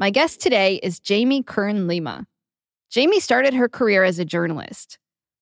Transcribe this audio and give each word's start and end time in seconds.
My 0.00 0.10
guest 0.10 0.40
today 0.40 0.76
is 0.80 1.00
Jamie 1.00 1.42
Kern 1.42 1.88
Lima. 1.88 2.24
Jamie 2.88 3.18
started 3.18 3.52
her 3.54 3.68
career 3.68 4.04
as 4.04 4.20
a 4.20 4.24
journalist. 4.24 4.96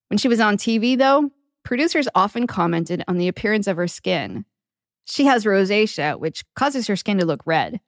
When 0.09 0.17
she 0.17 0.27
was 0.27 0.39
on 0.39 0.57
TV, 0.57 0.97
though, 0.97 1.29
producers 1.61 2.07
often 2.15 2.47
commented 2.47 3.03
on 3.07 3.19
the 3.19 3.27
appearance 3.27 3.67
of 3.67 3.77
her 3.77 3.87
skin. 3.87 4.45
She 5.05 5.25
has 5.25 5.45
rosacea, 5.45 6.19
which 6.19 6.43
causes 6.55 6.87
her 6.87 6.95
skin 6.95 7.19
to 7.19 7.25
look 7.25 7.41
red. 7.45 7.81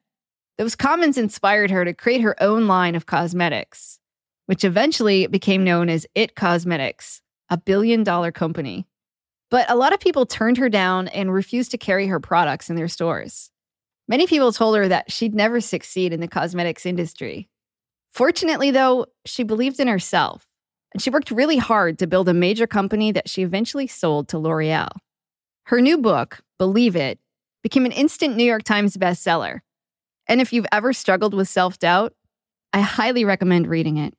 Those 0.58 0.76
comments 0.76 1.18
inspired 1.18 1.72
her 1.72 1.84
to 1.84 1.92
create 1.92 2.20
her 2.20 2.40
own 2.40 2.68
line 2.68 2.94
of 2.94 3.04
cosmetics, 3.04 3.98
which 4.46 4.62
eventually 4.62 5.26
became 5.26 5.64
known 5.64 5.88
as 5.88 6.06
IT 6.14 6.36
Cosmetics, 6.36 7.20
a 7.48 7.58
billion 7.58 8.04
dollar 8.04 8.30
company. 8.30 8.86
But 9.50 9.68
a 9.68 9.74
lot 9.74 9.92
of 9.92 9.98
people 9.98 10.24
turned 10.24 10.58
her 10.58 10.68
down 10.68 11.08
and 11.08 11.34
refused 11.34 11.72
to 11.72 11.78
carry 11.78 12.06
her 12.06 12.20
products 12.20 12.70
in 12.70 12.76
their 12.76 12.86
stores. 12.86 13.50
Many 14.10 14.26
people 14.26 14.50
told 14.50 14.76
her 14.76 14.88
that 14.88 15.12
she'd 15.12 15.36
never 15.36 15.60
succeed 15.60 16.12
in 16.12 16.18
the 16.18 16.26
cosmetics 16.26 16.84
industry. 16.84 17.48
Fortunately, 18.10 18.72
though, 18.72 19.06
she 19.24 19.44
believed 19.44 19.78
in 19.78 19.86
herself, 19.86 20.48
and 20.92 21.00
she 21.00 21.10
worked 21.10 21.30
really 21.30 21.58
hard 21.58 21.96
to 22.00 22.08
build 22.08 22.28
a 22.28 22.34
major 22.34 22.66
company 22.66 23.12
that 23.12 23.28
she 23.28 23.42
eventually 23.42 23.86
sold 23.86 24.26
to 24.28 24.38
L'Oreal. 24.38 24.88
Her 25.66 25.80
new 25.80 25.96
book, 25.96 26.40
Believe 26.58 26.96
It, 26.96 27.20
became 27.62 27.86
an 27.86 27.92
instant 27.92 28.34
New 28.34 28.42
York 28.42 28.64
Times 28.64 28.96
bestseller. 28.96 29.60
And 30.26 30.40
if 30.40 30.52
you've 30.52 30.66
ever 30.72 30.92
struggled 30.92 31.32
with 31.32 31.48
self 31.48 31.78
doubt, 31.78 32.12
I 32.72 32.80
highly 32.80 33.24
recommend 33.24 33.68
reading 33.68 33.96
it. 33.96 34.14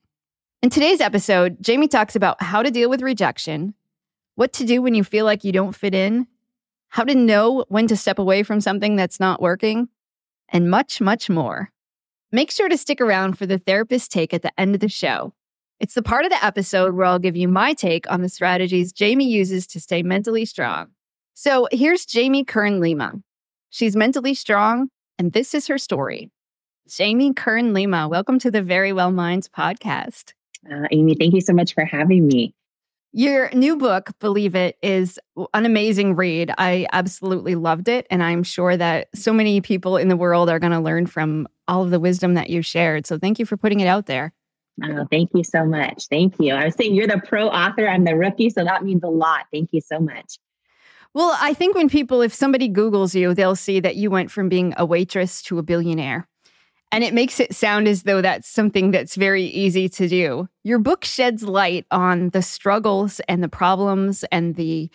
In 0.62 0.70
today's 0.70 1.02
episode, 1.02 1.58
Jamie 1.60 1.90
talks 1.90 2.16
about 2.16 2.42
how 2.42 2.64
to 2.64 2.72
deal 2.72 2.90
with 2.90 3.02
rejection, 3.02 3.74
what 4.36 4.54
to 4.54 4.64
do 4.64 4.82
when 4.82 4.96
you 4.96 5.04
feel 5.04 5.26
like 5.26 5.44
you 5.44 5.52
don't 5.52 5.76
fit 5.76 5.94
in, 5.94 6.28
how 6.92 7.06
to 7.06 7.16
know 7.16 7.66
when 7.70 7.88
to 7.88 7.96
step 7.96 8.20
away 8.20 8.44
from 8.44 8.60
something 8.60 8.98
that's 8.98 9.20
not 9.20 9.42
working, 9.42 9.88
and 10.50 10.70
much, 10.70 11.00
much 11.00 11.30
more. 11.30 11.72
Make 12.34 12.52
sure 12.52 12.68
to 12.68 12.78
stick 12.78 13.00
around 13.00 13.38
for 13.38 13.46
the 13.46 13.58
therapist 13.58 14.12
take 14.12 14.34
at 14.34 14.42
the 14.42 14.52
end 14.60 14.76
of 14.76 14.82
the 14.82 14.90
show. 14.90 15.34
It's 15.80 15.94
the 15.94 16.04
part 16.04 16.26
of 16.26 16.32
the 16.32 16.46
episode 16.46 16.94
where 16.94 17.06
I'll 17.06 17.18
give 17.18 17.38
you 17.38 17.48
my 17.48 17.74
take 17.74 18.12
on 18.12 18.22
the 18.22 18.28
strategies 18.28 18.92
Jamie 18.92 19.30
uses 19.30 19.66
to 19.68 19.80
stay 19.80 20.04
mentally 20.04 20.44
strong. 20.44 20.88
So 21.34 21.70
here's 21.72 22.06
Jamie 22.06 22.44
Kern 22.44 22.82
Lima. 22.82 23.14
She's 23.70 23.96
mentally 23.96 24.34
strong, 24.34 24.90
and 25.18 25.32
this 25.32 25.54
is 25.54 25.68
her 25.68 25.78
story. 25.78 26.30
Jamie 26.90 27.34
Kern 27.34 27.74
Lima, 27.74 28.10
welcome 28.10 28.38
to 28.40 28.52
the 28.52 28.62
Verywell 28.62 29.14
Minds 29.14 29.48
podcast. 29.48 30.34
Uh, 30.70 30.88
Amy, 30.92 31.16
thank 31.16 31.34
you 31.34 31.42
so 31.42 31.54
much 31.54 31.74
for 31.74 31.86
having 31.86 32.28
me. 32.28 32.54
Your 33.14 33.50
new 33.52 33.76
book, 33.76 34.12
Believe 34.20 34.56
It, 34.56 34.78
is 34.82 35.20
an 35.54 35.66
amazing 35.66 36.16
read. 36.16 36.52
I 36.58 36.88
absolutely 36.94 37.56
loved 37.56 37.90
it. 37.90 38.08
And 38.10 38.24
I'm 38.24 38.42
sure 38.42 38.78
that 38.78 39.10
so 39.14 39.34
many 39.34 39.60
people 39.60 39.98
in 39.98 40.08
the 40.08 40.16
world 40.16 40.50
are 40.50 40.60
going 40.60 40.72
to 40.72 40.80
learn 40.80 41.08
from 41.08 41.48
all 41.68 41.84
of 41.84 41.90
the 41.90 42.00
wisdom 42.00 42.36
that 42.36 42.50
you 42.50 42.62
shared. 42.62 43.06
So 43.06 43.18
thank 43.18 43.38
you 43.38 43.46
for 43.46 43.58
putting 43.58 43.82
it 43.82 43.88
out 43.88 44.06
there. 44.06 44.34
Oh, 44.82 45.06
thank 45.12 45.32
you 45.34 45.44
so 45.44 45.66
much. 45.66 46.08
Thank 46.10 46.36
you. 46.40 46.54
I 46.54 46.66
was 46.66 46.76
saying 46.76 46.96
you're 46.96 47.06
the 47.06 47.22
pro 47.28 47.48
author, 47.48 47.88
I'm 47.88 48.06
the 48.06 48.16
rookie. 48.16 48.50
So 48.50 48.64
that 48.64 48.84
means 48.84 49.04
a 49.04 49.10
lot. 49.10 49.46
Thank 49.52 49.70
you 49.74 49.82
so 49.82 50.00
much. 50.00 50.40
Well, 51.14 51.38
I 51.42 51.54
think 51.54 51.76
when 51.76 51.90
people, 51.90 52.22
if 52.22 52.34
somebody 52.34 52.70
Googles 52.70 53.14
you, 53.14 53.34
they'll 53.34 53.58
see 53.58 53.82
that 53.82 53.98
you 53.98 54.10
went 54.10 54.32
from 54.32 54.48
being 54.48 54.74
a 54.78 54.86
waitress 54.86 55.42
to 55.44 55.60
a 55.60 55.64
billionaire. 55.64 56.30
And 56.92 57.04
it 57.04 57.14
makes 57.14 57.40
it 57.40 57.56
sound 57.56 57.88
as 57.88 58.04
though 58.04 58.22
that's 58.22 58.50
something 58.50 58.92
that's 58.92 59.16
very 59.16 59.46
easy 59.46 59.88
to 59.90 60.08
do. 60.08 60.50
Your 60.64 60.80
book 60.80 61.06
sheds 61.06 61.44
light 61.44 61.86
on 61.90 62.30
the 62.30 62.42
struggles 62.42 63.22
and 63.30 63.42
the 63.42 63.50
problems 63.50 64.26
and 64.32 64.56
the 64.56 64.90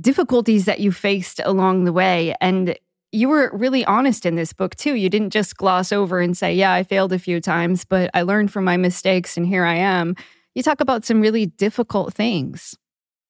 difficulties 0.00 0.64
that 0.64 0.80
you 0.80 0.90
faced 0.90 1.40
along 1.44 1.84
the 1.84 1.92
way. 1.92 2.34
And 2.40 2.78
you 3.12 3.28
were 3.28 3.50
really 3.52 3.84
honest 3.84 4.26
in 4.26 4.36
this 4.36 4.52
book, 4.52 4.74
too. 4.76 4.94
You 4.94 5.08
didn't 5.08 5.30
just 5.30 5.56
gloss 5.56 5.92
over 5.92 6.20
and 6.20 6.36
say, 6.36 6.54
Yeah, 6.54 6.72
I 6.72 6.82
failed 6.82 7.12
a 7.12 7.18
few 7.18 7.40
times, 7.40 7.84
but 7.84 8.10
I 8.14 8.22
learned 8.22 8.52
from 8.52 8.64
my 8.64 8.76
mistakes 8.76 9.36
and 9.36 9.46
here 9.46 9.64
I 9.64 9.76
am. 9.76 10.14
You 10.54 10.62
talk 10.62 10.80
about 10.80 11.04
some 11.04 11.20
really 11.20 11.46
difficult 11.46 12.14
things. 12.14 12.76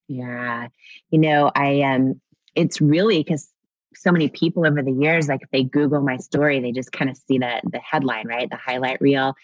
Yeah. 0.09 0.69
You 1.11 1.19
know, 1.19 1.51
I 1.55 1.83
um 1.83 2.21
it's 2.55 2.81
really 2.81 3.23
because 3.23 3.49
so 3.95 4.13
many 4.13 4.29
people 4.29 4.67
over 4.67 4.83
the 4.83 4.93
years, 4.93 5.29
like 5.29 5.43
if 5.43 5.51
they 5.51 5.65
Google 5.65 6.01
my 6.01 6.17
story, 6.17 6.61
they 6.61 6.73
just 6.73 6.93
kind 6.93 7.11
of 7.11 7.17
see 7.17 7.39
that 7.39 7.63
the 7.71 7.79
headline, 7.79 8.27
right? 8.27 8.49
The 8.51 8.57
highlight 8.57 9.01
reel. 9.01 9.35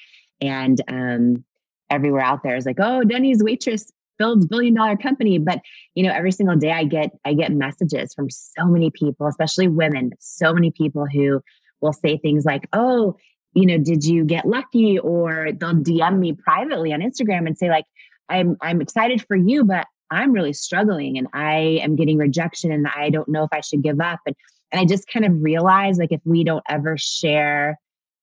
And 0.41 0.81
um, 0.89 1.45
everywhere 1.91 2.23
out 2.23 2.43
there 2.43 2.57
is 2.57 2.67
like, 2.67 2.79
oh, 2.79 3.05
Denny's 3.05 3.43
waitress 3.43 3.91
builds 4.19 4.47
billion 4.47 4.75
dollar 4.75 4.97
company. 4.97 5.39
But 5.39 5.61
you 5.95 6.05
know, 6.05 6.13
every 6.13 6.33
single 6.33 6.57
day 6.57 6.73
I 6.73 6.85
get 6.85 7.11
I 7.25 7.35
get 7.35 7.53
messages 7.53 8.15
from 8.15 8.31
so 8.31 8.67
many 8.67 8.91
people, 8.91 9.27
especially 9.27 9.69
women, 9.69 10.13
so 10.21 10.53
many 10.53 10.71
people 10.71 11.07
who 11.07 11.41
will 11.81 11.93
say 11.93 12.19
things 12.19 12.45
like, 12.45 12.69
oh, 12.73 13.17
you 13.55 13.67
know, 13.67 13.79
did 13.79 14.05
you 14.05 14.25
get 14.25 14.47
lucky? 14.47 14.99
Or 14.99 15.51
they'll 15.53 15.75
DM 15.75 16.19
me 16.19 16.33
privately 16.33 16.93
on 16.93 17.01
Instagram 17.01 17.47
and 17.47 17.57
say, 17.57 17.69
like, 17.69 17.85
I'm 18.29 18.57
I'm 18.61 18.81
excited 18.81 19.25
for 19.27 19.37
you, 19.37 19.65
but 19.65 19.87
I'm 20.11 20.33
really 20.33 20.53
struggling 20.53 21.19
and 21.19 21.27
I 21.33 21.81
am 21.83 21.97
getting 21.97 22.19
rejection 22.19 22.71
and 22.73 22.87
I 22.87 23.11
don't 23.11 23.29
know 23.29 23.45
if 23.45 23.51
I 23.53 23.61
should 23.61 23.83
give 23.83 24.01
up. 24.01 24.21
And 24.27 24.37
and 24.73 24.81
I 24.81 24.85
just 24.87 25.07
kind 25.07 25.25
of 25.25 25.33
realized 25.41 26.01
like 26.01 26.11
if 26.11 26.21
we 26.25 26.43
don't 26.43 26.65
ever 26.69 26.97
share 26.99 27.79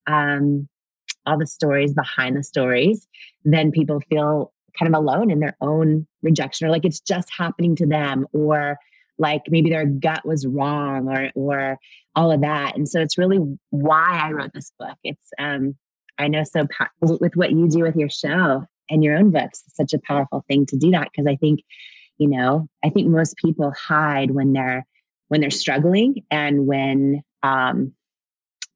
um 0.08 0.68
all 1.26 1.38
the 1.38 1.48
stories 1.48 1.94
behind 1.94 2.36
the 2.36 2.44
stories, 2.44 3.08
then 3.46 3.72
people 3.72 4.02
feel 4.10 4.52
kind 4.78 4.94
of 4.94 5.00
alone 5.00 5.30
in 5.30 5.40
their 5.40 5.56
own 5.62 6.08
rejection 6.22 6.68
or 6.68 6.72
like 6.72 6.86
it's 6.86 7.00
just 7.00 7.30
happening 7.36 7.76
to 7.76 7.86
them 7.86 8.26
or 8.34 8.78
like 9.18 9.44
maybe 9.50 9.70
their 9.70 9.86
gut 9.86 10.26
was 10.26 10.48
wrong 10.48 11.08
or 11.08 11.30
or 11.36 11.78
all 12.16 12.32
of 12.32 12.42
that. 12.42 12.76
And 12.76 12.90
so 12.90 13.00
it's 13.00 13.18
really 13.18 13.40
why 13.70 14.22
I 14.24 14.32
wrote 14.32 14.52
this 14.54 14.72
book. 14.80 14.98
It's 15.04 15.30
um 15.40 15.76
I 16.18 16.28
know 16.28 16.44
so 16.44 16.68
with 17.00 17.36
what 17.36 17.52
you 17.52 17.68
do 17.68 17.84
with 17.84 17.96
your 17.96 18.10
show, 18.10 18.66
and 18.92 19.04
your 19.04 19.18
own 19.18 19.32
books 19.32 19.64
it's 19.66 19.76
such 19.76 19.94
a 19.94 20.02
powerful 20.06 20.46
thing 20.48 20.66
to 20.66 20.78
do 20.78 20.92
that 20.92 21.10
because 21.12 21.26
i 21.28 21.36
think 21.36 21.62
you 22.20 22.28
know 22.28 22.68
i 22.86 22.90
think 22.90 23.08
most 23.08 23.36
people 23.38 23.72
hide 23.72 24.32
when 24.32 24.54
they're 24.54 24.86
when 25.32 25.40
they're 25.40 25.50
struggling 25.50 26.24
and 26.30 26.68
when 26.68 27.24
um, 27.42 27.94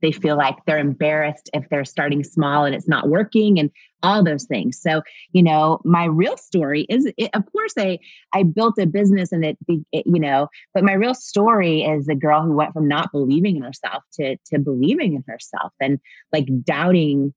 they 0.01 0.13
feel 0.13 0.37
like 0.37 0.55
they're 0.65 0.77
embarrassed 0.77 1.49
if 1.53 1.67
they're 1.69 1.83
starting 1.83 2.23
small 2.23 2.63
and 2.63 2.73
it's 2.73 2.87
not 2.87 3.09
working 3.09 3.59
and 3.59 3.69
all 4.03 4.23
those 4.23 4.45
things. 4.45 4.79
So 4.79 5.01
you 5.33 5.43
know 5.43 5.79
my 5.83 6.05
real 6.05 6.37
story 6.37 6.85
is 6.89 7.11
it, 7.17 7.29
of 7.33 7.43
course 7.51 7.73
i 7.77 7.99
i 8.33 8.43
built 8.43 8.75
a 8.79 8.85
business 8.85 9.31
and 9.31 9.43
it, 9.43 9.57
it, 9.67 10.05
you 10.05 10.19
know 10.19 10.47
but 10.73 10.83
my 10.83 10.93
real 10.93 11.13
story 11.13 11.81
is 11.81 12.07
a 12.07 12.15
girl 12.15 12.41
who 12.41 12.53
went 12.53 12.71
from 12.71 12.87
not 12.87 13.11
believing 13.11 13.57
in 13.57 13.63
herself 13.63 14.03
to 14.13 14.37
to 14.45 14.59
believing 14.59 15.15
in 15.15 15.23
herself 15.27 15.73
and 15.81 15.99
like 16.31 16.45
doubting 16.63 17.33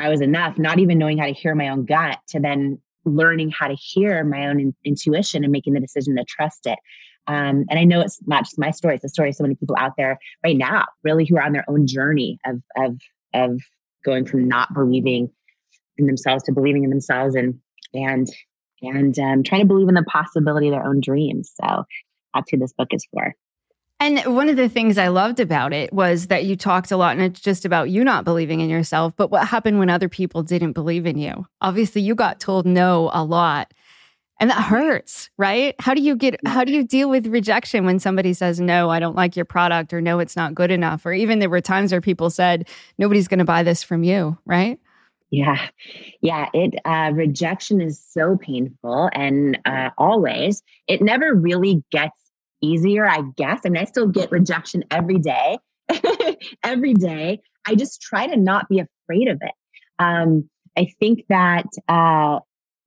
I 0.00 0.08
was 0.08 0.20
enough, 0.20 0.58
not 0.58 0.78
even 0.78 0.98
knowing 0.98 1.18
how 1.18 1.26
to 1.26 1.32
hear 1.32 1.54
my 1.54 1.68
own 1.68 1.84
gut, 1.84 2.18
to 2.28 2.40
then 2.40 2.78
learning 3.04 3.50
how 3.50 3.68
to 3.68 3.74
hear 3.74 4.24
my 4.24 4.46
own 4.46 4.60
in- 4.60 4.74
intuition 4.84 5.44
and 5.44 5.52
making 5.52 5.74
the 5.74 5.80
decision 5.80 6.16
to 6.16 6.24
trust 6.24 6.66
it. 6.66 6.78
Um, 7.26 7.64
and 7.70 7.78
I 7.78 7.84
know 7.84 8.00
it's 8.00 8.20
not 8.26 8.44
just 8.44 8.58
my 8.58 8.70
story; 8.70 8.94
it's 8.94 9.02
the 9.02 9.08
story 9.08 9.28
of 9.30 9.34
so 9.36 9.44
many 9.44 9.54
people 9.54 9.76
out 9.78 9.92
there 9.96 10.18
right 10.44 10.56
now, 10.56 10.86
really, 11.04 11.26
who 11.26 11.36
are 11.36 11.42
on 11.42 11.52
their 11.52 11.68
own 11.68 11.86
journey 11.86 12.38
of 12.46 12.62
of 12.76 12.98
of 13.34 13.60
going 14.04 14.24
from 14.24 14.48
not 14.48 14.72
believing 14.74 15.30
in 15.98 16.06
themselves 16.06 16.42
to 16.44 16.52
believing 16.52 16.84
in 16.84 16.90
themselves, 16.90 17.34
and 17.34 17.60
and 17.94 18.28
and 18.82 19.18
um, 19.18 19.42
trying 19.42 19.60
to 19.60 19.66
believe 19.66 19.88
in 19.88 19.94
the 19.94 20.02
possibility 20.04 20.68
of 20.68 20.72
their 20.72 20.86
own 20.86 21.00
dreams. 21.00 21.52
So 21.62 21.84
that's 22.34 22.50
who 22.50 22.58
this 22.58 22.72
book 22.72 22.88
is 22.92 23.06
for. 23.12 23.34
And 24.02 24.20
one 24.34 24.48
of 24.48 24.56
the 24.56 24.70
things 24.70 24.96
I 24.96 25.08
loved 25.08 25.40
about 25.40 25.74
it 25.74 25.92
was 25.92 26.28
that 26.28 26.46
you 26.46 26.56
talked 26.56 26.90
a 26.90 26.96
lot, 26.96 27.12
and 27.12 27.22
it's 27.22 27.38
just 27.40 27.66
about 27.66 27.90
you 27.90 28.02
not 28.02 28.24
believing 28.24 28.60
in 28.60 28.70
yourself. 28.70 29.14
But 29.14 29.30
what 29.30 29.46
happened 29.46 29.78
when 29.78 29.90
other 29.90 30.08
people 30.08 30.42
didn't 30.42 30.72
believe 30.72 31.04
in 31.04 31.18
you? 31.18 31.46
Obviously, 31.60 32.00
you 32.00 32.14
got 32.14 32.40
told 32.40 32.64
no 32.64 33.10
a 33.12 33.22
lot. 33.22 33.72
And 34.40 34.48
that 34.48 34.62
hurts, 34.62 35.28
right? 35.36 35.74
How 35.80 35.92
do 35.92 36.00
you 36.00 36.16
get 36.16 36.36
how 36.46 36.64
do 36.64 36.72
you 36.72 36.82
deal 36.82 37.10
with 37.10 37.26
rejection 37.26 37.84
when 37.84 37.98
somebody 37.98 38.32
says 38.32 38.58
no, 38.58 38.88
I 38.88 38.98
don't 38.98 39.14
like 39.14 39.36
your 39.36 39.44
product 39.44 39.92
or 39.92 40.00
no, 40.00 40.18
it's 40.18 40.34
not 40.34 40.54
good 40.54 40.70
enough 40.70 41.04
or 41.04 41.12
even 41.12 41.40
there 41.40 41.50
were 41.50 41.60
times 41.60 41.92
where 41.92 42.00
people 42.00 42.30
said 42.30 42.66
nobody's 42.96 43.28
going 43.28 43.40
to 43.40 43.44
buy 43.44 43.62
this 43.62 43.82
from 43.82 44.02
you, 44.02 44.38
right? 44.46 44.80
Yeah. 45.30 45.68
Yeah, 46.22 46.48
it 46.54 46.74
uh 46.86 47.10
rejection 47.12 47.82
is 47.82 48.02
so 48.02 48.38
painful 48.40 49.10
and 49.12 49.58
uh 49.66 49.90
always 49.98 50.62
it 50.88 51.02
never 51.02 51.34
really 51.34 51.84
gets 51.92 52.19
easier, 52.62 53.06
I 53.06 53.22
guess. 53.36 53.60
I 53.64 53.68
mean, 53.68 53.82
I 53.82 53.86
still 53.86 54.06
get 54.06 54.30
rejection 54.30 54.84
every 54.90 55.18
day. 55.18 55.58
every 56.64 56.94
day. 56.94 57.40
I 57.66 57.74
just 57.74 58.00
try 58.00 58.26
to 58.26 58.36
not 58.36 58.68
be 58.68 58.80
afraid 58.80 59.28
of 59.28 59.38
it. 59.42 59.52
Um, 59.98 60.48
I 60.76 60.88
think 60.98 61.24
that 61.28 61.66
uh, 61.88 62.40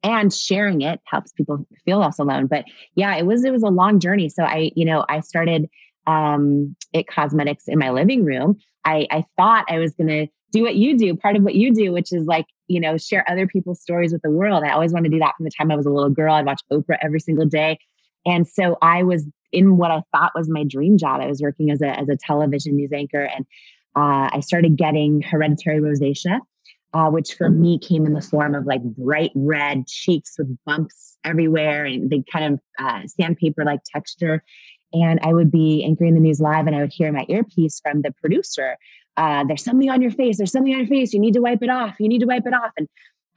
and 0.04 0.34
sharing 0.34 0.81
it 0.81 1.00
helps 1.06 1.31
people 1.31 1.66
feel 1.86 2.00
less 2.00 2.20
alone. 2.20 2.48
But 2.48 2.66
yeah, 2.96 3.16
it 3.16 3.25
was 3.25 3.44
it 3.44 3.52
was 3.52 3.64
a 3.64 3.70
long 3.70 4.00
journey. 4.00 4.30
So 4.30 4.44
I, 4.44 4.72
you 4.75 4.86
know, 4.86 5.06
I 5.10 5.22
started 5.22 5.70
um, 6.06 6.75
IT 6.92 7.08
Cosmetics 7.08 7.66
in 7.68 7.80
my 7.80 7.90
living 7.90 8.25
room. 8.25 8.58
I, 8.86 9.08
I 9.10 9.24
thought 9.38 9.66
I 9.70 9.80
was 9.80 9.94
gonna 9.96 10.28
do 10.52 10.62
what 10.62 10.75
you 10.75 10.98
do, 10.98 11.16
part 11.16 11.36
of 11.36 11.44
what 11.44 11.56
you 11.56 11.74
do, 11.74 11.92
which 11.92 12.12
is 12.12 12.25
like, 12.25 12.46
you 12.68 12.80
know, 12.80 12.98
share 12.98 13.30
other 13.30 13.48
people's 13.48 13.81
stories 13.81 14.12
with 14.12 14.22
the 14.22 14.30
world. 14.30 14.64
I 14.64 14.72
always 14.72 14.92
wanted 14.94 15.10
to 15.10 15.16
do 15.16 15.20
that 15.20 15.36
from 15.38 15.46
the 15.46 15.52
time 15.52 15.72
I 15.72 15.75
was 15.75 15.86
a 15.86 15.90
little 15.90 16.10
girl. 16.10 16.34
I'd 16.34 16.46
watch 16.46 16.62
Oprah 16.72 16.98
every 17.02 17.20
single 17.20 17.46
day. 17.46 17.80
And 18.25 18.48
so 18.48 18.78
I 18.81 19.04
was 19.04 19.28
in 19.54 19.78
what 19.78 19.92
I 19.92 20.02
thought 20.12 20.32
was 20.36 20.50
my 20.50 20.64
dream 20.64 20.98
job. 20.98 21.22
I 21.22 21.28
was 21.28 21.42
working 21.42 21.72
as 21.72 21.82
a, 21.82 21.88
as 21.88 22.10
a 22.10 22.18
television 22.18 22.76
news 22.76 22.92
anchor 22.92 23.24
and 23.24 23.46
uh, 23.96 24.30
I 24.34 24.40
started 24.42 24.76
getting 24.76 25.22
hereditary 25.22 25.80
rosacea, 25.80 26.40
uh, 26.94 27.10
which 27.10 27.36
for 27.36 27.50
me 27.50 27.78
came 27.78 28.06
in 28.06 28.14
the 28.14 28.22
form 28.22 28.56
of 28.56 28.66
like 28.66 28.82
bright 28.84 29.32
red 29.36 29.88
cheeks 29.88 30.36
with 30.38 30.58
bumps 30.66 31.18
everywhere 31.24 31.86
and 31.86 32.10
the 32.10 32.24
kind 32.32 32.54
of 32.54 32.60
uh, 32.80 33.08
sandpaper 33.08 33.64
like 33.64 33.82
texture. 33.86 34.44
And 34.94 35.20
I 35.24 35.34
would 35.34 35.52
be 35.52 35.84
anchoring 35.84 36.16
the 36.16 36.20
news 36.20 36.40
live 36.40 36.68
and 36.68 36.76
I 36.76 36.82
would 36.82 36.94
hear 36.94 37.12
my 37.12 37.26
earpiece 37.30 37.80
from 37.80 38.02
the 38.02 38.12
producer. 38.12 38.78
Uh, 39.16 39.44
there's 39.48 39.64
something 39.64 39.90
on 39.92 40.02
your 40.02 40.12
face. 40.12 40.38
There's 40.38 40.52
something 40.52 40.74
on 40.74 40.80
your 40.80 40.88
face. 40.88 41.14
You 41.14 41.20
need 41.20 41.36
to 41.36 41.42
wipe 41.42 41.62
it 41.62 41.70
off. 41.70 41.96
You 42.00 42.10
need 42.10 42.20
to 42.20 42.26
wipe 42.26 42.48
it 42.48 42.54
off. 42.54 42.72
And 42.78 42.88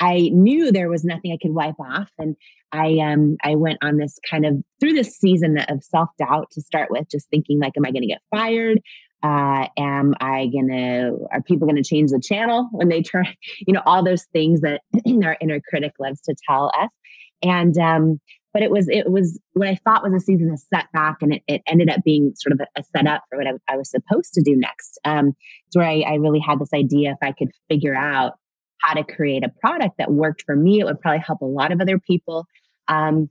I 0.01 0.31
knew 0.33 0.71
there 0.71 0.91
was 0.91 1.05
nothing 1.05 1.33
I 1.33 1.39
could 1.41 1.55
wipe 1.55 1.79
off. 1.81 2.11
And 2.19 2.37
I 2.73 2.99
um 2.99 3.37
I 3.43 3.55
went 3.55 3.79
on 3.83 3.97
this 3.97 4.19
kind 4.29 4.45
of 4.45 4.57
through 4.81 4.93
this 4.93 5.17
season 5.17 5.59
of 5.69 5.83
self-doubt 5.83 6.51
to 6.53 6.61
start 6.61 6.91
with, 6.91 7.09
just 7.11 7.29
thinking 7.31 7.59
like, 7.61 7.73
am 7.77 7.87
I 7.87 7.91
gonna 7.91 8.07
get 8.07 8.23
fired? 8.31 8.81
Uh, 9.23 9.67
am 9.79 10.15
I 10.21 10.49
gonna 10.55 11.13
are 11.33 11.43
people 11.43 11.67
gonna 11.67 11.83
change 11.83 12.11
the 12.11 12.21
channel 12.21 12.69
when 12.73 12.89
they 12.89 13.03
turn, 13.03 13.27
you 13.67 13.73
know, 13.73 13.83
all 13.87 14.05
those 14.05 14.25
things 14.33 14.61
that 14.61 14.83
our 15.25 15.37
inner 15.41 15.61
critic 15.69 15.93
loves 15.99 16.21
to 16.23 16.35
tell 16.49 16.71
us. 16.79 16.91
And 17.43 17.77
um, 17.79 18.21
but 18.53 18.63
it 18.63 18.71
was 18.71 18.89
it 18.89 19.11
was 19.11 19.39
what 19.53 19.69
I 19.69 19.75
thought 19.85 20.03
was 20.03 20.15
a 20.15 20.25
season 20.25 20.51
of 20.51 20.59
setback, 20.59 21.17
and 21.21 21.35
it, 21.35 21.43
it 21.47 21.63
ended 21.67 21.91
up 21.91 22.03
being 22.05 22.33
sort 22.37 22.55
of 22.55 22.61
a, 22.61 22.81
a 22.81 22.85
setup 22.85 23.25
for 23.29 23.37
what 23.37 23.47
I, 23.47 23.53
I, 23.69 23.77
was 23.77 23.91
supposed 23.91 24.33
to 24.33 24.43
do 24.43 24.57
next. 24.57 24.99
Um, 25.05 25.37
it's 25.67 25.77
where 25.77 25.87
I, 25.87 26.01
I 26.01 26.15
really 26.15 26.41
had 26.41 26.59
this 26.59 26.73
idea 26.73 27.11
if 27.11 27.19
I 27.21 27.33
could 27.33 27.51
figure 27.69 27.95
out 27.95 28.33
how 28.81 28.95
to 28.95 29.05
create 29.05 29.45
a 29.45 29.49
product 29.61 29.99
that 29.99 30.11
worked 30.11 30.43
for 30.43 30.57
me, 30.57 30.81
it 30.81 30.85
would 30.85 31.01
probably 31.01 31.21
help 31.21 31.41
a 31.41 31.47
lot 31.47 31.73
of 31.73 31.81
other 31.81 31.99
people. 31.99 32.47
Um, 32.89 33.31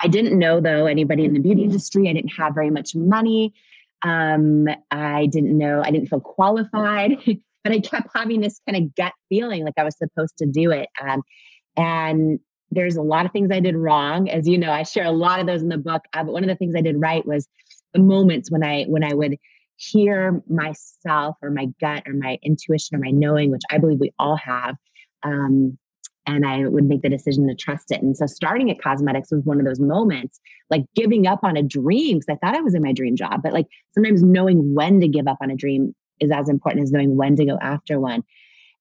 I 0.00 0.08
didn't 0.08 0.38
know 0.38 0.60
though 0.60 0.86
anybody 0.86 1.24
in 1.24 1.32
the 1.32 1.40
beauty 1.40 1.62
industry. 1.62 2.08
I 2.08 2.12
didn't 2.12 2.34
have 2.36 2.54
very 2.54 2.70
much 2.70 2.94
money. 2.94 3.54
Um, 4.02 4.68
I 4.90 5.26
didn't 5.26 5.56
know. 5.56 5.82
I 5.82 5.90
didn't 5.90 6.08
feel 6.08 6.20
qualified, 6.20 7.18
but 7.64 7.72
I 7.72 7.80
kept 7.80 8.08
having 8.14 8.40
this 8.40 8.60
kind 8.68 8.82
of 8.82 8.94
gut 8.94 9.12
feeling 9.28 9.64
like 9.64 9.74
I 9.78 9.84
was 9.84 9.96
supposed 9.96 10.36
to 10.38 10.46
do 10.46 10.70
it. 10.70 10.88
Um, 11.02 11.22
and 11.76 12.38
there's 12.70 12.96
a 12.96 13.02
lot 13.02 13.24
of 13.24 13.32
things 13.32 13.50
I 13.50 13.60
did 13.60 13.76
wrong, 13.76 14.28
as 14.28 14.46
you 14.46 14.58
know. 14.58 14.70
I 14.70 14.82
share 14.82 15.04
a 15.04 15.12
lot 15.12 15.40
of 15.40 15.46
those 15.46 15.62
in 15.62 15.68
the 15.68 15.78
book. 15.78 16.02
Uh, 16.12 16.24
but 16.24 16.32
one 16.32 16.42
of 16.42 16.48
the 16.48 16.56
things 16.56 16.74
I 16.76 16.80
did 16.80 17.00
right 17.00 17.24
was 17.24 17.48
the 17.92 18.00
moments 18.00 18.50
when 18.50 18.62
I 18.64 18.84
when 18.84 19.04
I 19.04 19.14
would 19.14 19.38
hear 19.76 20.42
myself 20.48 21.36
or 21.42 21.50
my 21.50 21.66
gut 21.80 22.04
or 22.06 22.14
my 22.14 22.38
intuition 22.42 22.96
or 22.96 23.00
my 23.00 23.10
knowing, 23.10 23.50
which 23.50 23.62
I 23.70 23.78
believe 23.78 24.00
we 24.00 24.12
all 24.18 24.36
have. 24.36 24.76
Um, 25.22 25.78
and 26.26 26.46
I 26.46 26.66
would 26.66 26.84
make 26.84 27.02
the 27.02 27.10
decision 27.10 27.46
to 27.48 27.54
trust 27.54 27.90
it. 27.90 28.00
And 28.00 28.16
so 28.16 28.26
starting 28.26 28.70
at 28.70 28.80
cosmetics 28.80 29.30
was 29.30 29.44
one 29.44 29.60
of 29.60 29.66
those 29.66 29.80
moments, 29.80 30.40
like 30.70 30.84
giving 30.94 31.26
up 31.26 31.40
on 31.42 31.56
a 31.56 31.62
dream, 31.62 32.18
because 32.18 32.34
I 32.34 32.36
thought 32.36 32.56
I 32.56 32.62
was 32.62 32.74
in 32.74 32.82
my 32.82 32.92
dream 32.92 33.14
job. 33.14 33.42
But 33.42 33.52
like 33.52 33.66
sometimes 33.92 34.22
knowing 34.22 34.74
when 34.74 35.00
to 35.00 35.08
give 35.08 35.28
up 35.28 35.38
on 35.42 35.50
a 35.50 35.56
dream 35.56 35.94
is 36.20 36.30
as 36.30 36.48
important 36.48 36.84
as 36.84 36.92
knowing 36.92 37.16
when 37.16 37.36
to 37.36 37.44
go 37.44 37.58
after 37.60 38.00
one. 38.00 38.22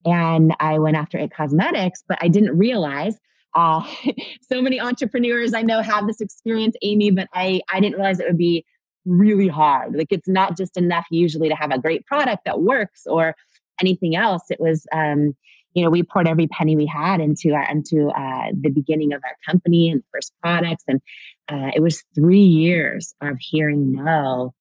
And 0.06 0.54
I 0.60 0.80
went 0.80 0.98
after 0.98 1.18
IT 1.18 1.34
Cosmetics, 1.34 2.04
but 2.08 2.18
I 2.22 2.28
didn't 2.28 2.58
realize 2.58 3.18
uh, 3.56 3.84
so 4.42 4.62
many 4.62 4.80
entrepreneurs 4.80 5.54
I 5.54 5.62
know 5.62 5.82
have 5.82 6.08
this 6.08 6.22
experience, 6.22 6.76
Amy, 6.82 7.12
but 7.12 7.28
I, 7.34 7.62
I 7.72 7.80
didn't 7.80 7.96
realize 7.96 8.20
it 8.20 8.28
would 8.28 8.38
be 8.38 8.66
really 9.06 9.48
hard. 9.48 9.96
Like 9.96 10.12
it's 10.12 10.28
not 10.28 10.58
just 10.58 10.78
enough 10.78 11.06
usually 11.12 11.50
to 11.50 11.56
have 11.56 11.72
a 11.72 11.80
great 11.80 12.06
product 12.06 12.46
that 12.46 12.62
works 12.62 13.04
or 13.06 13.36
anything 13.80 14.16
else. 14.16 14.44
It 14.50 14.60
was, 14.60 14.86
um, 14.92 15.36
you 15.74 15.84
know, 15.84 15.90
we 15.90 16.04
poured 16.04 16.28
every 16.28 16.48
penny 16.48 16.76
we 16.76 16.86
had 16.86 17.20
into 17.20 17.54
our 17.54 17.70
into 17.70 18.10
uh, 18.10 18.52
the 18.60 18.70
beginning 18.70 19.14
of 19.14 19.22
our 19.26 19.36
company 19.46 19.90
and 19.90 20.04
first 20.14 20.32
products, 20.42 20.84
and 20.88 21.02
uh, 21.50 21.72
it 21.76 21.82
was 21.82 22.04
three 22.14 22.38
years 22.40 23.16
of 23.22 23.38
hearing 23.40 23.92
no 23.92 24.54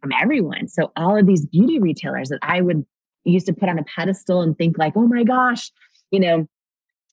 from 0.00 0.12
everyone. 0.12 0.68
So 0.68 0.92
all 0.96 1.16
of 1.16 1.26
these 1.26 1.46
beauty 1.46 1.78
retailers 1.80 2.28
that 2.28 2.40
I 2.42 2.60
would 2.60 2.84
used 3.24 3.46
to 3.46 3.52
put 3.52 3.68
on 3.68 3.78
a 3.78 3.84
pedestal 3.84 4.42
and 4.42 4.56
think 4.56 4.78
like, 4.78 4.92
oh 4.96 5.06
my 5.06 5.24
gosh, 5.24 5.70
you 6.10 6.20
know, 6.20 6.46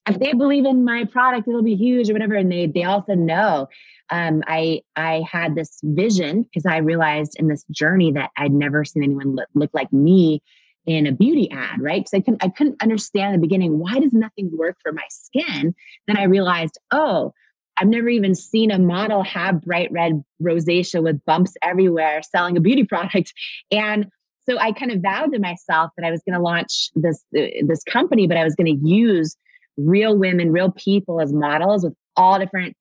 if 0.06 0.18
they 0.18 0.32
believe 0.32 0.64
in 0.64 0.84
my 0.84 1.04
product, 1.04 1.48
it'll 1.48 1.62
be 1.62 1.74
huge 1.74 2.08
or 2.08 2.12
whatever. 2.12 2.34
And 2.34 2.50
they 2.50 2.66
they 2.66 2.84
all 2.84 3.04
said 3.06 3.18
no. 3.18 3.68
Um, 4.10 4.42
I 4.46 4.82
I 4.94 5.24
had 5.30 5.54
this 5.54 5.78
vision 5.82 6.42
because 6.44 6.66
I 6.66 6.78
realized 6.78 7.34
in 7.38 7.48
this 7.48 7.64
journey 7.70 8.12
that 8.12 8.30
I'd 8.36 8.52
never 8.52 8.84
seen 8.84 9.02
anyone 9.02 9.34
look, 9.34 9.48
look 9.54 9.70
like 9.74 9.92
me 9.92 10.42
in 10.86 11.06
a 11.06 11.12
beauty 11.12 11.50
ad, 11.50 11.80
right? 11.80 12.04
Because 12.04 12.14
I 12.14 12.20
couldn't 12.20 12.44
I 12.44 12.48
couldn't 12.48 12.82
understand 12.82 13.34
in 13.34 13.40
the 13.40 13.46
beginning 13.46 13.78
why 13.78 13.98
does 13.98 14.12
nothing 14.12 14.50
work 14.56 14.76
for 14.82 14.92
my 14.92 15.06
skin. 15.08 15.74
Then 16.06 16.16
I 16.16 16.24
realized, 16.24 16.78
oh, 16.92 17.32
I've 17.78 17.88
never 17.88 18.08
even 18.08 18.34
seen 18.34 18.70
a 18.70 18.78
model 18.78 19.22
have 19.24 19.62
bright 19.62 19.90
red 19.92 20.22
rosacea 20.40 21.02
with 21.02 21.22
bumps 21.24 21.54
everywhere 21.62 22.22
selling 22.22 22.56
a 22.56 22.60
beauty 22.60 22.84
product. 22.88 23.32
And 23.70 24.06
so 24.48 24.56
I 24.58 24.70
kind 24.70 24.92
of 24.92 25.00
vowed 25.02 25.32
to 25.32 25.40
myself 25.40 25.90
that 25.96 26.06
I 26.06 26.12
was 26.12 26.22
going 26.24 26.38
to 26.38 26.42
launch 26.42 26.90
this 26.94 27.24
uh, 27.36 27.66
this 27.66 27.82
company, 27.82 28.28
but 28.28 28.36
I 28.36 28.44
was 28.44 28.54
going 28.54 28.78
to 28.78 28.88
use 28.88 29.36
real 29.76 30.16
women, 30.16 30.52
real 30.52 30.72
people 30.72 31.20
as 31.20 31.32
models 31.32 31.84
with 31.84 31.94
all 32.16 32.38
different 32.38 32.76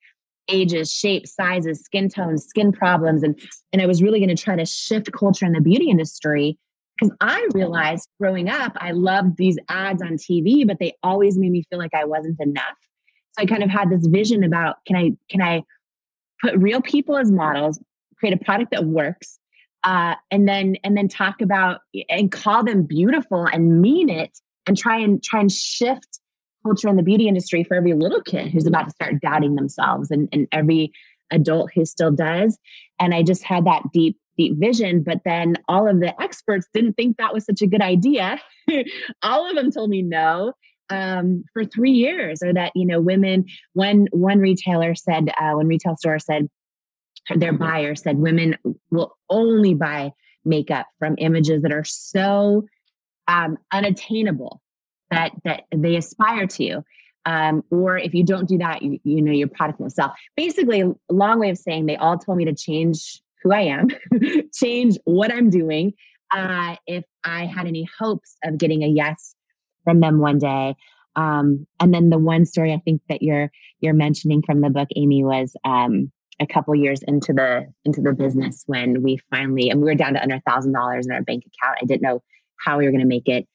ages, 0.47 0.91
shapes, 0.91 1.33
sizes, 1.33 1.81
skin 1.81 2.09
tones, 2.09 2.45
skin 2.45 2.71
problems. 2.71 3.23
And, 3.23 3.39
and 3.73 3.81
I 3.81 3.85
was 3.85 4.01
really 4.01 4.19
going 4.19 4.35
to 4.35 4.41
try 4.41 4.55
to 4.55 4.65
shift 4.65 5.11
culture 5.11 5.45
in 5.45 5.53
the 5.53 5.61
beauty 5.61 5.89
industry 5.89 6.57
because 6.97 7.15
I 7.19 7.47
realized 7.53 8.07
growing 8.19 8.49
up, 8.49 8.73
I 8.77 8.91
loved 8.91 9.37
these 9.37 9.57
ads 9.69 10.01
on 10.01 10.13
TV, 10.13 10.65
but 10.65 10.79
they 10.79 10.93
always 11.03 11.37
made 11.37 11.51
me 11.51 11.63
feel 11.69 11.79
like 11.79 11.93
I 11.93 12.05
wasn't 12.05 12.39
enough. 12.39 12.77
So 13.33 13.43
I 13.43 13.45
kind 13.45 13.63
of 13.63 13.69
had 13.69 13.89
this 13.89 14.07
vision 14.07 14.43
about 14.43 14.77
can 14.87 14.95
I 14.95 15.11
can 15.29 15.41
I 15.41 15.63
put 16.41 16.55
real 16.57 16.81
people 16.81 17.17
as 17.17 17.31
models, 17.31 17.79
create 18.17 18.33
a 18.33 18.43
product 18.43 18.71
that 18.71 18.85
works, 18.85 19.39
uh, 19.83 20.15
and 20.31 20.47
then 20.47 20.77
and 20.85 20.95
then 20.95 21.09
talk 21.09 21.41
about 21.41 21.81
and 22.09 22.31
call 22.31 22.63
them 22.63 22.83
beautiful 22.83 23.45
and 23.45 23.81
mean 23.81 24.09
it, 24.09 24.31
and 24.65 24.77
try 24.77 24.97
and 24.97 25.21
try 25.21 25.41
and 25.41 25.51
shift 25.51 26.21
culture 26.65 26.89
in 26.89 26.95
the 26.95 27.03
beauty 27.03 27.27
industry 27.27 27.63
for 27.63 27.75
every 27.75 27.93
little 27.93 28.21
kid 28.21 28.51
who's 28.51 28.65
about 28.65 28.85
to 28.85 28.91
start 28.91 29.21
doubting 29.21 29.55
themselves 29.55 30.09
and, 30.09 30.27
and 30.31 30.47
every 30.51 30.91
adult 31.31 31.71
who 31.73 31.85
still 31.85 32.11
does. 32.11 32.57
And 32.99 33.13
I 33.13 33.23
just 33.23 33.43
had 33.43 33.65
that 33.65 33.83
deep, 33.93 34.17
deep 34.37 34.57
vision. 34.57 35.03
But 35.03 35.21
then 35.25 35.57
all 35.67 35.87
of 35.87 35.99
the 35.99 36.19
experts 36.21 36.67
didn't 36.73 36.93
think 36.93 37.17
that 37.17 37.33
was 37.33 37.45
such 37.45 37.61
a 37.61 37.67
good 37.67 37.81
idea. 37.81 38.39
all 39.23 39.49
of 39.49 39.55
them 39.55 39.71
told 39.71 39.89
me 39.89 40.01
no 40.01 40.53
um, 40.89 41.43
for 41.53 41.65
three 41.65 41.91
years, 41.91 42.41
or 42.43 42.53
that, 42.53 42.71
you 42.75 42.85
know, 42.85 42.99
women, 42.99 43.45
one, 43.73 44.07
one 44.11 44.39
retailer 44.39 44.95
said, 44.95 45.29
uh, 45.39 45.53
one 45.53 45.67
retail 45.67 45.97
store 45.97 46.19
said, 46.19 46.47
their 47.35 47.53
buyer 47.53 47.95
said 47.95 48.17
women 48.17 48.55
will 48.91 49.17
only 49.29 49.73
buy 49.73 50.11
makeup 50.43 50.85
from 50.99 51.15
images 51.17 51.63
that 51.63 51.73
are 51.73 51.83
so 51.83 52.65
um, 53.27 53.57
unattainable 53.71 54.61
that 55.15 55.31
that 55.43 55.63
they 55.75 55.95
aspire 55.95 56.47
to 56.47 56.83
um, 57.25 57.63
or 57.71 57.97
if 57.97 58.13
you 58.13 58.23
don't 58.23 58.47
do 58.47 58.57
that 58.59 58.81
you, 58.81 58.99
you 59.03 59.21
know 59.21 59.31
your 59.31 59.47
product 59.47 59.79
will 59.79 59.89
sell. 59.89 60.13
Basically 60.35 60.81
a 60.81 60.93
long 61.09 61.39
way 61.39 61.49
of 61.49 61.57
saying 61.57 61.85
they 61.85 61.97
all 61.97 62.17
told 62.17 62.37
me 62.37 62.45
to 62.45 62.55
change 62.55 63.21
who 63.43 63.51
i 63.51 63.61
am 63.61 63.89
change 64.53 64.97
what 65.05 65.31
i'm 65.31 65.49
doing 65.49 65.93
uh, 66.31 66.75
if 66.87 67.03
i 67.23 67.45
had 67.45 67.67
any 67.67 67.87
hopes 67.99 68.35
of 68.43 68.57
getting 68.57 68.83
a 68.83 68.87
yes 68.87 69.35
from 69.83 69.99
them 69.99 70.19
one 70.19 70.39
day. 70.39 70.75
Um, 71.15 71.65
and 71.79 71.93
then 71.93 72.09
the 72.09 72.17
one 72.17 72.45
story 72.45 72.73
i 72.73 72.81
think 72.83 73.01
that 73.09 73.21
you're 73.21 73.49
you're 73.79 73.93
mentioning 73.93 74.41
from 74.41 74.61
the 74.61 74.69
book 74.69 74.89
amy 74.95 75.23
was 75.23 75.55
um, 75.63 76.11
a 76.39 76.47
couple 76.47 76.75
years 76.75 77.01
into 77.07 77.33
the 77.33 77.65
into 77.85 78.01
the 78.01 78.13
business 78.13 78.63
when 78.67 79.01
we 79.01 79.19
finally 79.29 79.69
and 79.69 79.79
we 79.79 79.85
were 79.85 79.95
down 79.95 80.13
to 80.13 80.21
under 80.21 80.35
a 80.35 80.41
thousand 80.41 80.73
dollars 80.73 81.07
in 81.07 81.13
our 81.13 81.21
bank 81.21 81.43
account. 81.45 81.77
I 81.81 81.85
didn't 81.85 82.01
know 82.01 82.21
how 82.57 82.77
we 82.77 82.85
were 82.85 82.91
going 82.91 83.01
to 83.01 83.07
make 83.07 83.27
it 83.27 83.47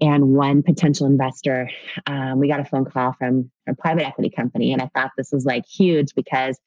and 0.00 0.34
one 0.34 0.62
potential 0.62 1.06
investor, 1.06 1.70
um, 2.06 2.38
we 2.38 2.48
got 2.48 2.60
a 2.60 2.64
phone 2.64 2.84
call 2.84 3.12
from 3.18 3.50
a 3.68 3.74
private 3.74 4.06
equity 4.06 4.30
company. 4.30 4.72
And 4.72 4.80
I 4.80 4.90
thought 4.94 5.10
this 5.16 5.30
was 5.32 5.44
like 5.44 5.66
huge 5.66 6.14
because 6.14 6.58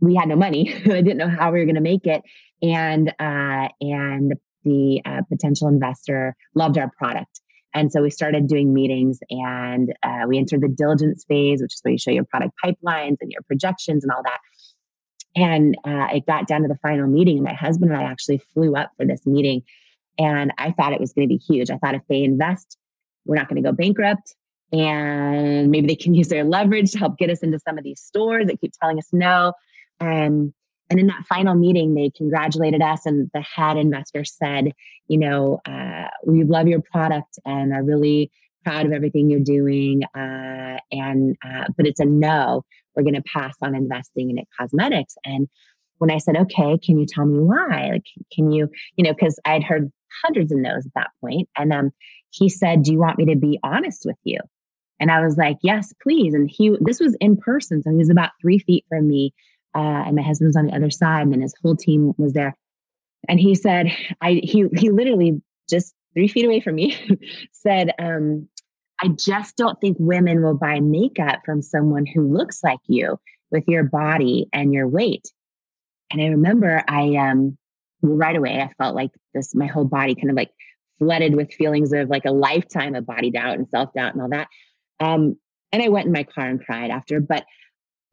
we 0.00 0.14
had 0.14 0.28
no 0.28 0.36
money. 0.36 0.74
I 0.84 1.00
didn't 1.00 1.16
know 1.16 1.28
how 1.28 1.50
we 1.50 1.60
were 1.60 1.64
going 1.64 1.76
to 1.76 1.80
make 1.80 2.06
it. 2.06 2.22
And, 2.62 3.08
uh, 3.18 3.68
and 3.80 4.34
the 4.64 5.00
uh, 5.04 5.22
potential 5.28 5.68
investor 5.68 6.36
loved 6.54 6.78
our 6.78 6.90
product. 6.98 7.40
And 7.74 7.90
so 7.90 8.02
we 8.02 8.10
started 8.10 8.46
doing 8.46 8.72
meetings 8.72 9.18
and 9.30 9.92
uh, 10.02 10.22
we 10.28 10.38
entered 10.38 10.60
the 10.60 10.68
diligence 10.68 11.24
phase, 11.26 11.60
which 11.60 11.74
is 11.74 11.80
where 11.82 11.92
you 11.92 11.98
show 11.98 12.12
your 12.12 12.24
product 12.24 12.52
pipelines 12.64 13.16
and 13.20 13.32
your 13.32 13.42
projections 13.42 14.04
and 14.04 14.12
all 14.12 14.22
that. 14.22 14.38
And 15.36 15.76
uh, 15.84 16.14
it 16.14 16.26
got 16.26 16.46
down 16.46 16.62
to 16.62 16.68
the 16.68 16.76
final 16.76 17.08
meeting. 17.08 17.42
My 17.42 17.52
husband 17.52 17.90
and 17.90 18.00
I 18.00 18.04
actually 18.04 18.38
flew 18.38 18.76
up 18.76 18.92
for 18.96 19.04
this 19.04 19.26
meeting 19.26 19.62
And 20.18 20.52
I 20.58 20.72
thought 20.72 20.92
it 20.92 21.00
was 21.00 21.12
going 21.12 21.28
to 21.28 21.32
be 21.32 21.38
huge. 21.38 21.70
I 21.70 21.78
thought 21.78 21.94
if 21.94 22.02
they 22.08 22.22
invest, 22.22 22.76
we're 23.24 23.36
not 23.36 23.48
going 23.48 23.62
to 23.62 23.68
go 23.68 23.72
bankrupt. 23.72 24.34
And 24.72 25.70
maybe 25.70 25.86
they 25.86 25.96
can 25.96 26.14
use 26.20 26.28
their 26.28 26.44
leverage 26.44 26.92
to 26.92 26.98
help 26.98 27.18
get 27.18 27.30
us 27.30 27.40
into 27.40 27.58
some 27.60 27.78
of 27.78 27.84
these 27.84 28.00
stores 28.00 28.46
that 28.46 28.60
keep 28.60 28.72
telling 28.80 28.98
us 28.98 29.08
no. 29.12 29.52
And 30.00 30.52
and 30.90 31.00
in 31.00 31.06
that 31.06 31.24
final 31.26 31.54
meeting, 31.54 31.94
they 31.94 32.10
congratulated 32.14 32.82
us, 32.82 33.06
and 33.06 33.30
the 33.32 33.40
head 33.40 33.76
investor 33.76 34.24
said, 34.24 34.72
"You 35.08 35.18
know, 35.18 35.60
uh, 35.66 36.08
we 36.26 36.44
love 36.44 36.68
your 36.68 36.82
product 36.82 37.38
and 37.46 37.72
are 37.72 37.82
really 37.82 38.30
proud 38.64 38.86
of 38.86 38.92
everything 38.92 39.30
you're 39.30 39.40
doing. 39.40 40.02
Uh, 40.14 40.78
and 40.92 41.36
uh, 41.44 41.64
but 41.76 41.86
it's 41.86 42.00
a 42.00 42.04
no. 42.04 42.64
We're 42.94 43.02
going 43.02 43.14
to 43.14 43.22
pass 43.22 43.54
on 43.62 43.74
investing 43.74 44.30
in 44.30 44.38
IT 44.38 44.48
Cosmetics." 44.58 45.16
And 45.24 45.48
when 45.98 46.10
I 46.10 46.18
said, 46.18 46.36
"Okay, 46.36 46.78
can 46.78 46.98
you 46.98 47.06
tell 47.06 47.24
me 47.24 47.38
why? 47.38 47.90
Like, 47.92 48.06
can 48.32 48.50
you, 48.52 48.68
you 48.96 49.04
know, 49.04 49.12
because 49.12 49.38
I'd 49.44 49.64
heard 49.64 49.90
hundreds 50.24 50.52
of 50.52 50.58
no's 50.58 50.86
at 50.86 50.94
that 50.94 51.10
point, 51.20 51.48
and 51.56 51.72
um, 51.72 51.90
he 52.30 52.48
said, 52.48 52.82
"Do 52.82 52.92
you 52.92 52.98
want 52.98 53.18
me 53.18 53.26
to 53.26 53.36
be 53.36 53.58
honest 53.62 54.02
with 54.04 54.18
you?" 54.24 54.38
And 55.00 55.10
I 55.10 55.24
was 55.24 55.36
like, 55.36 55.56
"Yes, 55.62 55.92
please." 56.02 56.34
And 56.34 56.50
he, 56.50 56.76
this 56.80 57.00
was 57.00 57.16
in 57.20 57.36
person, 57.36 57.82
so 57.82 57.90
he 57.90 57.96
was 57.96 58.10
about 58.10 58.30
three 58.40 58.58
feet 58.58 58.84
from 58.88 59.08
me, 59.08 59.32
uh, 59.74 60.04
and 60.06 60.16
my 60.16 60.22
husband 60.22 60.48
was 60.48 60.56
on 60.56 60.66
the 60.66 60.74
other 60.74 60.90
side, 60.90 61.22
and 61.22 61.32
then 61.32 61.40
his 61.40 61.54
whole 61.62 61.76
team 61.76 62.12
was 62.18 62.32
there. 62.32 62.56
And 63.28 63.40
he 63.40 63.54
said, 63.54 63.94
"I." 64.20 64.40
He 64.42 64.66
he 64.76 64.90
literally 64.90 65.40
just 65.68 65.94
three 66.14 66.28
feet 66.28 66.44
away 66.44 66.60
from 66.60 66.76
me 66.76 66.96
said, 67.52 67.90
um, 67.98 68.48
I 69.02 69.08
just 69.08 69.56
don't 69.56 69.80
think 69.80 69.96
women 69.98 70.42
will 70.42 70.56
buy 70.56 70.80
makeup 70.80 71.40
from 71.44 71.62
someone 71.62 72.06
who 72.06 72.32
looks 72.32 72.62
like 72.62 72.78
you 72.86 73.18
with 73.50 73.64
your 73.66 73.84
body 73.84 74.46
and 74.52 74.72
your 74.72 74.88
weight. 74.88 75.30
And 76.10 76.22
I 76.22 76.26
remember 76.26 76.82
I 76.86 77.16
um 77.16 77.56
right 78.02 78.36
away 78.36 78.60
I 78.60 78.72
felt 78.78 78.94
like 78.94 79.10
this 79.34 79.54
my 79.54 79.66
whole 79.66 79.84
body 79.84 80.14
kind 80.14 80.30
of 80.30 80.36
like 80.36 80.50
flooded 80.98 81.34
with 81.34 81.52
feelings 81.52 81.92
of 81.92 82.08
like 82.08 82.24
a 82.24 82.30
lifetime 82.30 82.94
of 82.94 83.06
body 83.06 83.30
doubt 83.30 83.58
and 83.58 83.68
self-doubt 83.68 84.14
and 84.14 84.22
all 84.22 84.28
that. 84.30 84.48
Um 85.00 85.36
and 85.72 85.82
I 85.82 85.88
went 85.88 86.06
in 86.06 86.12
my 86.12 86.22
car 86.24 86.46
and 86.46 86.64
cried 86.64 86.90
after. 86.90 87.20
But 87.20 87.44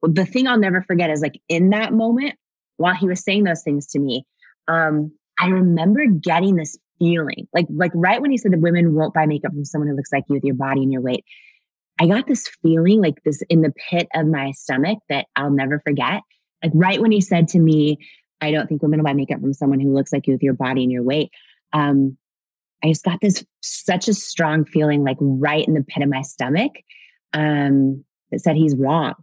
the 0.01 0.25
thing 0.25 0.48
I'll 0.48 0.57
never 0.57 0.81
forget 0.81 1.12
is 1.12 1.21
like 1.21 1.39
in 1.48 1.69
that 1.69 1.93
moment, 1.93 2.36
while 2.77 2.95
he 2.95 3.07
was 3.07 3.24
saying 3.24 3.43
those 3.43 3.62
things 3.62 3.86
to 3.88 4.00
me, 4.00 4.25
um, 4.67 5.12
I 5.39 5.48
remember 5.48 6.07
getting 6.07 6.55
this 6.55 6.75
feeling 7.01 7.48
like 7.51 7.65
like 7.71 7.91
right 7.95 8.21
when 8.21 8.29
he 8.29 8.38
said 8.38 8.51
that 8.51 8.60
women 8.60 8.93
won't 8.93 9.13
buy 9.13 9.25
makeup 9.25 9.51
from 9.51 9.65
someone 9.65 9.88
who 9.89 9.95
looks 9.95 10.13
like 10.13 10.24
you 10.29 10.36
with 10.36 10.43
your 10.43 10.55
body 10.55 10.83
and 10.83 10.93
your 10.93 11.01
weight 11.01 11.25
i 12.00 12.05
got 12.05 12.27
this 12.27 12.48
feeling 12.62 13.01
like 13.01 13.15
this 13.25 13.41
in 13.50 13.62
the 13.62 13.74
pit 13.89 14.07
of 14.13 14.27
my 14.27 14.51
stomach 14.51 15.00
that 15.10 15.25
i'll 15.36 15.50
never 15.50 15.79
forget 15.79 16.21
like 16.63 16.72
right 16.74 17.01
when 17.01 17.12
he 17.12 17.22
said 17.22 17.48
to 17.48 17.60
me 17.60 17.98
i 18.41 18.51
don't 18.51 18.68
think 18.68 18.82
women 18.82 19.00
will 19.00 19.06
buy 19.06 19.13
makeup 19.13 19.39
from 19.39 19.53
someone 19.53 19.80
who 19.80 19.94
looks 19.94 20.13
like 20.13 20.27
you 20.27 20.34
with 20.34 20.44
your 20.44 20.53
body 20.53 20.84
and 20.84 20.91
your 20.91 21.03
weight 21.03 21.32
um 21.74 22.18
i 22.84 22.88
just 22.88 23.03
got 23.03 23.20
this 23.22 23.44
such 23.62 24.08
a 24.08 24.13
strong 24.13 24.65
feeling 24.65 25.03
like 25.03 25.18
right 25.20 25.68
in 25.68 25.74
the 25.74 25.84
pit 25.84 26.03
of 26.03 26.10
my 26.10 26.22
stomach 26.22 26.74
um 27.34 28.03
that 28.32 28.39
said 28.39 28.56
he's 28.56 28.75
wrong 28.75 29.13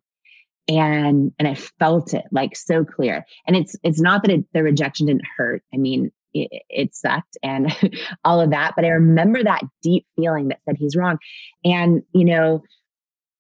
and 0.69 1.33
and 1.39 1.49
i 1.49 1.55
felt 1.55 2.13
it 2.15 2.25
like 2.31 2.57
so 2.57 2.85
clear 2.85 3.25
and 3.47 3.57
it's 3.57 3.77
it's 3.83 4.01
not 4.01 4.23
that 4.23 4.31
it, 4.31 4.45
the 4.53 4.63
rejection 4.63 5.07
didn't 5.07 5.25
hurt 5.37 5.63
i 5.73 5.77
mean 5.77 6.11
it, 6.35 6.63
it 6.69 6.95
sucked 6.95 7.37
and 7.43 7.75
all 8.25 8.41
of 8.41 8.51
that. 8.51 8.75
But 8.77 8.85
I 8.85 8.89
remember 8.89 9.43
that 9.43 9.63
deep 9.83 10.07
feeling 10.17 10.49
that 10.49 10.61
said 10.65 10.77
he's 10.79 10.97
wrong. 10.97 11.19
And, 11.65 12.03
you 12.13 12.25
know, 12.25 12.63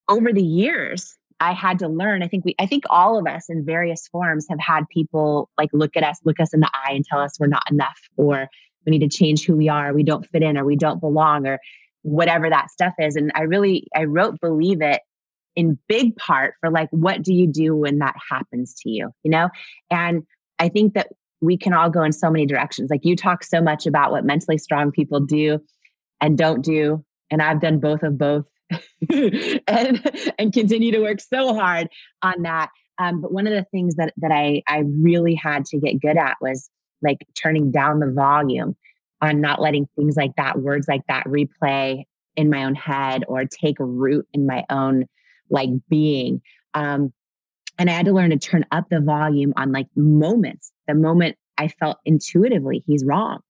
over 0.09 0.33
the 0.33 0.43
years, 0.43 1.17
I 1.41 1.53
had 1.53 1.79
to 1.81 1.89
learn. 1.89 2.23
I 2.23 2.29
think 2.29 2.45
we, 2.45 2.55
I 2.59 2.67
think 2.67 2.85
all 2.91 3.19
of 3.19 3.27
us 3.27 3.47
in 3.49 3.65
various 3.65 4.09
forms 4.09 4.47
have 4.49 4.59
had 4.59 4.89
people 4.89 5.51
like 5.57 5.71
look 5.73 5.97
at 5.97 6.03
us, 6.03 6.19
look 6.25 6.41
us 6.41 6.53
in 6.53 6.61
the 6.61 6.71
eye 6.75 6.93
and 6.93 7.05
tell 7.05 7.21
us 7.21 7.39
we're 7.39 7.47
not 7.47 7.71
enough 7.71 7.99
or 8.17 8.49
we 8.85 8.99
need 8.99 9.11
to 9.11 9.17
change 9.17 9.45
who 9.45 9.57
we 9.57 9.69
are, 9.69 9.95
we 9.95 10.03
don't 10.03 10.27
fit 10.27 10.43
in 10.43 10.59
or 10.59 10.65
we 10.65 10.77
don't 10.77 11.01
belong 11.01 11.47
or 11.47 11.59
whatever 12.03 12.49
that 12.51 12.71
stuff 12.71 12.95
is. 12.99 13.17
And 13.17 13.31
I 13.35 13.43
really, 13.43 13.87
I 13.95 14.05
wrote 14.05 14.41
Believe 14.41 14.83
It 14.83 15.01
in 15.55 15.79
big 15.89 16.17
part 16.17 16.55
for 16.61 16.71
like, 16.71 16.89
what 16.91 17.23
do 17.23 17.35
you 17.35 17.47
do 17.47 17.77
when 17.77 17.99
that 17.99 18.15
happens 18.31 18.75
to 18.83 18.91
you? 18.91 19.11
You 19.23 19.31
know? 19.31 19.49
And 19.91 20.23
I 20.59 20.69
think 20.69 20.95
that 20.95 21.09
we 21.41 21.57
can 21.57 21.73
all 21.73 21.91
go 21.91 22.03
in 22.03 22.13
so 22.13 22.31
many 22.31 22.47
directions. 22.47 22.91
Like 22.91 23.05
you 23.05 23.17
talk 23.17 23.45
so 23.45 23.61
much 23.61 23.87
about 23.87 24.11
what 24.11 24.25
mentally 24.25 24.59
strong 24.59 24.91
people 24.91 25.21
do 25.21 25.61
and 26.21 26.37
don't 26.37 26.63
do. 26.63 27.05
And 27.31 27.43
I've 27.43 27.61
done 27.61 27.79
both 27.79 28.03
of 28.03 28.19
both 28.19 28.45
and, 29.69 30.33
and 30.39 30.53
continue 30.53 30.93
to 30.93 31.01
work 31.01 31.21
so 31.21 31.55
hard 31.55 31.89
on 32.23 32.43
that. 32.43 32.71
Um, 32.99 33.21
but 33.21 33.33
one 33.33 33.47
of 33.47 33.53
the 33.53 33.67
things 33.71 33.95
that, 33.97 34.13
that 34.17 34.33
I, 34.33 34.63
I 34.67 34.85
really 34.87 35.35
had 35.35 35.65
to 35.67 35.79
get 35.79 36.01
good 36.01 36.17
at 36.17 36.37
was 36.41 36.69
like 37.01 37.19
turning 37.41 37.71
down 37.71 38.01
the 38.01 38.11
volume 38.11 38.77
on 39.21 39.41
not 39.41 39.61
letting 39.61 39.89
things 39.97 40.17
like 40.17 40.33
that, 40.37 40.61
words 40.61 40.89
like 40.89 41.03
that 41.09 41.25
replay 41.27 42.05
in 42.37 42.51
my 42.51 42.65
own 42.65 42.75
head 42.75 43.25
or 43.29 43.45
take 43.45 43.77
root 43.79 44.27
in 44.33 44.47
my 44.47 44.65
own 44.71 45.07
like 45.51 45.71
being. 45.89 46.41
Um, 46.75 47.13
and 47.79 47.89
I 47.89 47.93
had 47.93 48.07
to 48.07 48.13
learn 48.13 48.31
to 48.31 48.39
turn 48.39 48.65
up 48.73 48.87
the 48.91 49.01
volume 49.01 49.53
on 49.57 49.73
like 49.73 49.87
moments, 49.97 50.73
the 50.87 50.95
moment 50.95 51.37
I 51.59 51.69
felt 51.69 51.99
intuitively 52.05 52.83
he's 52.87 53.05
wrong. 53.05 53.41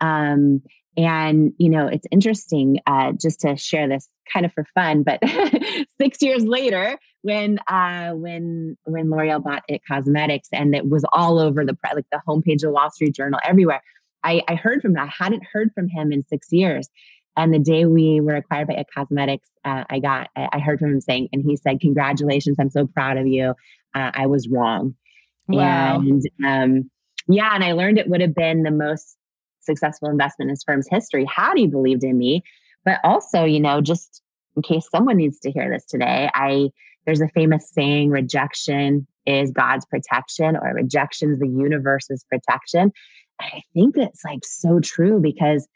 Um, 0.00 0.62
and 0.98 1.52
you 1.58 1.70
know, 1.70 1.86
it's 1.86 2.06
interesting 2.10 2.80
uh, 2.86 3.12
just 3.12 3.40
to 3.40 3.56
share 3.56 3.88
this 3.88 4.08
kind 4.32 4.44
of 4.44 4.52
for 4.52 4.64
fun. 4.74 5.04
But 5.04 5.20
six 6.00 6.20
years 6.20 6.44
later, 6.44 6.98
when 7.22 7.60
uh, 7.68 8.10
when 8.10 8.76
when 8.84 9.08
L'Oreal 9.08 9.42
bought 9.42 9.62
IT 9.68 9.82
Cosmetics, 9.88 10.48
and 10.52 10.74
it 10.74 10.88
was 10.88 11.04
all 11.12 11.38
over 11.38 11.64
the 11.64 11.76
like 11.94 12.06
the 12.10 12.20
homepage 12.26 12.54
of 12.54 12.60
the 12.62 12.70
Wall 12.72 12.90
Street 12.90 13.14
Journal, 13.14 13.38
everywhere. 13.44 13.80
I, 14.24 14.42
I 14.48 14.56
heard 14.56 14.82
from 14.82 14.96
him. 14.96 15.02
I 15.04 15.12
hadn't 15.16 15.44
heard 15.52 15.70
from 15.72 15.86
him 15.88 16.10
in 16.10 16.26
six 16.26 16.48
years. 16.50 16.88
And 17.36 17.54
the 17.54 17.60
day 17.60 17.86
we 17.86 18.20
were 18.20 18.34
acquired 18.34 18.66
by 18.66 18.74
IT 18.74 18.88
Cosmetics, 18.92 19.48
uh, 19.64 19.84
I 19.88 20.00
got, 20.00 20.28
I 20.34 20.58
heard 20.58 20.80
from 20.80 20.90
him 20.90 21.00
saying, 21.00 21.28
and 21.32 21.40
he 21.46 21.54
said, 21.54 21.80
"Congratulations! 21.80 22.56
I'm 22.58 22.70
so 22.70 22.88
proud 22.88 23.16
of 23.16 23.28
you. 23.28 23.54
Uh, 23.94 24.10
I 24.12 24.26
was 24.26 24.48
wrong." 24.48 24.96
Wow. 25.46 26.00
And 26.00 26.22
um, 26.44 26.90
yeah, 27.28 27.54
and 27.54 27.62
I 27.62 27.72
learned 27.72 27.98
it 27.98 28.08
would 28.08 28.20
have 28.20 28.34
been 28.34 28.64
the 28.64 28.72
most 28.72 29.17
successful 29.68 30.08
investment 30.08 30.48
in 30.48 30.52
his 30.52 30.64
firm's 30.64 30.88
history 30.88 31.24
had 31.24 31.56
he 31.56 31.66
believed 31.66 32.04
in 32.04 32.18
me. 32.18 32.42
But 32.84 32.98
also, 33.04 33.44
you 33.44 33.60
know, 33.60 33.80
just 33.80 34.22
in 34.56 34.62
case 34.62 34.88
someone 34.90 35.16
needs 35.16 35.38
to 35.40 35.50
hear 35.50 35.70
this 35.70 35.84
today, 35.84 36.30
I 36.34 36.70
there's 37.06 37.20
a 37.20 37.28
famous 37.28 37.70
saying: 37.70 38.10
rejection 38.10 39.06
is 39.26 39.50
God's 39.50 39.86
protection, 39.86 40.56
or 40.56 40.74
rejection 40.74 41.32
is 41.32 41.38
the 41.38 41.48
universe's 41.48 42.24
protection. 42.30 42.92
And 43.40 43.50
I 43.52 43.62
think 43.74 43.96
it's 43.96 44.24
like 44.24 44.44
so 44.44 44.80
true 44.80 45.20
because 45.20 45.68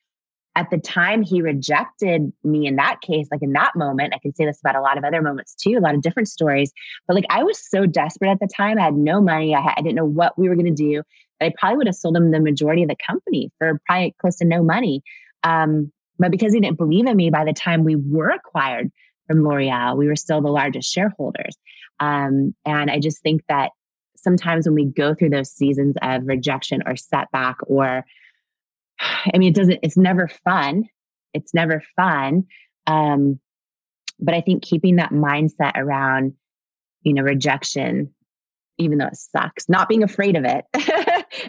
at 0.55 0.69
the 0.71 0.79
time 0.79 1.23
he 1.23 1.41
rejected 1.41 2.33
me 2.45 2.67
in 2.67 2.77
that 2.77 3.01
case, 3.01 3.29
like 3.31 3.43
in 3.43 3.53
that 3.53 3.73
moment, 3.75 4.15
I 4.15 4.19
can 4.19 4.35
say 4.35 4.45
this 4.45 4.61
about 4.61 4.77
a 4.77 4.83
lot 4.83 4.99
of 4.99 5.05
other 5.05 5.23
moments 5.23 5.55
too, 5.55 5.79
a 5.79 5.81
lot 5.81 5.95
of 5.95 6.03
different 6.03 6.29
stories. 6.29 6.73
But 7.07 7.15
like 7.15 7.25
I 7.31 7.43
was 7.43 7.59
so 7.59 7.87
desperate 7.87 8.31
at 8.31 8.41
the 8.41 8.49
time, 8.55 8.79
I 8.79 8.83
had 8.83 8.95
no 8.95 9.21
money, 9.21 9.55
I, 9.55 9.61
had, 9.61 9.75
I 9.77 9.81
didn't 9.81 9.95
know 9.95 10.05
what 10.05 10.39
we 10.39 10.49
were 10.49 10.55
going 10.55 10.67
to 10.67 10.71
do. 10.73 11.03
I 11.43 11.53
probably 11.59 11.79
would 11.79 11.87
have 11.87 11.97
sold 11.97 12.17
him 12.17 12.31
the 12.31 12.41
majority 12.41 12.83
of 12.83 12.89
the 12.89 12.97
company 13.07 13.51
for 13.59 13.81
probably 13.87 14.15
close 14.21 14.37
to 14.37 14.45
no 14.45 14.63
money. 14.63 15.03
Um, 15.45 15.93
but 16.19 16.31
because 16.31 16.53
he 16.53 16.61
didn't 16.61 16.79
believe 16.79 17.07
in 17.07 17.17
me, 17.17 17.31
by 17.31 17.45
the 17.45 17.53
time 17.53 17.85
we 17.85 17.97
were 17.97 18.31
acquired 18.31 18.91
from 19.27 19.43
L'Oreal, 19.43 19.97
we 19.97 20.07
were 20.07 20.17
still 20.17 20.41
the 20.41 20.51
largest 20.51 20.93
shareholders. 20.93 21.57
Um, 22.01 22.55
and 22.65 22.91
I 22.91 22.99
just 22.99 23.23
think 23.23 23.43
that 23.49 23.71
sometimes 24.17 24.67
when 24.67 24.75
we 24.75 24.85
go 24.85 25.15
through 25.15 25.31
those 25.31 25.51
seasons 25.51 25.97
of 26.01 26.27
rejection 26.27 26.83
or 26.87 26.97
setback 26.97 27.57
or 27.67 28.05
I 29.01 29.39
mean, 29.39 29.51
it 29.51 29.55
doesn't, 29.55 29.81
it's 29.83 29.97
never 29.97 30.29
fun. 30.45 30.85
It's 31.35 31.55
never 31.55 31.83
fun. 31.97 32.45
Um, 32.87 33.41
but 34.21 34.35
I 34.35 34.41
think 34.41 34.63
keeping 34.63 34.97
that 34.97 35.11
mindset 35.11 35.73
around, 35.77 36.35
you 37.03 37.15
know, 37.15 37.23
rejection, 37.23 38.15
even 38.79 38.99
though 38.99 39.07
it 39.07 39.17
sucks, 39.17 39.69
not 39.69 39.89
being 39.89 40.03
afraid 40.03 40.37
of 40.37 40.45
it. 40.45 40.65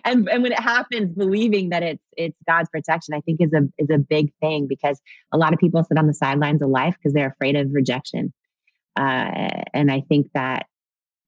and, 0.06 0.28
and 0.30 0.44
when 0.44 0.52
it 0.52 0.60
happens, 0.60 1.16
believing 1.16 1.70
that 1.70 1.84
it's, 1.84 2.04
it's 2.18 2.38
God's 2.48 2.70
protection, 2.70 3.14
I 3.14 3.22
think 3.22 3.42
is 3.42 3.54
a, 3.54 3.62
is 3.78 3.90
a 3.90 3.98
big 3.98 4.32
thing 4.42 4.68
because 4.68 5.00
a 5.32 5.38
lot 5.38 5.54
of 5.54 5.60
people 5.60 5.84
sit 5.84 5.98
on 5.98 6.08
the 6.08 6.14
sidelines 6.14 6.62
of 6.62 6.70
life 6.70 6.96
because 6.98 7.14
they're 7.14 7.30
afraid 7.30 7.56
of 7.56 7.70
rejection. 7.72 8.34
Uh, 8.96 9.64
and 9.74 9.92
I 9.92 10.02
think 10.08 10.28
that 10.34 10.68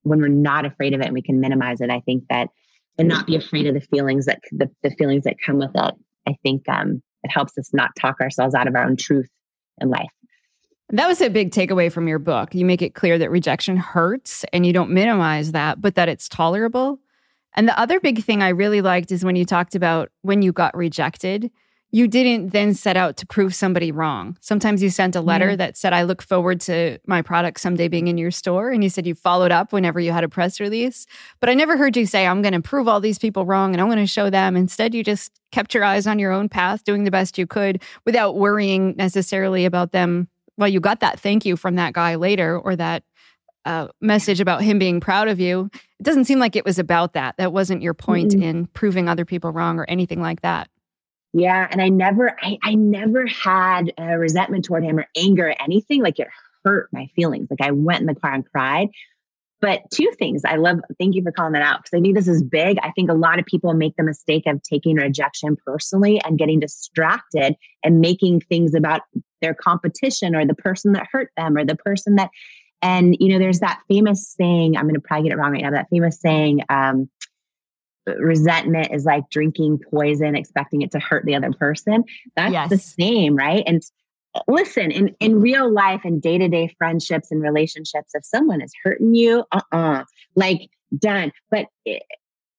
when 0.03 0.19
we're 0.19 0.27
not 0.27 0.65
afraid 0.65 0.93
of 0.93 1.01
it 1.01 1.05
and 1.05 1.13
we 1.13 1.21
can 1.21 1.39
minimize 1.39 1.81
it, 1.81 1.89
I 1.89 2.01
think 2.01 2.25
that 2.29 2.49
and 2.97 3.09
not 3.09 3.27
be 3.27 3.35
afraid 3.35 3.67
of 3.67 3.73
the 3.73 3.81
feelings 3.81 4.25
that 4.25 4.39
the, 4.51 4.69
the 4.81 4.91
feelings 4.91 5.25
that 5.25 5.35
come 5.43 5.57
with 5.57 5.71
it 5.75 5.95
I 6.27 6.35
think 6.43 6.67
um, 6.69 7.01
it 7.23 7.31
helps 7.31 7.57
us 7.57 7.71
not 7.73 7.91
talk 7.99 8.19
ourselves 8.21 8.55
out 8.55 8.67
of 8.67 8.75
our 8.75 8.83
own 8.83 8.97
truth 8.97 9.29
in 9.79 9.89
life. 9.89 10.09
That 10.89 11.07
was 11.07 11.21
a 11.21 11.29
big 11.29 11.51
takeaway 11.51 11.91
from 11.91 12.07
your 12.07 12.19
book. 12.19 12.53
You 12.53 12.65
make 12.65 12.81
it 12.81 12.93
clear 12.93 13.17
that 13.17 13.31
rejection 13.31 13.77
hurts 13.77 14.45
and 14.53 14.65
you 14.65 14.73
don't 14.73 14.91
minimize 14.91 15.51
that, 15.51 15.81
but 15.81 15.95
that 15.95 16.09
it's 16.09 16.29
tolerable. 16.29 16.99
And 17.55 17.67
the 17.67 17.79
other 17.79 17.99
big 17.99 18.23
thing 18.23 18.43
I 18.43 18.49
really 18.49 18.81
liked 18.81 19.11
is 19.11 19.25
when 19.25 19.35
you 19.35 19.45
talked 19.45 19.75
about 19.75 20.09
when 20.21 20.41
you 20.41 20.51
got 20.51 20.75
rejected, 20.75 21.51
you 21.91 22.09
didn't 22.09 22.49
then 22.49 22.73
set 22.73 22.97
out 22.97 23.15
to 23.15 23.25
prove 23.25 23.55
somebody 23.55 23.89
wrong. 23.89 24.37
Sometimes 24.41 24.83
you 24.83 24.89
sent 24.89 25.15
a 25.15 25.21
letter 25.21 25.49
mm-hmm. 25.49 25.57
that 25.57 25.77
said, 25.77 25.93
I 25.93 26.03
look 26.03 26.21
forward 26.21 26.59
to 26.61 26.97
my 27.07 27.21
product 27.21 27.61
someday 27.61 27.87
being 27.87 28.09
in 28.09 28.17
your 28.17 28.31
store. 28.31 28.69
And 28.69 28.83
you 28.83 28.89
said 28.89 29.07
you 29.07 29.15
followed 29.15 29.53
up 29.53 29.71
whenever 29.71 30.01
you 30.01 30.11
had 30.11 30.25
a 30.25 30.29
press 30.29 30.59
release. 30.59 31.05
But 31.39 31.49
I 31.49 31.53
never 31.53 31.77
heard 31.77 31.95
you 31.95 32.05
say, 32.05 32.27
I'm 32.27 32.41
going 32.41 32.53
to 32.53 32.61
prove 32.61 32.89
all 32.89 32.99
these 32.99 33.17
people 33.17 33.45
wrong 33.45 33.73
and 33.73 33.79
I'm 33.79 33.87
going 33.87 33.97
to 33.99 34.07
show 34.07 34.29
them. 34.29 34.57
Instead, 34.57 34.93
you 34.93 35.05
just 35.05 35.31
kept 35.53 35.73
your 35.73 35.85
eyes 35.85 36.05
on 36.05 36.19
your 36.19 36.33
own 36.33 36.49
path, 36.49 36.83
doing 36.83 37.05
the 37.05 37.11
best 37.11 37.37
you 37.37 37.47
could 37.47 37.81
without 38.05 38.35
worrying 38.35 38.95
necessarily 38.97 39.63
about 39.63 39.93
them. 39.93 40.27
Well, 40.57 40.67
you 40.67 40.81
got 40.81 40.99
that 40.99 41.17
thank 41.17 41.45
you 41.45 41.55
from 41.55 41.75
that 41.75 41.93
guy 41.93 42.15
later 42.15 42.59
or 42.59 42.75
that 42.75 43.03
uh, 43.63 43.87
message 44.01 44.41
about 44.41 44.61
him 44.61 44.79
being 44.79 44.99
proud 44.99 45.27
of 45.27 45.39
you. 45.39 45.69
It 45.99 46.03
doesn't 46.03 46.25
seem 46.25 46.39
like 46.39 46.55
it 46.55 46.65
was 46.65 46.79
about 46.79 47.13
that. 47.13 47.37
That 47.37 47.53
wasn't 47.53 47.81
your 47.81 47.93
point 47.93 48.31
mm-hmm. 48.31 48.43
in 48.43 48.67
proving 48.67 49.07
other 49.07 49.25
people 49.25 49.51
wrong 49.51 49.79
or 49.79 49.85
anything 49.85 50.21
like 50.21 50.41
that. 50.41 50.69
Yeah. 51.33 51.67
And 51.69 51.81
I 51.81 51.89
never, 51.89 52.35
I, 52.41 52.57
I 52.63 52.75
never 52.75 53.25
had 53.27 53.93
a 53.97 54.17
resentment 54.17 54.65
toward 54.65 54.83
him 54.83 54.97
or 54.97 55.05
anger 55.17 55.49
or 55.49 55.61
anything. 55.61 56.01
Like 56.01 56.19
it 56.19 56.27
hurt 56.63 56.89
my 56.91 57.07
feelings. 57.15 57.47
Like 57.49 57.61
I 57.61 57.71
went 57.71 58.01
in 58.01 58.07
the 58.07 58.15
car 58.15 58.33
and 58.33 58.49
cried. 58.49 58.89
But 59.61 59.81
two 59.91 60.11
things 60.19 60.43
I 60.45 60.57
love, 60.57 60.79
thank 60.99 61.15
you 61.15 61.23
for 61.23 61.31
calling 61.31 61.53
that 61.53 61.61
out 61.61 61.79
because 61.79 61.97
I 61.97 62.01
think 62.01 62.15
this 62.15 62.27
is 62.27 62.43
big. 62.43 62.77
I 62.83 62.91
think 62.91 63.09
a 63.09 63.15
lot 63.15 63.39
of 63.39 63.45
people 63.45 63.73
make 63.73 63.95
the 63.97 64.03
mistake 64.03 64.43
of 64.45 64.61
taking 64.61 64.97
rejection 64.97 65.57
personally 65.65 66.21
and 66.23 66.37
getting 66.37 66.59
distracted 66.59 67.55
and 67.83 67.99
making 67.99 68.41
things 68.41 68.75
about 68.75 69.01
their 69.41 69.53
competition 69.53 70.35
or 70.35 70.45
the 70.45 70.55
person 70.55 70.91
that 70.91 71.07
hurt 71.11 71.31
them 71.35 71.57
or 71.57 71.65
the 71.65 71.77
person 71.77 72.15
that, 72.15 72.29
and 72.85 73.17
you 73.19 73.29
know, 73.29 73.39
there's 73.39 73.61
that 73.61 73.81
famous 73.87 74.29
saying, 74.29 74.77
I'm 74.77 74.83
going 74.83 74.93
to 74.93 75.01
probably 75.01 75.27
get 75.27 75.35
it 75.35 75.39
wrong 75.39 75.53
right 75.53 75.63
now, 75.63 75.71
that 75.71 75.87
famous 75.89 76.21
saying, 76.21 76.61
um, 76.69 77.09
resentment 78.05 78.93
is 78.93 79.05
like 79.05 79.27
drinking 79.31 79.79
poison, 79.89 80.35
expecting 80.35 80.83
it 80.83 80.91
to 80.91 80.99
hurt 80.99 81.25
the 81.25 81.33
other 81.33 81.51
person. 81.51 82.03
That's 82.35 82.53
yes. 82.53 82.69
the 82.69 82.77
same, 82.77 83.35
right? 83.35 83.63
And 83.65 83.81
listen, 84.47 84.91
in, 84.91 85.15
in 85.19 85.41
real 85.41 85.71
life 85.73 86.01
and 86.03 86.21
day 86.21 86.37
to 86.37 86.47
day 86.47 86.75
friendships 86.77 87.31
and 87.31 87.41
relationships, 87.41 88.11
if 88.13 88.23
someone 88.23 88.61
is 88.61 88.71
hurting 88.83 89.15
you, 89.15 89.43
uh 89.51 89.61
uh-uh, 89.71 90.01
uh 90.01 90.03
like 90.35 90.69
done. 90.95 91.31
But 91.49 91.65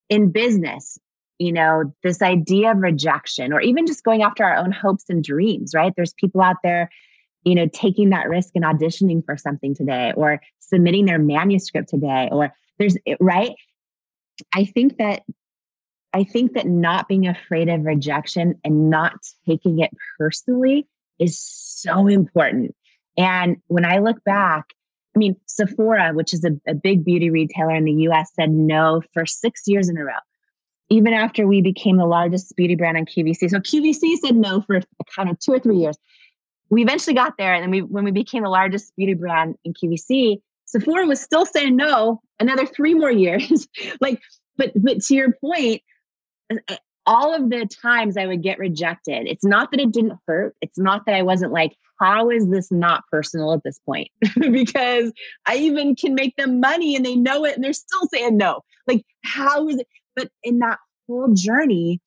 in 0.08 0.32
business, 0.32 0.98
you 1.38 1.52
know, 1.52 1.94
this 2.02 2.20
idea 2.20 2.72
of 2.72 2.78
rejection 2.78 3.52
or 3.52 3.60
even 3.60 3.86
just 3.86 4.02
going 4.02 4.22
after 4.22 4.42
our 4.42 4.56
own 4.56 4.72
hopes 4.72 5.04
and 5.08 5.22
dreams, 5.22 5.72
right? 5.72 5.92
There's 5.94 6.14
people 6.14 6.40
out 6.40 6.56
there, 6.64 6.90
you 7.46 7.54
know, 7.54 7.68
taking 7.72 8.10
that 8.10 8.28
risk 8.28 8.50
and 8.54 8.64
auditioning 8.64 9.24
for 9.24 9.36
something 9.36 9.74
today 9.74 10.12
or 10.16 10.40
submitting 10.58 11.06
their 11.06 11.18
manuscript 11.18 11.88
today 11.88 12.28
or 12.32 12.52
there's 12.78 12.96
right 13.20 13.54
I 14.54 14.64
think 14.64 14.98
that 14.98 15.22
I 16.12 16.24
think 16.24 16.54
that 16.54 16.66
not 16.66 17.08
being 17.08 17.26
afraid 17.26 17.68
of 17.68 17.84
rejection 17.84 18.54
and 18.64 18.90
not 18.90 19.14
taking 19.46 19.80
it 19.80 19.90
personally 20.18 20.86
is 21.18 21.38
so 21.38 22.06
important. 22.06 22.74
And 23.18 23.56
when 23.66 23.84
I 23.84 23.98
look 23.98 24.22
back, 24.24 24.64
I 25.14 25.18
mean, 25.18 25.36
Sephora, 25.46 26.12
which 26.12 26.34
is 26.34 26.44
a, 26.44 26.52
a, 26.70 26.74
big 26.74 27.04
beauty 27.04 27.30
retailer 27.30 27.74
in 27.74 27.84
the 27.84 27.92
US, 28.08 28.30
said 28.34 28.50
no 28.50 29.02
for 29.14 29.24
six 29.24 29.62
years 29.66 29.88
in 29.88 29.96
a 29.96 30.04
row, 30.04 30.12
even 30.90 31.12
after 31.12 31.46
we 31.46 31.62
became 31.62 31.96
the 31.96 32.06
largest 32.06 32.54
beauty 32.56 32.74
brand 32.76 32.98
on 32.98 33.06
QVC. 33.06 33.50
So 33.50 33.58
QVC 33.58 34.16
said 34.18 34.36
no 34.36 34.60
for 34.60 34.80
kind 35.14 35.30
of 35.30 35.38
two 35.38 35.52
or 35.52 35.58
three 35.58 35.78
years. 35.78 35.96
We 36.70 36.82
eventually 36.82 37.14
got 37.14 37.34
there. 37.38 37.54
And 37.54 37.62
then 37.62 37.70
we, 37.70 37.82
when 37.82 38.04
we 38.04 38.10
became 38.10 38.42
the 38.42 38.48
largest 38.48 38.94
beauty 38.96 39.14
brand 39.14 39.56
in 39.64 39.72
QVC, 39.72 40.40
Sephora 40.66 41.06
was 41.06 41.20
still 41.20 41.46
saying 41.46 41.76
no 41.76 42.20
another 42.40 42.66
three 42.66 42.94
more 42.94 43.10
years. 43.10 43.68
like, 44.00 44.20
but 44.56 44.72
but 44.74 45.00
to 45.02 45.14
your 45.14 45.32
point, 45.32 45.82
uh, 46.50 46.76
all 47.06 47.34
of 47.34 47.50
the 47.50 47.66
times 47.66 48.16
I 48.16 48.26
would 48.26 48.42
get 48.42 48.58
rejected, 48.58 49.26
it's 49.28 49.44
not 49.44 49.70
that 49.70 49.80
it 49.80 49.92
didn't 49.92 50.18
hurt. 50.26 50.56
It's 50.60 50.78
not 50.78 51.06
that 51.06 51.14
I 51.14 51.22
wasn't 51.22 51.52
like, 51.52 51.76
how 52.00 52.30
is 52.30 52.48
this 52.48 52.70
not 52.70 53.04
personal 53.10 53.52
at 53.52 53.62
this 53.64 53.78
point? 53.86 54.08
because 54.40 55.12
I 55.46 55.56
even 55.56 55.94
can 55.94 56.14
make 56.14 56.36
them 56.36 56.60
money 56.60 56.96
and 56.96 57.04
they 57.04 57.16
know 57.16 57.44
it 57.44 57.54
and 57.54 57.64
they're 57.64 57.72
still 57.72 58.08
saying 58.12 58.36
no. 58.36 58.60
Like, 58.86 59.04
how 59.24 59.68
is 59.68 59.78
it? 59.78 59.86
But 60.14 60.30
in 60.42 60.58
that 60.58 60.78
whole 61.06 61.32
journey, 61.32 62.00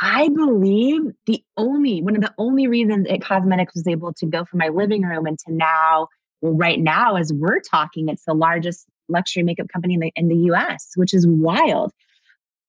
I 0.00 0.28
believe 0.28 1.02
the 1.26 1.42
only 1.56 2.02
one 2.02 2.14
of 2.14 2.22
the 2.22 2.34
only 2.38 2.68
reasons 2.68 3.06
IT 3.08 3.22
Cosmetics 3.22 3.74
was 3.74 3.86
able 3.86 4.12
to 4.14 4.26
go 4.26 4.44
from 4.44 4.58
my 4.58 4.68
living 4.68 5.02
room 5.02 5.26
into 5.26 5.44
now 5.48 6.08
well, 6.40 6.54
right 6.54 6.78
now, 6.78 7.16
as 7.16 7.32
we're 7.32 7.60
talking, 7.60 8.08
it's 8.08 8.24
the 8.24 8.34
largest 8.34 8.86
luxury 9.08 9.42
makeup 9.42 9.68
company 9.72 9.94
in 9.94 10.00
the, 10.00 10.12
in 10.14 10.28
the 10.28 10.36
US, 10.52 10.92
which 10.96 11.12
is 11.14 11.26
wild. 11.26 11.92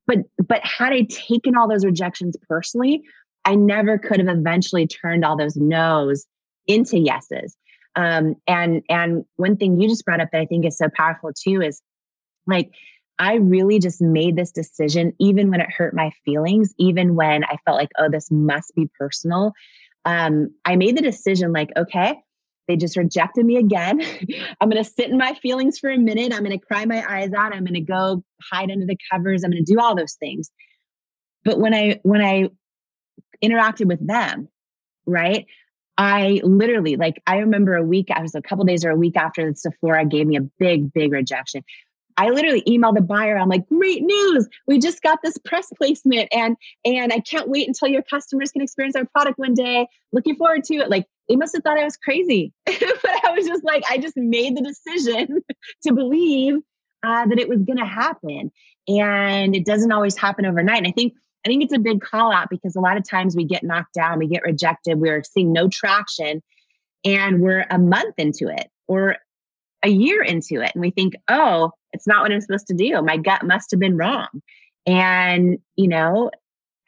But 0.08 0.20
but 0.48 0.62
had 0.64 0.92
I 0.92 1.04
taken 1.04 1.56
all 1.56 1.68
those 1.68 1.86
rejections 1.86 2.36
personally, 2.48 3.04
I 3.46 3.56
never 3.56 3.98
could 3.98 4.20
have 4.20 4.36
eventually 4.36 4.88
turned 4.88 5.24
all 5.24 5.38
those 5.38 5.56
no's 5.56 6.26
into 6.68 6.98
yeses. 6.98 7.56
Um, 7.96 8.36
and 8.48 8.82
and 8.90 9.24
one 9.36 9.56
thing 9.56 9.80
you 9.80 9.88
just 9.88 10.06
brought 10.06 10.20
up 10.20 10.30
that 10.32 10.42
I 10.42 10.46
think 10.46 10.66
is 10.66 10.78
so 10.78 10.88
powerful 10.96 11.32
too 11.34 11.62
is 11.62 11.82
like 12.48 12.72
I 13.20 13.36
really 13.36 13.80
just 13.80 14.02
made 14.02 14.38
this 14.38 14.52
decision, 14.52 15.14
even 15.20 15.52
when 15.52 15.60
it 15.60 15.70
hurt 15.70 15.94
my 15.94 16.12
feelings, 16.24 16.74
even 16.78 17.16
when 17.16 17.44
I 17.44 17.58
felt 17.66 17.78
like, 17.78 17.90
oh, 18.00 18.10
this 18.10 18.32
must 18.32 18.74
be 18.76 18.90
personal. 18.98 19.52
Um, 20.06 20.54
I 20.64 20.78
made 20.78 20.98
the 20.98 21.02
decision 21.02 21.52
like, 21.52 21.70
okay, 21.78 22.16
they 22.70 22.78
just 22.78 22.96
rejected 22.96 23.46
me 23.46 23.58
again. 23.58 24.02
I'm 24.62 24.70
going 24.70 24.82
to 24.82 24.90
sit 24.90 25.10
in 25.10 25.18
my 25.18 25.34
feelings 25.34 25.80
for 25.80 25.90
a 25.90 25.98
minute. 25.98 26.32
I'm 26.32 26.44
going 26.44 26.58
to 26.58 26.66
cry 26.66 26.86
my 26.86 27.04
eyes 27.08 27.34
out. 27.34 27.54
I'm 27.54 27.66
going 27.66 27.74
to 27.74 27.82
go 27.82 28.24
hide 28.52 28.72
under 28.72 28.86
the 28.86 28.98
covers. 29.12 29.44
I'm 29.44 29.52
going 29.52 29.66
to 29.66 29.74
do 29.74 29.80
all 29.82 29.96
those 29.96 30.14
things. 30.14 30.50
But 31.44 31.60
when 31.60 31.74
I 31.74 32.00
when 32.04 32.22
I 32.22 32.50
interacted 33.44 33.88
with 33.88 34.06
them, 34.06 34.48
right? 35.06 35.46
I 35.98 36.42
literally 36.44 36.96
like 36.96 37.22
I 37.28 37.40
remember 37.40 37.76
a 37.76 37.84
week 37.84 38.08
I 38.14 38.22
was 38.22 38.36
a 38.36 38.42
couple 38.42 38.64
days 38.66 38.86
or 38.86 38.92
a 38.92 38.96
week 38.96 39.18
after 39.18 39.46
that 39.46 39.58
Sephora 39.58 40.06
gave 40.06 40.28
me 40.28 40.38
a 40.38 40.42
big 40.42 40.94
big 40.94 41.12
rejection. 41.12 41.64
I 42.20 42.32
literally 42.32 42.62
emailed 42.68 42.96
the 42.96 43.02
buyer. 43.02 43.38
I'm 43.38 43.48
like, 43.48 43.66
great 43.70 44.04
news. 44.04 44.50
We 44.68 44.78
just 44.78 45.02
got 45.02 45.20
this 45.24 45.38
press 45.38 45.72
placement 45.78 46.28
and 46.34 46.58
and 46.84 47.14
I 47.14 47.22
can't 47.22 47.48
wait 47.48 47.66
until 47.66 47.88
your 47.88 48.02
customers 48.02 48.52
can 48.52 48.62
experience 48.62 48.98
our 48.98 49.06
product 49.06 49.40
one 49.40 49.54
day. 49.54 49.88
Looking 50.12 50.36
forward 50.36 50.66
to 50.66 50.76
it. 50.76 50.90
Like 50.90 51.06
they 51.30 51.38
must 51.38 51.56
have 51.56 51.64
thought 51.64 51.80
I 51.80 51.86
was 51.86 51.96
crazy. 51.96 52.52
but 52.66 52.76
I 53.26 53.32
was 53.32 53.48
just 53.48 53.64
like, 53.64 53.84
I 53.90 54.00
just 54.00 54.18
made 54.18 54.58
the 54.58 54.62
decision 54.62 55.40
to 55.84 55.94
believe 55.94 56.56
uh, 57.04 57.26
that 57.26 57.40
it 57.40 57.48
was 57.48 57.64
going 57.64 57.78
to 57.78 57.86
happen. 57.86 58.52
And 58.90 59.56
it 59.56 59.66
doesn't 59.66 59.94
always 59.94 60.18
happen 60.18 60.46
overnight. 60.46 60.80
And 60.80 60.88
I 60.88 60.92
think 60.92 61.14
I 61.46 61.48
think 61.48 61.64
it's 61.64 61.74
a 61.74 61.80
big 61.80 62.02
call 62.02 62.34
out 62.34 62.50
because 62.50 62.76
a 62.76 62.82
lot 62.82 62.98
of 62.98 63.08
times 63.08 63.34
we 63.34 63.46
get 63.46 63.64
knocked 63.64 63.94
down, 63.94 64.20
we 64.20 64.28
get 64.28 64.44
rejected, 64.44 65.00
we're 65.00 65.24
seeing 65.24 65.54
no 65.54 65.70
traction, 65.70 66.44
and 67.06 67.40
we're 67.40 67.66
a 67.70 67.80
month 67.80 68.16
into 68.18 68.50
it 68.50 68.68
or 68.90 69.16
a 69.84 69.90
year 69.90 70.22
into 70.22 70.62
it, 70.62 70.74
and 70.76 70.82
we 70.82 70.92
think, 70.92 71.14
oh, 71.30 71.72
it's 71.94 72.08
not 72.08 72.22
what 72.22 72.32
I'm 72.32 72.42
supposed 72.42 72.68
to 72.68 72.74
do. 72.74 73.02
My 73.02 73.18
gut 73.18 73.44
must 73.44 73.72
have 73.72 73.80
been 73.80 73.98
wrong. 73.98 74.28
And 74.86 75.58
you 75.76 75.88
know, 75.88 76.32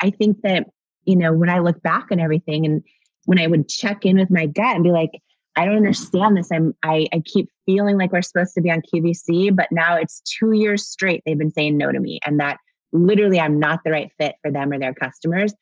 I 0.02 0.10
think 0.12 0.42
that 0.44 0.68
you 1.06 1.16
know 1.16 1.34
when 1.34 1.50
I 1.50 1.60
look 1.60 1.82
back 1.82 2.08
on 2.12 2.20
everything 2.20 2.66
and 2.66 2.84
when 3.26 3.40
I 3.40 3.48
would 3.48 3.70
check 3.70 4.06
in 4.06 4.18
with 4.18 4.32
my 4.32 4.46
gut 4.46 4.76
and 4.76 4.84
be 4.84 4.92
like, 4.92 5.12
I 5.56 5.66
don't 5.66 5.78
understand 5.78 6.38
this. 6.38 6.52
I'm 6.52 6.74
I, 6.84 7.08
I 7.14 7.22
keep 7.26 7.50
feeling 7.66 7.98
like 7.98 8.12
we're 8.12 8.22
supposed 8.22 8.54
to 8.56 8.62
be 8.62 8.72
on 8.72 8.82
QVC, 8.94 9.56
but 9.56 9.72
now 9.72 9.98
it's 9.98 10.22
two 10.22 10.54
years 10.54 10.88
straight 10.88 11.22
they've 11.26 11.38
been 11.38 11.52
saying 11.52 11.78
no 11.78 11.92
to 11.92 12.00
me, 12.00 12.20
and 12.26 12.40
that 12.40 12.58
literally 12.94 13.40
I'm 13.40 13.60
not 13.60 13.80
the 13.84 13.92
right 13.92 14.12
fit 14.18 14.36
for 14.42 14.52
them 14.52 14.72
or 14.72 14.80
their 14.80 14.94
customers. 14.94 15.54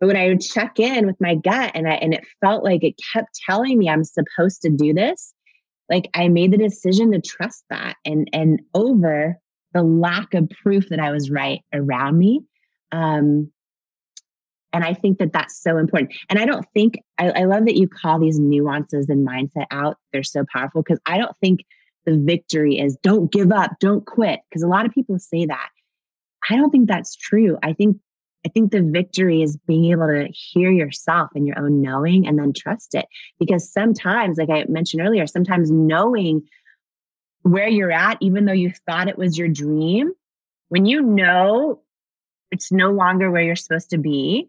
But 0.00 0.08
when 0.08 0.16
I 0.16 0.28
would 0.28 0.40
check 0.40 0.80
in 0.80 1.06
with 1.06 1.20
my 1.20 1.36
gut 1.36 1.72
and 1.74 1.88
I 1.88 1.94
and 1.94 2.14
it 2.14 2.24
felt 2.40 2.64
like 2.64 2.82
it 2.82 2.94
kept 3.12 3.38
telling 3.48 3.78
me 3.78 3.88
I'm 3.88 4.04
supposed 4.04 4.62
to 4.62 4.70
do 4.70 4.92
this, 4.92 5.32
like 5.88 6.08
I 6.14 6.28
made 6.28 6.52
the 6.52 6.58
decision 6.58 7.12
to 7.12 7.20
trust 7.20 7.64
that 7.70 7.96
and 8.04 8.28
and 8.32 8.60
over 8.74 9.38
the 9.74 9.82
lack 9.82 10.34
of 10.34 10.50
proof 10.62 10.88
that 10.90 11.00
I 11.00 11.10
was 11.10 11.30
right 11.30 11.60
around 11.72 12.18
me. 12.18 12.42
Um, 12.92 13.50
and 14.72 14.84
I 14.84 14.94
think 14.94 15.18
that 15.18 15.32
that's 15.32 15.60
so 15.60 15.76
important. 15.76 16.14
And 16.30 16.38
I 16.38 16.46
don't 16.46 16.64
think, 16.72 16.98
I, 17.18 17.30
I 17.30 17.44
love 17.44 17.66
that 17.66 17.76
you 17.76 17.88
call 17.88 18.18
these 18.18 18.38
nuances 18.38 19.08
and 19.08 19.26
mindset 19.26 19.66
out. 19.70 19.96
They're 20.12 20.22
so 20.22 20.44
powerful 20.52 20.82
because 20.82 21.00
I 21.06 21.18
don't 21.18 21.36
think 21.38 21.60
the 22.06 22.18
victory 22.18 22.78
is 22.78 22.96
don't 23.02 23.30
give 23.30 23.52
up, 23.52 23.72
don't 23.80 24.04
quit. 24.06 24.40
Because 24.48 24.62
a 24.62 24.68
lot 24.68 24.86
of 24.86 24.92
people 24.92 25.18
say 25.18 25.46
that. 25.46 25.68
I 26.50 26.56
don't 26.56 26.70
think 26.70 26.88
that's 26.88 27.14
true. 27.14 27.58
I 27.62 27.72
think 27.72 27.98
I 28.44 28.48
think 28.48 28.72
the 28.72 28.82
victory 28.82 29.42
is 29.42 29.56
being 29.56 29.86
able 29.92 30.08
to 30.08 30.26
hear 30.32 30.70
yourself 30.70 31.30
and 31.34 31.46
your 31.46 31.58
own 31.58 31.80
knowing 31.80 32.26
and 32.26 32.38
then 32.38 32.52
trust 32.52 32.94
it. 32.94 33.06
Because 33.38 33.72
sometimes, 33.72 34.36
like 34.36 34.50
I 34.50 34.64
mentioned 34.68 35.02
earlier, 35.02 35.26
sometimes 35.26 35.70
knowing 35.70 36.42
where 37.42 37.68
you're 37.68 37.92
at, 37.92 38.18
even 38.20 38.44
though 38.44 38.52
you 38.52 38.72
thought 38.86 39.08
it 39.08 39.18
was 39.18 39.38
your 39.38 39.48
dream, 39.48 40.12
when 40.68 40.86
you 40.86 41.02
know 41.02 41.82
it's 42.50 42.72
no 42.72 42.90
longer 42.90 43.30
where 43.30 43.42
you're 43.42 43.56
supposed 43.56 43.90
to 43.90 43.98
be, 43.98 44.48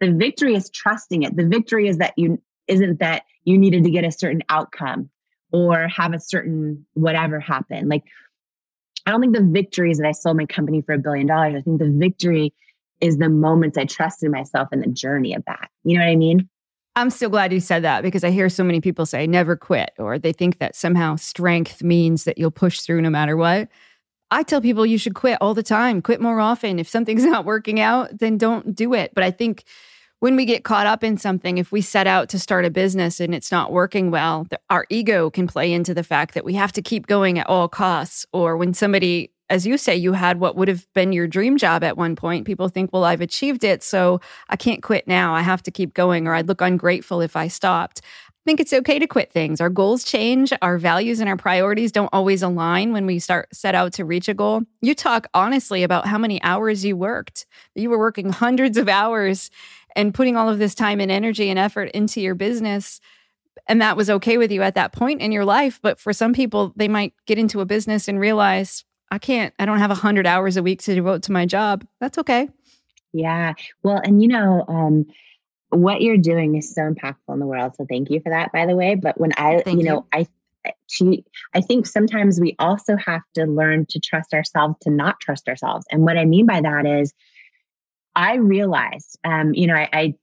the 0.00 0.12
victory 0.12 0.54
is 0.54 0.70
trusting 0.70 1.22
it. 1.22 1.36
The 1.36 1.46
victory 1.46 1.88
is 1.88 1.98
that 1.98 2.14
you 2.16 2.40
isn't 2.66 3.00
that 3.00 3.24
you 3.44 3.58
needed 3.58 3.84
to 3.84 3.90
get 3.90 4.04
a 4.04 4.12
certain 4.12 4.42
outcome 4.48 5.10
or 5.52 5.88
have 5.88 6.12
a 6.12 6.20
certain 6.20 6.86
whatever 6.94 7.40
happen. 7.40 7.88
Like 7.88 8.04
I 9.06 9.10
don't 9.10 9.20
think 9.20 9.34
the 9.34 9.42
victory 9.42 9.90
is 9.90 9.98
that 9.98 10.06
I 10.06 10.12
sold 10.12 10.36
my 10.36 10.44
company 10.46 10.82
for 10.82 10.92
a 10.94 10.98
billion 10.98 11.26
dollars. 11.26 11.54
I 11.56 11.62
think 11.62 11.78
the 11.78 11.90
victory 11.90 12.52
is 13.00 13.18
the 13.18 13.28
moments 13.28 13.78
I 13.78 13.84
trusted 13.84 14.30
myself 14.30 14.68
in 14.72 14.80
the 14.80 14.88
journey 14.88 15.34
of 15.34 15.44
that. 15.46 15.70
You 15.84 15.98
know 15.98 16.04
what 16.04 16.10
I 16.10 16.16
mean? 16.16 16.48
I'm 16.96 17.10
so 17.10 17.28
glad 17.28 17.52
you 17.52 17.60
said 17.60 17.84
that 17.84 18.02
because 18.02 18.24
I 18.24 18.30
hear 18.30 18.48
so 18.48 18.64
many 18.64 18.80
people 18.80 19.06
say 19.06 19.26
never 19.26 19.56
quit, 19.56 19.92
or 19.98 20.18
they 20.18 20.32
think 20.32 20.58
that 20.58 20.74
somehow 20.74 21.16
strength 21.16 21.82
means 21.82 22.24
that 22.24 22.38
you'll 22.38 22.50
push 22.50 22.80
through 22.80 23.02
no 23.02 23.10
matter 23.10 23.36
what. 23.36 23.68
I 24.30 24.42
tell 24.42 24.60
people 24.60 24.84
you 24.84 24.98
should 24.98 25.14
quit 25.14 25.38
all 25.40 25.54
the 25.54 25.62
time, 25.62 26.02
quit 26.02 26.20
more 26.20 26.40
often. 26.40 26.78
If 26.78 26.88
something's 26.88 27.24
not 27.26 27.44
working 27.44 27.80
out, 27.80 28.18
then 28.18 28.36
don't 28.36 28.74
do 28.74 28.94
it. 28.94 29.12
But 29.14 29.24
I 29.24 29.30
think 29.30 29.64
when 30.20 30.34
we 30.34 30.44
get 30.44 30.64
caught 30.64 30.86
up 30.86 31.04
in 31.04 31.16
something, 31.16 31.58
if 31.58 31.70
we 31.70 31.80
set 31.80 32.06
out 32.06 32.28
to 32.30 32.38
start 32.38 32.64
a 32.64 32.70
business 32.70 33.20
and 33.20 33.34
it's 33.34 33.52
not 33.52 33.72
working 33.72 34.10
well, 34.10 34.46
our 34.68 34.84
ego 34.90 35.30
can 35.30 35.46
play 35.46 35.72
into 35.72 35.94
the 35.94 36.02
fact 36.02 36.34
that 36.34 36.44
we 36.44 36.54
have 36.54 36.72
to 36.72 36.82
keep 36.82 37.06
going 37.06 37.38
at 37.38 37.48
all 37.48 37.68
costs. 37.68 38.26
Or 38.32 38.56
when 38.56 38.74
somebody, 38.74 39.30
as 39.50 39.66
you 39.66 39.78
say, 39.78 39.96
you 39.96 40.12
had 40.12 40.40
what 40.40 40.56
would 40.56 40.68
have 40.68 40.86
been 40.94 41.12
your 41.12 41.26
dream 41.26 41.56
job 41.56 41.82
at 41.82 41.96
one 41.96 42.16
point, 42.16 42.46
people 42.46 42.68
think, 42.68 42.90
well, 42.92 43.04
I've 43.04 43.20
achieved 43.20 43.64
it. 43.64 43.82
So 43.82 44.20
I 44.48 44.56
can't 44.56 44.82
quit 44.82 45.08
now. 45.08 45.34
I 45.34 45.42
have 45.42 45.62
to 45.64 45.70
keep 45.70 45.94
going, 45.94 46.26
or 46.26 46.34
I'd 46.34 46.48
look 46.48 46.60
ungrateful 46.60 47.20
if 47.20 47.36
I 47.36 47.48
stopped. 47.48 48.00
I 48.02 48.40
think 48.44 48.60
it's 48.60 48.72
okay 48.72 48.98
to 48.98 49.06
quit 49.06 49.30
things. 49.30 49.60
Our 49.60 49.68
goals 49.68 50.04
change, 50.04 50.52
our 50.62 50.78
values 50.78 51.20
and 51.20 51.28
our 51.28 51.36
priorities 51.36 51.92
don't 51.92 52.08
always 52.12 52.42
align 52.42 52.92
when 52.92 53.04
we 53.04 53.18
start 53.18 53.54
set 53.54 53.74
out 53.74 53.92
to 53.94 54.04
reach 54.04 54.28
a 54.28 54.34
goal. 54.34 54.62
You 54.80 54.94
talk 54.94 55.26
honestly 55.34 55.82
about 55.82 56.06
how 56.06 56.16
many 56.16 56.42
hours 56.42 56.84
you 56.84 56.96
worked. 56.96 57.46
You 57.74 57.90
were 57.90 57.98
working 57.98 58.30
hundreds 58.32 58.78
of 58.78 58.88
hours 58.88 59.50
and 59.96 60.14
putting 60.14 60.36
all 60.36 60.48
of 60.48 60.58
this 60.58 60.74
time 60.74 61.00
and 61.00 61.10
energy 61.10 61.50
and 61.50 61.58
effort 61.58 61.90
into 61.90 62.20
your 62.20 62.34
business 62.34 63.00
and 63.66 63.82
that 63.82 63.96
was 63.96 64.08
okay 64.08 64.38
with 64.38 64.50
you 64.50 64.62
at 64.62 64.74
that 64.74 64.92
point 64.92 65.20
in 65.20 65.32
your 65.32 65.44
life 65.44 65.78
but 65.82 65.98
for 65.98 66.12
some 66.12 66.32
people 66.32 66.72
they 66.76 66.88
might 66.88 67.12
get 67.26 67.38
into 67.38 67.60
a 67.60 67.66
business 67.66 68.08
and 68.08 68.20
realize 68.20 68.84
i 69.10 69.18
can't 69.18 69.54
i 69.58 69.64
don't 69.64 69.78
have 69.78 69.90
100 69.90 70.26
hours 70.26 70.56
a 70.56 70.62
week 70.62 70.80
to 70.82 70.94
devote 70.94 71.22
to 71.22 71.32
my 71.32 71.46
job 71.46 71.84
that's 72.00 72.18
okay 72.18 72.48
yeah 73.12 73.54
well 73.82 74.00
and 74.04 74.22
you 74.22 74.28
know 74.28 74.64
um 74.68 75.06
what 75.70 76.00
you're 76.00 76.16
doing 76.16 76.54
is 76.54 76.74
so 76.74 76.82
impactful 76.82 77.32
in 77.34 77.40
the 77.40 77.46
world 77.46 77.74
so 77.76 77.84
thank 77.88 78.10
you 78.10 78.20
for 78.20 78.30
that 78.30 78.50
by 78.52 78.66
the 78.66 78.76
way 78.76 78.94
but 78.94 79.20
when 79.20 79.32
i 79.36 79.60
thank 79.60 79.78
you 79.78 79.84
know 79.84 80.06
you. 80.12 80.20
i 80.20 80.26
she, 80.86 81.24
I 81.54 81.60
think 81.60 81.86
sometimes 81.86 82.40
we 82.40 82.56
also 82.58 82.96
have 82.96 83.22
to 83.34 83.44
learn 83.44 83.86
to 83.90 84.00
trust 84.00 84.34
ourselves 84.34 84.76
to 84.82 84.90
not 84.90 85.20
trust 85.20 85.48
ourselves. 85.48 85.86
And 85.90 86.02
what 86.02 86.18
I 86.18 86.24
mean 86.24 86.46
by 86.46 86.60
that 86.60 86.86
is 86.86 87.12
I 88.14 88.34
realized, 88.36 89.18
um, 89.24 89.54
you 89.54 89.66
know, 89.66 89.74
I, 89.74 89.88
I 89.92 90.14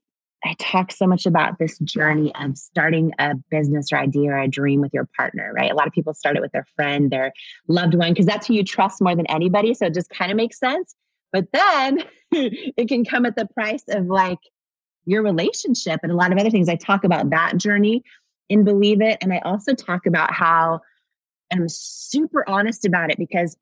I 0.45 0.55
talk 0.59 0.91
so 0.91 1.07
much 1.07 1.25
about 1.25 1.57
this 1.57 1.79
journey 1.79 2.31
of 2.35 2.55
starting 2.55 3.11
a 3.17 3.33
business 3.49 3.91
or 3.91 3.97
idea 3.97 4.29
or 4.29 4.37
a 4.37 4.47
dream 4.47 4.79
with 4.79 4.93
your 4.93 5.09
partner, 5.17 5.51
right? 5.55 5.71
A 5.71 5.75
lot 5.75 5.87
of 5.87 5.93
people 5.93 6.13
start 6.13 6.37
it 6.37 6.41
with 6.41 6.51
their 6.51 6.67
friend, 6.75 7.11
their 7.11 7.33
loved 7.67 7.95
one, 7.95 8.13
because 8.13 8.27
that's 8.27 8.45
who 8.45 8.53
you 8.53 8.63
trust 8.63 9.01
more 9.01 9.15
than 9.15 9.25
anybody. 9.25 9.73
So 9.73 9.87
it 9.87 9.95
just 9.95 10.11
kind 10.11 10.31
of 10.31 10.37
makes 10.37 10.59
sense. 10.59 10.95
But 11.33 11.47
then 11.51 12.03
it 12.31 12.87
can 12.87 13.05
come 13.05 13.25
at 13.25 13.35
the 13.35 13.47
price 13.47 13.83
of 13.89 14.05
like 14.05 14.37
your 15.05 15.23
relationship 15.23 15.99
and 16.03 16.11
a 16.11 16.15
lot 16.15 16.31
of 16.31 16.37
other 16.37 16.51
things. 16.51 16.69
I 16.69 16.75
talk 16.75 17.03
about 17.03 17.31
that 17.31 17.57
journey 17.57 18.03
in 18.47 18.63
Believe 18.63 19.01
It. 19.01 19.17
And 19.21 19.33
I 19.33 19.39
also 19.39 19.73
talk 19.73 20.05
about 20.05 20.31
how 20.31 20.81
I'm 21.51 21.67
super 21.67 22.47
honest 22.47 22.85
about 22.85 23.11
it 23.11 23.17
because 23.17 23.57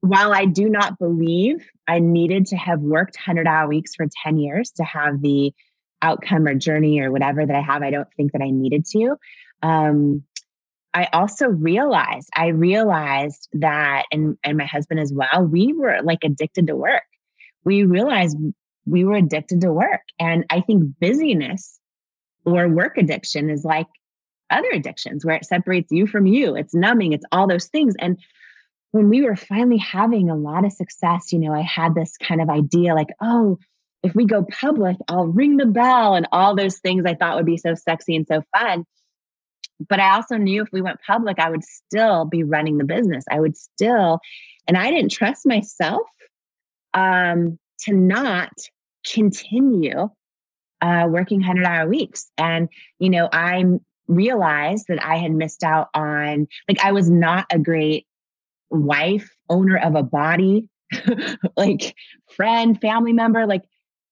while 0.00 0.32
I 0.32 0.46
do 0.46 0.68
not 0.68 0.98
believe 0.98 1.70
I 1.86 1.98
needed 1.98 2.46
to 2.46 2.56
have 2.56 2.80
worked 2.80 3.16
100 3.16 3.46
hour 3.46 3.68
weeks 3.68 3.94
for 3.94 4.06
10 4.24 4.38
years 4.38 4.70
to 4.72 4.84
have 4.84 5.20
the 5.20 5.54
outcome 6.02 6.46
or 6.46 6.54
journey 6.54 7.00
or 7.00 7.10
whatever 7.10 7.46
that 7.46 7.56
I 7.56 7.60
have, 7.60 7.82
I 7.82 7.90
don't 7.90 8.12
think 8.16 8.32
that 8.32 8.42
I 8.42 8.50
needed 8.50 8.84
to. 8.92 9.16
Um, 9.62 10.24
I 10.94 11.08
also 11.12 11.46
realized, 11.48 12.28
I 12.36 12.48
realized 12.48 13.48
that, 13.54 14.04
and, 14.12 14.36
and 14.44 14.58
my 14.58 14.66
husband 14.66 15.00
as 15.00 15.12
well, 15.12 15.46
we 15.46 15.72
were 15.72 16.00
like 16.02 16.18
addicted 16.22 16.66
to 16.66 16.76
work. 16.76 17.04
We 17.64 17.84
realized 17.84 18.36
we 18.84 19.04
were 19.04 19.14
addicted 19.14 19.60
to 19.62 19.72
work. 19.72 20.02
And 20.18 20.44
I 20.50 20.60
think 20.60 20.84
busyness 21.00 21.78
or 22.44 22.68
work 22.68 22.98
addiction 22.98 23.48
is 23.48 23.64
like 23.64 23.86
other 24.50 24.68
addictions 24.72 25.24
where 25.24 25.36
it 25.36 25.46
separates 25.46 25.90
you 25.90 26.06
from 26.06 26.26
you. 26.26 26.56
It's 26.56 26.74
numbing, 26.74 27.12
it's 27.12 27.24
all 27.32 27.46
those 27.46 27.68
things. 27.68 27.94
And 27.98 28.18
when 28.90 29.08
we 29.08 29.22
were 29.22 29.36
finally 29.36 29.78
having 29.78 30.28
a 30.28 30.36
lot 30.36 30.66
of 30.66 30.72
success, 30.72 31.32
you 31.32 31.38
know, 31.38 31.54
I 31.54 31.62
had 31.62 31.94
this 31.94 32.16
kind 32.18 32.42
of 32.42 32.50
idea 32.50 32.94
like, 32.94 33.08
oh, 33.22 33.58
if 34.02 34.14
we 34.14 34.24
go 34.24 34.44
public, 34.44 34.96
I'll 35.08 35.26
ring 35.26 35.56
the 35.56 35.66
bell 35.66 36.14
and 36.14 36.26
all 36.32 36.56
those 36.56 36.78
things 36.78 37.04
I 37.06 37.14
thought 37.14 37.36
would 37.36 37.46
be 37.46 37.56
so 37.56 37.74
sexy 37.74 38.16
and 38.16 38.26
so 38.26 38.42
fun. 38.56 38.84
But 39.88 40.00
I 40.00 40.14
also 40.14 40.36
knew 40.36 40.62
if 40.62 40.68
we 40.72 40.82
went 40.82 41.00
public, 41.06 41.38
I 41.38 41.50
would 41.50 41.64
still 41.64 42.24
be 42.24 42.42
running 42.42 42.78
the 42.78 42.84
business. 42.84 43.24
I 43.30 43.40
would 43.40 43.56
still, 43.56 44.20
and 44.66 44.76
I 44.76 44.90
didn't 44.90 45.12
trust 45.12 45.46
myself 45.46 46.02
um, 46.94 47.58
to 47.80 47.94
not 47.94 48.52
continue 49.06 50.08
uh, 50.80 51.06
working 51.08 51.38
100 51.38 51.64
hour 51.64 51.88
weeks. 51.88 52.30
And, 52.38 52.68
you 52.98 53.10
know, 53.10 53.28
I 53.32 53.64
realized 54.08 54.86
that 54.88 55.04
I 55.04 55.16
had 55.16 55.32
missed 55.32 55.62
out 55.62 55.88
on, 55.94 56.48
like, 56.68 56.84
I 56.84 56.92
was 56.92 57.08
not 57.08 57.46
a 57.52 57.58
great 57.58 58.06
wife, 58.70 59.30
owner 59.48 59.78
of 59.78 59.94
a 59.94 60.02
body, 60.02 60.68
like 61.56 61.94
friend, 62.34 62.80
family 62.80 63.12
member. 63.12 63.46
Like 63.46 63.62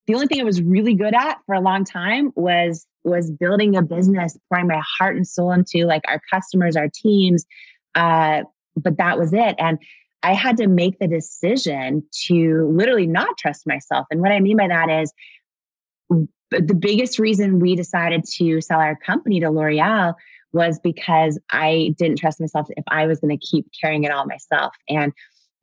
the 0.06 0.14
only 0.14 0.26
thing 0.26 0.40
I 0.40 0.44
was 0.44 0.62
really 0.62 0.94
good 0.94 1.14
at 1.14 1.38
for 1.46 1.54
a 1.54 1.60
long 1.60 1.84
time 1.84 2.32
was 2.34 2.86
was 3.04 3.30
building 3.30 3.76
a 3.76 3.82
business, 3.82 4.36
pouring 4.48 4.66
my 4.66 4.82
heart 4.98 5.16
and 5.16 5.26
soul 5.26 5.52
into 5.52 5.86
like 5.86 6.02
our 6.06 6.20
customers, 6.30 6.76
our 6.76 6.88
teams. 6.92 7.46
Uh, 7.94 8.42
but 8.76 8.98
that 8.98 9.18
was 9.18 9.32
it. 9.32 9.54
And 9.58 9.78
I 10.22 10.34
had 10.34 10.56
to 10.58 10.66
make 10.66 10.98
the 10.98 11.08
decision 11.08 12.02
to 12.26 12.70
literally 12.70 13.06
not 13.06 13.38
trust 13.38 13.66
myself. 13.66 14.06
And 14.10 14.20
what 14.20 14.32
I 14.32 14.40
mean 14.40 14.56
by 14.56 14.68
that 14.68 14.90
is 14.90 15.12
the 16.50 16.74
biggest 16.74 17.18
reason 17.18 17.60
we 17.60 17.74
decided 17.74 18.24
to 18.36 18.60
sell 18.60 18.80
our 18.80 18.96
company 18.96 19.40
to 19.40 19.50
L'Oreal 19.50 20.14
was 20.52 20.80
because 20.80 21.38
I 21.50 21.94
didn't 21.96 22.18
trust 22.18 22.40
myself 22.40 22.66
if 22.76 22.84
I 22.88 23.06
was 23.06 23.20
going 23.20 23.36
to 23.36 23.46
keep 23.46 23.66
carrying 23.80 24.04
it 24.04 24.10
all 24.10 24.26
myself. 24.26 24.74
And 24.88 25.12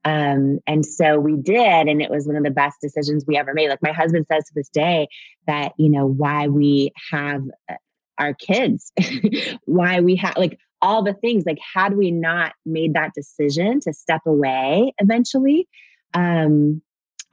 um, 0.03 0.59
and 0.67 0.85
so 0.85 1.19
we 1.19 1.35
did, 1.35 1.87
and 1.87 2.01
it 2.01 2.09
was 2.09 2.27
one 2.27 2.35
of 2.35 2.43
the 2.43 2.51
best 2.51 2.77
decisions 2.81 3.25
we 3.27 3.37
ever 3.37 3.53
made. 3.53 3.69
Like 3.69 3.81
my 3.81 3.91
husband 3.91 4.25
says 4.31 4.45
to 4.45 4.53
this 4.55 4.69
day 4.69 5.07
that, 5.47 5.73
you 5.77 5.89
know, 5.89 6.05
why 6.05 6.47
we 6.47 6.91
have 7.11 7.43
uh, 7.69 7.75
our 8.17 8.33
kids, 8.33 8.91
why 9.65 9.99
we 9.99 10.15
have 10.15 10.37
like 10.37 10.57
all 10.81 11.03
the 11.03 11.13
things, 11.13 11.43
like 11.45 11.59
had 11.73 11.97
we 11.97 12.11
not 12.11 12.53
made 12.65 12.93
that 12.93 13.13
decision 13.15 13.79
to 13.81 13.93
step 13.93 14.21
away 14.25 14.93
eventually, 14.99 15.67
um, 16.13 16.81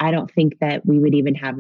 I 0.01 0.11
don't 0.11 0.31
think 0.31 0.59
that 0.61 0.85
we 0.85 0.99
would 0.99 1.15
even 1.15 1.35
have 1.37 1.57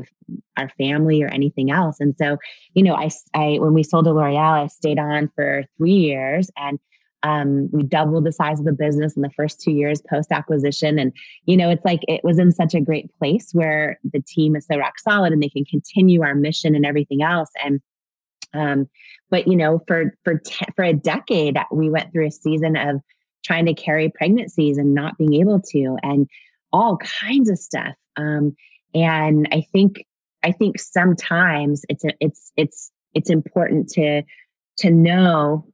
our 0.56 0.68
family 0.70 1.22
or 1.22 1.28
anything 1.28 1.70
else. 1.70 2.00
And 2.00 2.14
so, 2.18 2.38
you 2.74 2.82
know, 2.82 2.94
I, 2.94 3.10
I 3.34 3.58
when 3.60 3.74
we 3.74 3.82
sold 3.82 4.06
to 4.06 4.12
L'Oreal, 4.12 4.64
I 4.64 4.66
stayed 4.66 4.98
on 4.98 5.30
for 5.36 5.64
three 5.76 5.92
years 5.92 6.50
and 6.56 6.80
um, 7.24 7.70
we 7.72 7.82
doubled 7.82 8.24
the 8.24 8.32
size 8.32 8.60
of 8.60 8.66
the 8.66 8.72
business 8.72 9.16
in 9.16 9.22
the 9.22 9.30
first 9.30 9.60
two 9.60 9.72
years 9.72 10.02
post 10.08 10.30
acquisition. 10.30 10.98
And, 10.98 11.10
you 11.46 11.56
know, 11.56 11.70
it's 11.70 11.84
like 11.84 12.00
it 12.06 12.22
was 12.22 12.38
in 12.38 12.52
such 12.52 12.74
a 12.74 12.80
great 12.80 13.10
place 13.18 13.48
where 13.52 13.98
the 14.12 14.20
team 14.20 14.54
is 14.54 14.66
so 14.66 14.76
rock 14.76 14.98
solid 14.98 15.32
and 15.32 15.42
they 15.42 15.48
can 15.48 15.64
continue 15.64 16.22
our 16.22 16.34
mission 16.34 16.74
and 16.74 16.84
everything 16.84 17.22
else. 17.22 17.48
And, 17.64 17.80
um, 18.52 18.88
but 19.30 19.48
you 19.48 19.56
know, 19.56 19.82
for 19.88 20.14
for 20.22 20.38
te- 20.38 20.66
for 20.76 20.84
a 20.84 20.92
decade, 20.92 21.56
we 21.72 21.88
went 21.90 22.12
through 22.12 22.26
a 22.26 22.30
season 22.30 22.76
of 22.76 23.00
trying 23.42 23.66
to 23.66 23.74
carry 23.74 24.10
pregnancies 24.10 24.78
and 24.78 24.94
not 24.94 25.18
being 25.18 25.34
able 25.34 25.60
to, 25.60 25.96
and 26.02 26.28
all 26.72 26.98
kinds 26.98 27.50
of 27.50 27.58
stuff. 27.58 27.94
Um, 28.16 28.54
and 28.94 29.48
I 29.50 29.66
think 29.72 30.04
I 30.44 30.52
think 30.52 30.78
sometimes 30.78 31.84
it's 31.88 32.04
a, 32.04 32.10
it's 32.20 32.52
it's 32.56 32.92
it's 33.14 33.30
important 33.30 33.88
to 33.90 34.22
to 34.78 34.90
know 34.90 35.66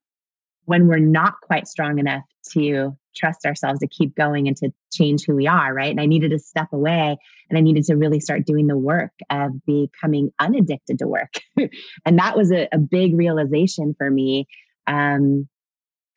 when 0.70 0.86
we're 0.86 0.98
not 0.98 1.34
quite 1.42 1.66
strong 1.66 1.98
enough 1.98 2.22
to 2.52 2.96
trust 3.16 3.44
ourselves 3.44 3.80
to 3.80 3.88
keep 3.88 4.14
going 4.14 4.46
and 4.46 4.56
to 4.56 4.70
change 4.92 5.24
who 5.26 5.34
we 5.34 5.48
are, 5.48 5.74
right? 5.74 5.90
And 5.90 6.00
I 6.00 6.06
needed 6.06 6.30
to 6.30 6.38
step 6.38 6.68
away 6.72 7.18
and 7.48 7.58
I 7.58 7.60
needed 7.60 7.82
to 7.86 7.96
really 7.96 8.20
start 8.20 8.46
doing 8.46 8.68
the 8.68 8.78
work 8.78 9.10
of 9.30 9.50
becoming 9.66 10.30
unaddicted 10.38 11.00
to 11.00 11.08
work. 11.08 11.40
and 12.06 12.18
that 12.20 12.36
was 12.36 12.52
a, 12.52 12.68
a, 12.70 12.78
big 12.78 13.16
realization 13.16 13.96
for 13.98 14.08
me. 14.12 14.46
Um, 14.86 15.48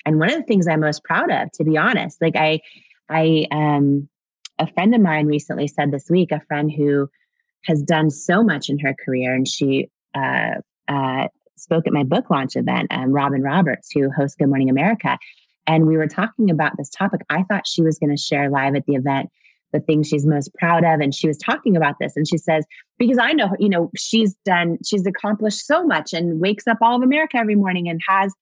and 0.06 0.20
one 0.20 0.30
of 0.30 0.38
the 0.38 0.44
things 0.44 0.68
I'm 0.68 0.82
most 0.82 1.04
proud 1.04 1.32
of, 1.32 1.52
to 1.54 1.63
be 1.63 1.76
honest, 1.76 2.22
like 2.22 2.36
I, 2.36 2.60
I, 3.10 3.48
um, 3.50 4.08
a 4.60 4.72
friend 4.72 4.94
of 4.94 5.02
mine 5.02 5.26
recently 5.26 5.68
said 5.68 5.89
this 5.89 6.12
week, 6.12 6.32
a 6.32 6.42
friend 6.42 6.72
who 6.72 7.10
has 7.66 7.82
done 7.82 8.12
so 8.12 8.44
much 8.44 8.70
in 8.70 8.78
her 8.78 8.94
career, 9.04 9.34
and 9.34 9.48
she 9.48 9.89
uh, 10.13 10.62
uh, 10.88 11.28
spoke 11.58 11.88
at 11.88 11.94
my 11.94 12.04
book 12.04 12.30
launch 12.30 12.56
event, 12.56 12.88
um, 12.92 13.12
Robin 13.12 13.42
Roberts, 13.42 13.89
who 13.94 14.10
hosts 14.12 14.36
Good 14.36 14.48
Morning 14.48 14.70
America. 14.70 15.18
And 15.68 15.88
we 15.88 15.98
were 15.98 16.08
talking 16.08 16.50
about 16.50 16.74
this 16.78 16.89
topic. 16.89 17.22
I 17.30 17.44
thought 17.44 17.68
she 17.68 17.82
was 17.82 17.98
going 17.98 18.10
to 18.10 18.22
share 18.22 18.50
live 18.50 18.76
at 18.76 18.86
the 18.86 18.96
event 18.96 19.30
the 19.72 19.80
things 19.80 20.08
she's 20.08 20.26
most 20.26 20.54
proud 20.54 20.84
of. 20.84 21.00
And 21.02 21.13
she 21.13 21.28
was 21.28 21.38
talking 21.38 21.76
about 21.76 21.96
this. 22.00 22.16
And 22.16 22.28
she 22.28 22.38
says, 22.38 22.63
because 22.98 23.18
I 23.18 23.34
know, 23.34 23.50
you 23.60 23.68
know, 23.68 23.89
she's 23.98 24.36
done, 24.46 24.78
she's 24.86 25.06
accomplished 25.06 25.66
so 25.66 25.84
much 25.84 26.13
and 26.13 26.39
wakes 26.39 26.68
up 26.68 26.78
all 26.82 26.96
of 26.96 27.02
America 27.02 27.38
every 27.38 27.56
morning 27.56 27.89
and 27.89 28.00
has, 28.08 28.34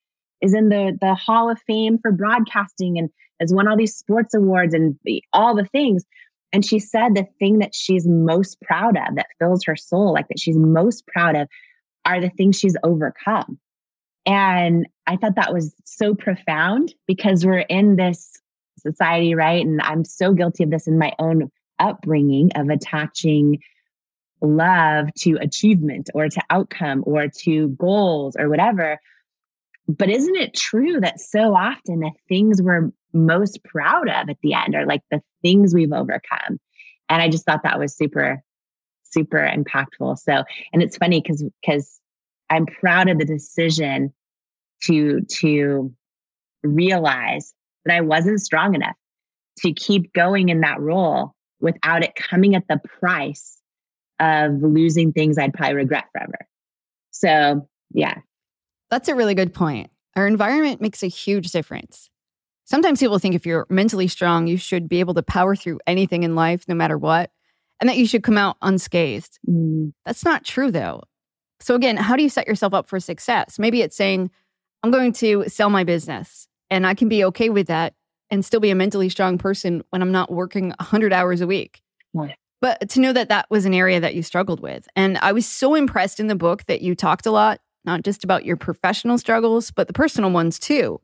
is 0.42 0.54
in 0.54 0.70
the, 0.70 0.98
the 1.00 1.16
Hall 1.16 1.50
of 1.50 1.60
Fame 1.66 1.98
for 2.02 2.12
broadcasting 2.12 2.98
and 2.98 3.10
has 3.40 3.54
won 3.54 3.68
all 3.68 3.78
these 3.78 3.96
sports 3.96 4.34
awards 4.34 4.74
and 4.74 5.00
all 5.34 5.56
the 5.56 5.66
things. 5.66 6.04
And 6.54 6.66
she 6.66 6.80
said 6.80 7.16
the 7.16 7.28
thing 7.40 7.60
that 7.60 7.74
she's 7.74 8.06
most 8.06 8.62
proud 8.62 8.98
of, 8.98 9.16
that 9.16 9.28
fills 9.40 9.64
her 9.64 9.76
soul, 9.78 10.14
like 10.14 10.28
that 10.28 10.40
she's 10.40 10.58
most 10.58 11.08
proud 11.08 11.38
of, 11.38 11.48
are 12.06 12.20
the 12.20 12.30
things 12.30 12.58
she's 12.58 12.78
overcome. 12.84 13.60
And 14.26 14.88
I 15.08 15.18
thought 15.18 15.36
that 15.36 15.54
was 15.54 15.74
so 15.84 16.14
profound 16.14 16.94
because 17.08 17.46
we're 17.46 17.60
in 17.60 17.96
this 17.96 18.32
society, 18.78 19.36
right? 19.36 19.66
And 19.66 19.82
I'm 19.82 20.06
so 20.06 20.34
guilty 20.34 20.64
of 20.64 20.72
this 20.72 20.88
in 20.88 20.98
my 20.98 21.14
own 21.20 21.52
upbringing 21.80 22.52
of 22.56 22.70
attaching 22.70 23.60
love 24.42 25.08
to 25.20 25.38
achievement 25.42 26.10
or 26.14 26.28
to 26.28 26.42
outcome 26.50 27.04
or 27.06 27.28
to 27.28 27.70
goals 27.70 28.36
or 28.38 28.50
whatever. 28.50 29.00
But 29.88 30.10
isn't 30.10 30.36
it 30.36 30.56
true 30.56 31.00
that 31.00 31.20
so 31.20 31.56
often 31.56 32.00
the 32.00 32.12
things 32.28 32.62
we're 32.62 32.92
most 33.14 33.64
proud 33.64 34.08
of 34.08 34.30
at 34.30 34.38
the 34.42 34.54
end 34.54 34.76
are 34.76 34.86
like 34.86 35.02
the 35.12 35.22
things 35.42 35.74
we've 35.74 35.94
overcome? 35.94 36.60
And 37.10 37.22
I 37.22 37.30
just 37.30 37.46
thought 37.46 37.64
that 37.64 37.80
was 37.80 37.96
super, 37.96 38.42
super 39.12 39.40
impactful. 39.40 40.18
So, 40.20 40.44
and 40.74 40.82
it's 40.82 40.98
funny 40.98 41.22
because, 41.22 41.44
because 41.62 42.00
I'm 42.50 42.66
proud 42.66 43.10
of 43.10 43.20
the 43.20 43.26
decision 43.26 44.14
to, 44.84 45.22
to 45.22 45.94
realize 46.64 47.54
that 47.86 47.96
I 47.96 48.02
wasn't 48.02 48.42
strong 48.42 48.76
enough 48.76 48.96
to 49.60 49.74
keep 49.74 50.14
going 50.14 50.50
in 50.50 50.62
that 50.62 50.80
role 50.80 51.34
without 51.60 52.04
it 52.04 52.16
coming 52.16 52.56
at 52.56 52.64
the 52.68 52.80
price 53.00 53.60
of 54.20 54.62
losing 54.62 55.12
things 55.14 55.38
I'd 55.38 55.54
probably 55.54 55.76
regret 55.76 56.06
forever. 56.12 56.48
So, 57.12 57.68
yeah. 57.94 58.16
That's 58.90 59.08
a 59.08 59.16
really 59.16 59.36
good 59.36 59.54
point. 59.54 59.90
Our 60.16 60.28
environment 60.28 60.82
makes 60.82 61.04
a 61.04 61.08
huge 61.08 61.52
difference. 61.52 62.10
Sometimes 62.66 63.00
people 63.00 63.20
think 63.20 63.36
if 63.36 63.46
you're 63.46 63.66
mentally 63.70 64.08
strong, 64.08 64.48
you 64.48 64.58
should 64.58 64.88
be 64.88 65.00
able 65.00 65.14
to 65.16 65.24
power 65.24 65.56
through 65.56 65.80
anything 65.88 66.24
in 66.24 66.36
life, 66.36 66.68
no 66.68 66.76
matter 66.76 66.98
what, 66.98 67.32
and 67.82 67.90
that 67.90 67.98
you 67.98 68.06
should 68.06 68.24
come 68.24 68.38
out 68.38 68.56
unscathed. 68.62 69.40
Mm. 69.50 69.92
That's 70.06 70.24
not 70.24 70.46
true, 70.46 70.72
though. 70.72 71.04
So, 71.60 71.76
again, 71.76 71.98
how 71.98 72.16
do 72.16 72.24
you 72.24 72.30
set 72.30 72.48
yourself 72.48 72.74
up 72.74 72.88
for 72.88 73.00
success? 73.00 73.60
Maybe 73.60 73.82
it's 73.82 73.96
saying, 73.96 74.32
I'm 74.84 74.92
going 74.92 75.12
to 75.14 75.46
sell 75.48 75.70
my 75.70 75.84
business 75.84 76.48
and 76.70 76.88
I 76.88 76.94
can 76.94 77.10
be 77.10 77.24
okay 77.26 77.50
with 77.50 77.68
that 77.68 77.94
and 78.30 78.46
still 78.46 78.60
be 78.60 78.70
a 78.70 78.76
mentally 78.76 79.10
strong 79.10 79.38
person 79.38 79.84
when 79.90 80.02
I'm 80.02 80.12
not 80.12 80.32
working 80.32 80.70
100 80.70 81.12
hours 81.12 81.42
a 81.42 81.48
week. 81.48 81.82
Yeah. 82.14 82.34
But 82.62 82.90
to 82.90 83.00
know 83.00 83.14
that 83.14 83.30
that 83.30 83.48
was 83.50 83.66
an 83.66 83.74
area 83.74 84.00
that 84.00 84.16
you 84.16 84.24
struggled 84.24 84.60
with. 84.60 84.88
And 84.96 85.18
I 85.18 85.32
was 85.32 85.48
so 85.48 85.76
impressed 85.76 86.20
in 86.20 86.28
the 86.28 86.36
book 86.36 86.66
that 86.66 86.82
you 86.82 86.96
talked 86.96 87.26
a 87.26 87.32
lot, 87.32 87.60
not 87.84 88.04
just 88.04 88.24
about 88.24 88.46
your 88.46 88.58
professional 88.58 89.18
struggles, 89.18 89.72
but 89.72 89.88
the 89.88 89.94
personal 89.94 90.30
ones 90.30 90.60
too. 90.60 91.02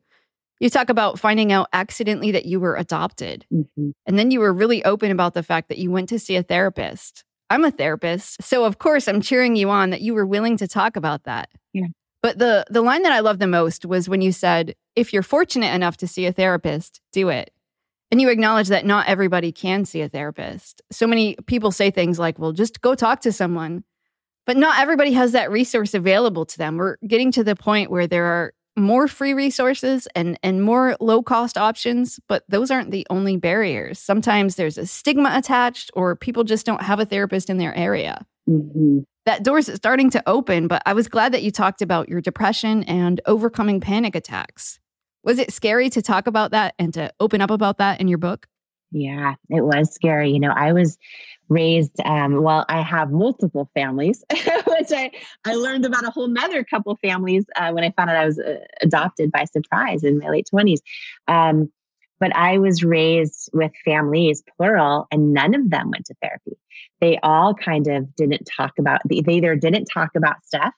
You 0.60 0.70
talk 0.70 0.90
about 0.90 1.18
finding 1.18 1.52
out 1.52 1.68
accidentally 1.72 2.32
that 2.32 2.46
you 2.46 2.58
were 2.58 2.76
adopted. 2.76 3.46
Mm-hmm. 3.52 3.90
And 4.06 4.18
then 4.18 4.30
you 4.30 4.40
were 4.40 4.52
really 4.52 4.84
open 4.84 5.10
about 5.10 5.34
the 5.34 5.42
fact 5.42 5.68
that 5.68 5.78
you 5.78 5.90
went 5.90 6.08
to 6.08 6.18
see 6.18 6.36
a 6.36 6.42
therapist. 6.42 7.24
I'm 7.50 7.64
a 7.64 7.70
therapist. 7.70 8.42
So, 8.42 8.64
of 8.64 8.78
course, 8.78 9.08
I'm 9.08 9.20
cheering 9.20 9.56
you 9.56 9.70
on 9.70 9.90
that 9.90 10.00
you 10.00 10.14
were 10.14 10.26
willing 10.26 10.56
to 10.58 10.68
talk 10.68 10.96
about 10.96 11.24
that. 11.24 11.48
Yeah. 11.72 11.86
But 12.22 12.38
the 12.38 12.64
the 12.68 12.82
line 12.82 13.02
that 13.02 13.12
I 13.12 13.20
love 13.20 13.38
the 13.38 13.46
most 13.46 13.86
was 13.86 14.08
when 14.08 14.20
you 14.20 14.32
said, 14.32 14.74
"If 14.96 15.12
you're 15.12 15.22
fortunate 15.22 15.72
enough 15.72 15.96
to 15.98 16.08
see 16.08 16.26
a 16.26 16.32
therapist, 16.32 17.00
do 17.12 17.28
it." 17.28 17.52
And 18.10 18.20
you 18.20 18.28
acknowledge 18.28 18.68
that 18.68 18.86
not 18.86 19.06
everybody 19.06 19.52
can 19.52 19.84
see 19.84 20.00
a 20.00 20.08
therapist. 20.08 20.82
So 20.90 21.06
many 21.06 21.36
people 21.46 21.70
say 21.70 21.90
things 21.90 22.18
like, 22.18 22.38
"Well, 22.38 22.52
just 22.52 22.80
go 22.80 22.94
talk 22.94 23.20
to 23.20 23.32
someone." 23.32 23.84
But 24.46 24.56
not 24.56 24.80
everybody 24.80 25.12
has 25.12 25.32
that 25.32 25.50
resource 25.50 25.94
available 25.94 26.46
to 26.46 26.58
them. 26.58 26.76
We're 26.76 26.96
getting 27.06 27.30
to 27.32 27.44
the 27.44 27.54
point 27.54 27.90
where 27.90 28.06
there 28.06 28.24
are 28.24 28.54
more 28.78 29.08
free 29.08 29.34
resources 29.34 30.08
and 30.14 30.38
and 30.42 30.62
more 30.62 30.96
low 31.00 31.22
cost 31.22 31.58
options, 31.58 32.20
but 32.28 32.44
those 32.48 32.70
aren't 32.70 32.90
the 32.90 33.06
only 33.10 33.36
barriers. 33.36 33.98
Sometimes 33.98 34.56
there's 34.56 34.78
a 34.78 34.86
stigma 34.86 35.32
attached 35.34 35.90
or 35.94 36.16
people 36.16 36.44
just 36.44 36.64
don't 36.64 36.82
have 36.82 37.00
a 37.00 37.04
therapist 37.04 37.50
in 37.50 37.58
their 37.58 37.74
area. 37.74 38.24
Mm-hmm 38.48 39.00
that 39.28 39.42
door's 39.42 39.70
starting 39.74 40.08
to 40.08 40.22
open, 40.26 40.68
but 40.68 40.80
I 40.86 40.94
was 40.94 41.06
glad 41.06 41.32
that 41.34 41.42
you 41.42 41.50
talked 41.50 41.82
about 41.82 42.08
your 42.08 42.22
depression 42.22 42.82
and 42.84 43.20
overcoming 43.26 43.78
panic 43.78 44.14
attacks. 44.14 44.80
Was 45.22 45.38
it 45.38 45.52
scary 45.52 45.90
to 45.90 46.00
talk 46.00 46.26
about 46.26 46.52
that 46.52 46.74
and 46.78 46.94
to 46.94 47.12
open 47.20 47.42
up 47.42 47.50
about 47.50 47.76
that 47.76 48.00
in 48.00 48.08
your 48.08 48.16
book? 48.16 48.46
Yeah, 48.90 49.34
it 49.50 49.60
was 49.60 49.92
scary. 49.92 50.30
You 50.30 50.40
know, 50.40 50.54
I 50.56 50.72
was 50.72 50.96
raised, 51.50 52.00
um, 52.06 52.42
well, 52.42 52.64
I 52.70 52.80
have 52.80 53.10
multiple 53.10 53.70
families, 53.74 54.24
which 54.90 54.98
I, 54.98 55.50
I 55.50 55.54
learned 55.54 55.84
about 55.84 56.04
a 56.04 56.10
whole 56.10 56.28
nother 56.28 56.64
couple 56.64 56.96
families 56.96 57.44
uh, 57.56 57.70
when 57.72 57.84
I 57.84 57.90
found 57.90 58.10
out 58.10 58.16
I 58.16 58.26
was 58.26 58.38
uh, 58.38 58.58
adopted 58.82 59.30
by 59.32 59.44
surprise 59.44 60.04
in 60.04 60.18
my 60.18 60.28
late 60.28 60.48
20s. 60.52 60.78
Um, 61.26 61.70
but 62.20 62.34
I 62.34 62.58
was 62.58 62.82
raised 62.82 63.50
with 63.52 63.70
families, 63.84 64.42
plural, 64.56 65.06
and 65.12 65.32
none 65.32 65.54
of 65.54 65.70
them 65.70 65.90
went 65.90 66.06
to 66.06 66.14
therapy. 66.20 66.58
They 67.00 67.18
all 67.22 67.54
kind 67.54 67.86
of 67.86 68.14
didn't 68.16 68.48
talk 68.56 68.72
about, 68.78 69.00
they 69.08 69.22
either 69.28 69.54
didn't 69.54 69.84
talk 69.84 70.10
about 70.16 70.44
stuff 70.44 70.74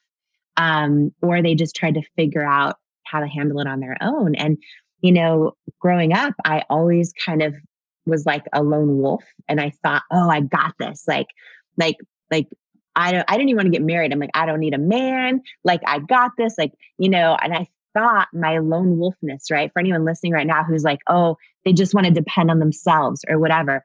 um, 0.57 1.12
or 1.23 1.42
they 1.42 1.55
just 1.55 1.75
tried 1.75 1.94
to 1.94 2.03
figure 2.16 2.44
out 2.44 2.77
how 3.05 3.20
to 3.20 3.27
handle 3.27 3.61
it 3.61 3.66
on 3.66 3.81
their 3.81 3.96
own. 4.03 4.35
And, 4.35 4.59
you 5.01 5.12
know, 5.12 5.57
growing 5.79 6.12
up, 6.12 6.35
I 6.44 6.64
always 6.68 7.14
kind 7.25 7.42
of 7.42 7.55
was 8.05 8.27
like 8.27 8.44
a 8.53 8.62
lone 8.62 8.99
wolf 8.99 9.25
and 9.49 9.61
I 9.61 9.73
thought, 9.83 10.03
oh, 10.11 10.29
I 10.29 10.40
got 10.40 10.75
this. 10.79 11.05
Like, 11.09 11.29
like, 11.79 11.96
like, 12.31 12.49
I 12.96 13.12
don't, 13.12 13.24
I 13.29 13.37
didn't 13.37 13.50
even 13.50 13.59
want 13.59 13.66
to 13.66 13.79
get 13.79 13.87
married. 13.87 14.12
I'm 14.12 14.18
like, 14.18 14.31
I 14.35 14.46
don't 14.46 14.61
need 14.61 14.74
a 14.74 14.79
man. 14.79 15.42
Like, 15.64 15.81
I 15.87 15.98
got 16.00 16.33
this. 16.37 16.55
Like, 16.59 16.72
you 16.98 17.09
know, 17.09 17.37
and 17.40 17.55
I 17.55 17.68
thought 17.94 18.29
my 18.33 18.59
lone 18.59 18.98
wolfness, 18.98 19.50
right? 19.50 19.72
For 19.72 19.81
anyone 19.81 20.05
listening 20.05 20.33
right 20.33 20.46
now 20.46 20.64
who's 20.64 20.85
like, 20.85 21.00
oh, 21.09 21.37
they 21.64 21.72
just 21.72 21.94
want 21.94 22.07
to 22.07 22.12
depend 22.12 22.50
on 22.50 22.59
themselves 22.59 23.24
or 23.29 23.38
whatever. 23.38 23.83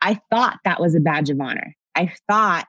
I 0.00 0.20
thought 0.30 0.58
that 0.64 0.80
was 0.80 0.94
a 0.94 1.00
badge 1.00 1.30
of 1.30 1.40
honor. 1.40 1.76
I 1.94 2.12
thought, 2.28 2.68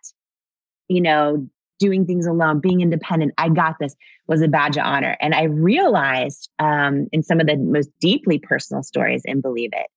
you 0.87 1.01
know, 1.01 1.47
doing 1.79 2.05
things 2.05 2.25
alone, 2.25 2.59
being 2.59 2.81
independent, 2.81 3.33
I 3.37 3.49
got 3.49 3.79
this 3.79 3.95
was 4.27 4.41
a 4.41 4.47
badge 4.47 4.77
of 4.77 4.85
honor. 4.85 5.17
And 5.19 5.35
I 5.35 5.43
realized 5.43 6.49
um, 6.59 7.07
in 7.11 7.21
some 7.21 7.39
of 7.39 7.47
the 7.47 7.57
most 7.57 7.89
deeply 7.99 8.39
personal 8.39 8.83
stories 8.83 9.21
in 9.25 9.41
Believe 9.41 9.71
It 9.73 9.87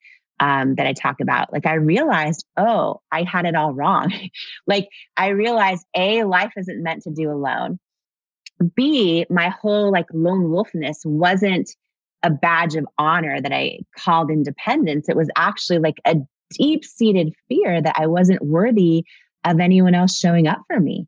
um, 0.41 0.75
that 0.77 0.87
I 0.87 0.93
talk 0.93 1.21
about, 1.21 1.53
like 1.53 1.67
I 1.67 1.75
realized, 1.75 2.45
oh, 2.57 3.01
I 3.13 3.23
had 3.23 3.45
it 3.45 3.55
all 3.55 3.73
wrong. 3.73 4.13
like 4.67 4.89
I 5.17 5.29
realized, 5.29 5.87
A, 5.95 6.25
life 6.25 6.53
isn't 6.57 6.83
meant 6.83 7.03
to 7.03 7.11
do 7.11 7.31
alone. 7.31 7.79
B, 8.75 9.25
my 9.31 9.49
whole 9.49 9.93
like 9.93 10.07
lone 10.13 10.47
wolfness 10.47 11.05
wasn't 11.05 11.71
a 12.23 12.31
badge 12.31 12.75
of 12.75 12.87
honor 12.99 13.41
that 13.41 13.53
I 13.53 13.79
called 13.97 14.31
independence. 14.31 15.09
It 15.09 15.17
was 15.17 15.29
actually 15.37 15.79
like 15.79 15.99
a 16.05 16.17
deep 16.51 16.85
seated 16.85 17.33
fear 17.49 17.81
that 17.81 17.95
I 17.97 18.07
wasn't 18.07 18.43
worthy 18.43 19.05
of 19.45 19.61
anyone 19.61 19.95
else 19.95 20.19
showing 20.19 20.49
up 20.49 20.63
for 20.67 20.81
me. 20.81 21.07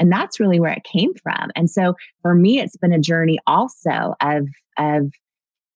And 0.00 0.12
that's 0.12 0.40
really 0.40 0.60
where 0.60 0.72
it 0.72 0.84
came 0.84 1.14
from. 1.14 1.50
And 1.56 1.70
so 1.70 1.94
for 2.22 2.34
me, 2.34 2.60
it's 2.60 2.76
been 2.76 2.92
a 2.92 2.98
journey 2.98 3.38
also 3.46 4.14
of, 4.20 4.48
of, 4.76 5.12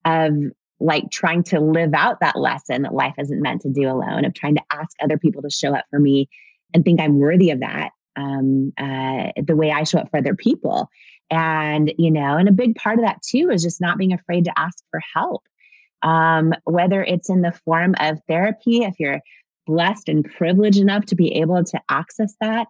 of 0.05 0.35
like 0.83 1.11
trying 1.11 1.43
to 1.45 1.61
live 1.61 1.95
out 1.95 2.21
that 2.21 2.37
lesson 2.37 2.83
that 2.83 2.95
life 2.95 3.15
isn't 3.19 3.43
meant 3.43 3.63
to 3.63 3.71
do 3.71 3.89
alone, 3.89 4.25
of 4.25 4.35
trying 4.35 4.57
to 4.57 4.63
ask 4.73 4.97
other 5.03 5.19
people 5.19 5.43
to 5.43 5.51
show 5.51 5.75
up 5.75 5.85
for 5.91 5.99
me 5.99 6.29
and 6.75 6.85
think 6.85 7.01
I'm 7.01 7.19
worthy 7.19 7.51
of 7.51 7.61
that 7.61 7.91
um, 8.17 8.73
uh, 8.79 9.33
the 9.43 9.57
way 9.57 9.71
I 9.71 9.85
show 9.85 9.99
up 9.99 10.11
for 10.11 10.19
other 10.19 10.35
people. 10.35 10.89
And, 11.31 11.93
you 11.99 12.11
know, 12.11 12.37
and 12.37 12.49
a 12.49 12.53
big 12.53 12.75
part 12.77 12.99
of 12.99 13.05
that 13.05 13.23
too 13.23 13.51
is 13.51 13.63
just 13.63 13.81
not 13.81 13.99
being 13.99 14.13
afraid 14.13 14.45
to 14.45 14.59
ask 14.59 14.85
for 14.91 15.01
help. 15.15 15.43
Um, 16.03 16.53
whether 16.65 17.03
it's 17.03 17.31
in 17.31 17.43
the 17.43 17.53
form 17.65 17.95
of 18.01 18.21
therapy, 18.29 18.83
if 18.83 18.95
you're 18.99 19.21
blessed 19.67 20.09
and 20.09 20.25
privileged 20.25 20.81
enough 20.81 21.07
to 21.07 21.15
be 21.15 21.35
able 21.37 21.63
to 21.63 21.81
access 21.89 22.35
that, 22.41 22.67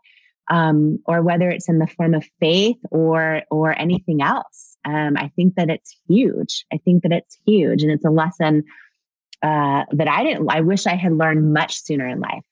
um, 0.51 0.99
or 1.07 1.23
whether 1.23 1.49
it's 1.49 1.69
in 1.69 1.79
the 1.79 1.87
form 1.87 2.15
of 2.15 2.29
faith 2.41 2.77
or 2.91 3.43
or 3.51 3.77
anything 3.79 4.21
else. 4.21 4.72
Um, 4.85 5.17
I 5.17 5.31
think 5.37 5.55
that 5.55 5.71
it's 5.71 5.97
huge. 6.09 6.65
I 6.73 6.79
think 6.79 7.03
that 7.03 7.13
it's 7.13 7.39
huge, 7.47 7.83
and 7.83 7.93
it's 7.93 8.05
a 8.05 8.11
lesson 8.11 8.65
uh, 9.43 9.85
that 9.93 10.09
I 10.09 10.25
didn't. 10.25 10.49
I 10.51 10.61
wish 10.61 10.87
I 10.87 10.95
had 10.95 11.13
learned 11.13 11.53
much 11.53 11.83
sooner 11.83 12.09
in 12.09 12.21
life. 12.21 12.43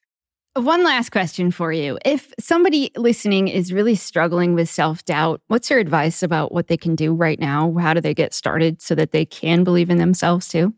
One 0.55 0.83
last 0.83 1.11
question 1.11 1.49
for 1.49 1.71
you. 1.71 1.97
If 2.03 2.33
somebody 2.37 2.91
listening 2.97 3.47
is 3.47 3.71
really 3.71 3.95
struggling 3.95 4.53
with 4.53 4.67
self 4.67 5.05
doubt, 5.05 5.41
what's 5.47 5.69
your 5.69 5.79
advice 5.79 6.21
about 6.21 6.51
what 6.51 6.67
they 6.67 6.75
can 6.75 6.95
do 6.95 7.13
right 7.13 7.39
now? 7.39 7.73
How 7.79 7.93
do 7.93 8.01
they 8.01 8.13
get 8.13 8.33
started 8.33 8.81
so 8.81 8.93
that 8.95 9.11
they 9.11 9.25
can 9.25 9.63
believe 9.63 9.89
in 9.89 9.97
themselves 9.97 10.49
too? 10.49 10.73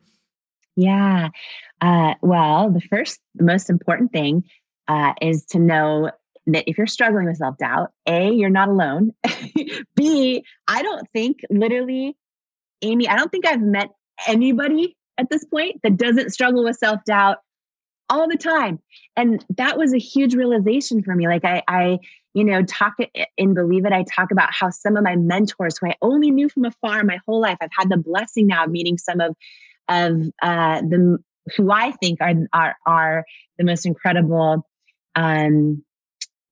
Yeah. 0.75 1.29
Uh, 1.81 2.13
well, 2.21 2.69
the 2.69 2.81
first, 2.81 3.19
the 3.33 3.43
most 3.43 3.69
important 3.69 4.11
thing 4.11 4.43
uh, 4.87 5.13
is 5.21 5.43
to 5.45 5.59
know 5.59 6.11
that 6.47 6.63
if 6.67 6.77
you're 6.77 6.87
struggling 6.87 7.25
with 7.25 7.37
self 7.37 7.57
doubt, 7.57 7.91
A, 8.07 8.31
you're 8.31 8.49
not 8.49 8.69
alone. 8.69 9.11
B, 9.95 10.43
I 10.67 10.81
don't 10.81 11.07
think 11.11 11.39
literally, 11.49 12.15
Amy, 12.81 13.07
I 13.07 13.15
don't 13.15 13.31
think 13.31 13.45
I've 13.45 13.61
met 13.61 13.89
anybody 14.27 14.95
at 15.17 15.29
this 15.29 15.45
point 15.45 15.81
that 15.83 15.97
doesn't 15.97 16.31
struggle 16.31 16.63
with 16.63 16.77
self 16.77 16.99
doubt 17.05 17.37
all 18.09 18.27
the 18.27 18.37
time. 18.37 18.79
And 19.15 19.43
that 19.57 19.77
was 19.77 19.93
a 19.93 19.97
huge 19.97 20.35
realization 20.35 21.01
for 21.03 21.15
me. 21.15 21.27
Like 21.27 21.45
I, 21.45 21.63
I, 21.67 21.99
you 22.33 22.43
know, 22.43 22.63
talk 22.63 22.93
in 23.37 23.53
Believe 23.53 23.85
It, 23.85 23.93
I 23.93 24.03
talk 24.15 24.31
about 24.31 24.49
how 24.51 24.69
some 24.69 24.97
of 24.97 25.03
my 25.03 25.15
mentors 25.15 25.77
who 25.77 25.87
I 25.87 25.95
only 26.01 26.31
knew 26.31 26.49
from 26.49 26.65
afar 26.65 27.03
my 27.03 27.19
whole 27.25 27.41
life, 27.41 27.57
I've 27.61 27.69
had 27.77 27.89
the 27.89 27.97
blessing 27.97 28.47
now 28.47 28.65
of 28.65 28.71
meeting 28.71 28.97
some 28.97 29.19
of 29.19 29.35
of 29.89 30.21
uh, 30.41 30.81
the 30.81 31.17
who 31.57 31.71
I 31.71 31.91
think 31.91 32.19
are 32.21 32.35
are 32.53 32.75
are 32.85 33.25
the 33.57 33.65
most 33.65 33.85
incredible, 33.85 34.65
um, 35.15 35.83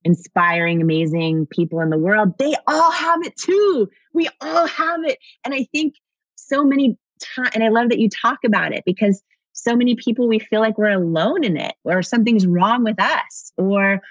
inspiring, 0.04 0.82
amazing 0.82 1.48
people 1.48 1.80
in 1.80 1.90
the 1.90 1.98
world, 1.98 2.38
they 2.38 2.56
all 2.68 2.92
have 2.92 3.24
it 3.24 3.36
too. 3.36 3.90
We 4.14 4.30
all 4.42 4.68
have 4.68 5.04
it, 5.04 5.18
and 5.46 5.54
I 5.54 5.68
think 5.72 5.96
so 6.36 6.64
many 6.64 6.98
times, 7.20 7.50
and 7.54 7.64
I 7.64 7.70
love 7.70 7.90
that 7.90 8.00
you 8.00 8.10
talk 8.10 8.40
about 8.46 8.74
it 8.74 8.84
because 8.86 9.22
so 9.54 9.76
many 9.76 9.96
people 9.96 10.28
we 10.28 10.40
feel 10.40 10.60
like 10.60 10.78
we're 10.78 10.92
alone 10.92 11.44
in 11.44 11.58
it, 11.58 11.76
or 11.84 12.02
something's 12.02 12.48
wrong 12.48 12.84
with 12.84 13.02
us, 13.02 13.52
or 13.58 14.02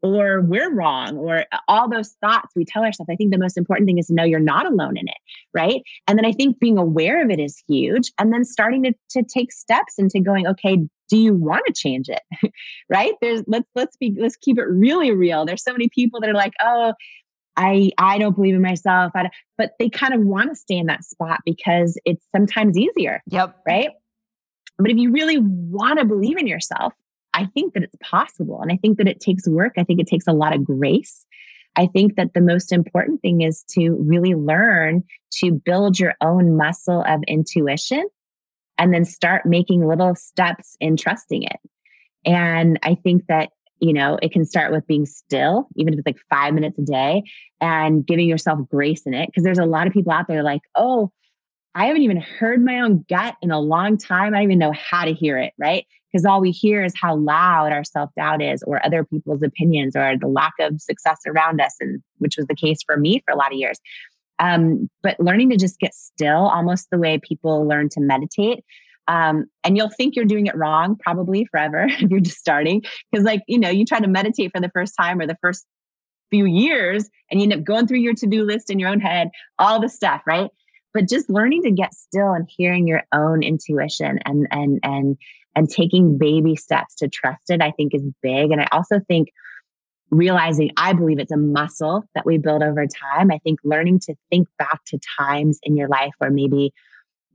or 0.00 0.42
we're 0.42 0.72
wrong 0.72 1.16
or 1.16 1.44
uh, 1.50 1.58
all 1.66 1.88
those 1.90 2.14
thoughts 2.20 2.54
we 2.54 2.64
tell 2.64 2.84
ourselves. 2.84 3.10
I 3.10 3.16
think 3.16 3.32
the 3.32 3.38
most 3.38 3.58
important 3.58 3.88
thing 3.88 3.98
is 3.98 4.06
to 4.06 4.14
know 4.14 4.22
you're 4.22 4.38
not 4.38 4.64
alone 4.64 4.96
in 4.96 5.08
it 5.08 5.16
right? 5.54 5.82
And 6.06 6.18
then 6.18 6.24
i 6.24 6.32
think 6.32 6.58
being 6.58 6.78
aware 6.78 7.22
of 7.22 7.30
it 7.30 7.40
is 7.40 7.62
huge. 7.66 8.12
And 8.18 8.32
then 8.32 8.44
starting 8.44 8.82
to, 8.84 8.92
to 9.10 9.22
take 9.22 9.52
steps 9.52 9.94
into 9.98 10.20
going 10.20 10.46
okay 10.46 10.78
do 11.08 11.16
you 11.16 11.34
want 11.34 11.62
to 11.66 11.72
change 11.72 12.08
it 12.08 12.22
right 12.90 13.14
there's 13.20 13.42
let's 13.46 13.68
let's 13.74 13.96
be 13.96 14.16
let's 14.18 14.36
keep 14.36 14.58
it 14.58 14.64
really 14.64 15.10
real 15.10 15.44
there's 15.44 15.62
so 15.62 15.72
many 15.72 15.88
people 15.88 16.20
that 16.20 16.30
are 16.30 16.34
like 16.34 16.52
oh 16.60 16.92
I 17.58 17.90
I 17.98 18.18
don't 18.18 18.36
believe 18.36 18.54
in 18.54 18.62
myself. 18.62 19.12
but 19.56 19.72
they 19.80 19.88
kind 19.90 20.14
of 20.14 20.20
want 20.20 20.48
to 20.50 20.54
stay 20.54 20.76
in 20.76 20.86
that 20.86 21.04
spot 21.04 21.40
because 21.44 21.98
it's 22.04 22.24
sometimes 22.34 22.78
easier. 22.78 23.20
Yep. 23.26 23.56
Right. 23.66 23.90
But 24.78 24.92
if 24.92 24.96
you 24.96 25.10
really 25.10 25.38
want 25.38 25.98
to 25.98 26.04
believe 26.04 26.38
in 26.38 26.46
yourself, 26.46 26.92
I 27.34 27.46
think 27.46 27.74
that 27.74 27.82
it's 27.82 27.96
possible. 28.00 28.62
And 28.62 28.72
I 28.72 28.76
think 28.76 28.98
that 28.98 29.08
it 29.08 29.20
takes 29.20 29.48
work. 29.48 29.74
I 29.76 29.82
think 29.82 30.00
it 30.00 30.06
takes 30.06 30.28
a 30.28 30.32
lot 30.32 30.54
of 30.54 30.64
grace. 30.64 31.26
I 31.76 31.86
think 31.86 32.16
that 32.16 32.32
the 32.34 32.40
most 32.40 32.72
important 32.72 33.20
thing 33.22 33.42
is 33.42 33.64
to 33.70 33.90
really 34.00 34.34
learn 34.34 35.02
to 35.40 35.52
build 35.52 35.98
your 35.98 36.14
own 36.20 36.56
muscle 36.56 37.04
of 37.06 37.22
intuition 37.28 38.08
and 38.78 38.94
then 38.94 39.04
start 39.04 39.44
making 39.44 39.86
little 39.86 40.14
steps 40.14 40.76
in 40.80 40.96
trusting 40.96 41.42
it. 41.42 41.58
And 42.24 42.78
I 42.82 42.94
think 42.94 43.26
that, 43.28 43.50
you 43.80 43.92
know, 43.92 44.18
it 44.22 44.32
can 44.32 44.44
start 44.44 44.72
with 44.72 44.86
being 44.86 45.06
still, 45.06 45.68
even 45.76 45.92
if 45.92 45.98
it's 45.98 46.06
like 46.06 46.18
five 46.30 46.54
minutes 46.54 46.78
a 46.78 46.82
day 46.82 47.24
and 47.60 48.06
giving 48.06 48.28
yourself 48.28 48.60
grace 48.70 49.02
in 49.06 49.14
it. 49.14 49.28
Because 49.28 49.44
there's 49.44 49.58
a 49.58 49.66
lot 49.66 49.86
of 49.86 49.92
people 49.92 50.12
out 50.12 50.26
there 50.28 50.42
like, 50.42 50.62
oh, 50.74 51.10
I 51.74 51.86
haven't 51.86 52.02
even 52.02 52.20
heard 52.20 52.64
my 52.64 52.80
own 52.80 53.04
gut 53.08 53.36
in 53.42 53.50
a 53.50 53.60
long 53.60 53.98
time. 53.98 54.34
I 54.34 54.38
don't 54.38 54.44
even 54.44 54.58
know 54.58 54.72
how 54.72 55.04
to 55.04 55.12
hear 55.12 55.38
it, 55.38 55.52
right? 55.58 55.86
Because 56.10 56.24
all 56.24 56.40
we 56.40 56.50
hear 56.50 56.82
is 56.82 56.92
how 57.00 57.16
loud 57.16 57.70
our 57.70 57.84
self 57.84 58.10
doubt 58.16 58.42
is, 58.42 58.62
or 58.64 58.84
other 58.84 59.04
people's 59.04 59.42
opinions, 59.42 59.94
or 59.94 60.16
the 60.18 60.26
lack 60.26 60.54
of 60.60 60.80
success 60.80 61.18
around 61.26 61.60
us, 61.60 61.76
and 61.80 62.02
which 62.16 62.36
was 62.36 62.46
the 62.46 62.56
case 62.56 62.78
for 62.84 62.96
me 62.96 63.22
for 63.24 63.32
a 63.32 63.36
lot 63.36 63.52
of 63.52 63.58
years. 63.58 63.78
Um, 64.38 64.88
but 65.02 65.18
learning 65.18 65.50
to 65.50 65.56
just 65.56 65.78
get 65.78 65.94
still, 65.94 66.48
almost 66.48 66.88
the 66.90 66.98
way 66.98 67.18
people 67.18 67.66
learn 67.66 67.88
to 67.90 68.00
meditate. 68.00 68.64
Um, 69.08 69.46
and 69.64 69.76
you'll 69.76 69.90
think 69.90 70.14
you're 70.14 70.24
doing 70.24 70.46
it 70.46 70.56
wrong 70.56 70.96
probably 70.96 71.46
forever 71.46 71.86
if 71.88 72.10
you're 72.10 72.20
just 72.20 72.38
starting. 72.38 72.82
Because, 73.10 73.24
like, 73.24 73.42
you 73.48 73.58
know, 73.58 73.70
you 73.70 73.84
try 73.84 74.00
to 74.00 74.08
meditate 74.08 74.52
for 74.54 74.60
the 74.60 74.70
first 74.70 74.94
time 75.00 75.20
or 75.20 75.26
the 75.26 75.38
first 75.40 75.66
few 76.30 76.44
years 76.44 77.08
and 77.30 77.40
you 77.40 77.44
end 77.44 77.54
up 77.54 77.64
going 77.64 77.86
through 77.86 77.98
your 77.98 78.14
to 78.14 78.26
do 78.26 78.44
list 78.44 78.68
in 78.70 78.78
your 78.78 78.90
own 78.90 79.00
head, 79.00 79.30
all 79.58 79.80
the 79.80 79.88
stuff, 79.88 80.20
right? 80.26 80.50
but 80.94 81.08
just 81.08 81.30
learning 81.30 81.62
to 81.62 81.70
get 81.70 81.94
still 81.94 82.32
and 82.32 82.48
hearing 82.48 82.86
your 82.86 83.02
own 83.12 83.42
intuition 83.42 84.18
and 84.24 84.48
and 84.50 84.80
and 84.82 85.16
and 85.54 85.70
taking 85.70 86.18
baby 86.18 86.56
steps 86.56 86.94
to 86.96 87.08
trust 87.08 87.50
it 87.50 87.62
i 87.62 87.70
think 87.70 87.94
is 87.94 88.02
big 88.22 88.50
and 88.50 88.60
i 88.60 88.68
also 88.72 89.00
think 89.06 89.28
realizing 90.10 90.70
i 90.76 90.92
believe 90.92 91.18
it's 91.18 91.32
a 91.32 91.36
muscle 91.36 92.04
that 92.14 92.24
we 92.24 92.38
build 92.38 92.62
over 92.62 92.86
time 92.86 93.30
i 93.30 93.38
think 93.38 93.58
learning 93.64 93.98
to 93.98 94.14
think 94.30 94.48
back 94.58 94.80
to 94.86 94.98
times 95.18 95.58
in 95.62 95.76
your 95.76 95.88
life 95.88 96.12
where 96.18 96.30
maybe 96.30 96.72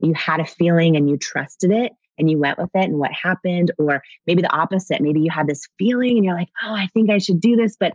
you 0.00 0.12
had 0.14 0.40
a 0.40 0.46
feeling 0.46 0.96
and 0.96 1.08
you 1.08 1.16
trusted 1.16 1.70
it 1.70 1.92
and 2.18 2.30
you 2.30 2.38
went 2.38 2.58
with 2.58 2.70
it 2.74 2.84
and 2.84 2.98
what 2.98 3.12
happened 3.12 3.72
or 3.78 4.02
maybe 4.26 4.42
the 4.42 4.54
opposite 4.54 5.00
maybe 5.00 5.20
you 5.20 5.30
had 5.30 5.46
this 5.46 5.68
feeling 5.78 6.16
and 6.16 6.24
you're 6.24 6.34
like 6.34 6.50
oh 6.64 6.74
i 6.74 6.88
think 6.94 7.10
i 7.10 7.18
should 7.18 7.40
do 7.40 7.56
this 7.56 7.76
but 7.78 7.92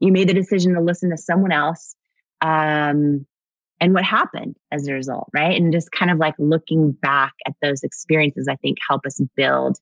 you 0.00 0.12
made 0.12 0.28
the 0.28 0.34
decision 0.34 0.74
to 0.74 0.80
listen 0.80 1.10
to 1.10 1.16
someone 1.16 1.52
else 1.52 1.94
um, 2.40 3.26
and 3.80 3.94
what 3.94 4.04
happened 4.04 4.56
as 4.72 4.86
a 4.88 4.92
result, 4.92 5.28
right? 5.32 5.56
And 5.56 5.72
just 5.72 5.92
kind 5.92 6.10
of 6.10 6.18
like 6.18 6.34
looking 6.38 6.92
back 6.92 7.34
at 7.46 7.54
those 7.62 7.82
experiences, 7.82 8.48
I 8.48 8.56
think 8.56 8.78
help 8.88 9.06
us 9.06 9.20
build 9.36 9.78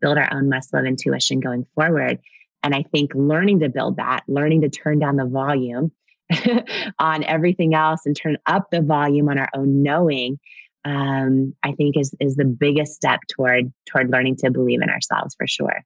build 0.00 0.18
our 0.18 0.32
own 0.32 0.48
muscle 0.48 0.80
of 0.80 0.84
intuition 0.84 1.38
going 1.38 1.64
forward. 1.76 2.18
And 2.62 2.74
I 2.74 2.84
think 2.92 3.12
learning 3.14 3.60
to 3.60 3.68
build 3.68 3.96
that, 3.96 4.22
learning 4.28 4.62
to 4.62 4.68
turn 4.68 4.98
down 4.98 5.16
the 5.16 5.26
volume 5.26 5.92
on 6.98 7.24
everything 7.24 7.74
else 7.74 8.00
and 8.06 8.16
turn 8.16 8.36
up 8.46 8.68
the 8.70 8.82
volume 8.82 9.28
on 9.28 9.38
our 9.38 9.48
own 9.54 9.82
knowing, 9.82 10.38
um, 10.84 11.54
I 11.62 11.72
think 11.72 11.96
is 11.96 12.14
is 12.20 12.36
the 12.36 12.44
biggest 12.44 12.94
step 12.94 13.20
toward 13.28 13.72
toward 13.86 14.10
learning 14.10 14.36
to 14.36 14.50
believe 14.50 14.82
in 14.82 14.90
ourselves 14.90 15.34
for 15.34 15.46
sure. 15.46 15.84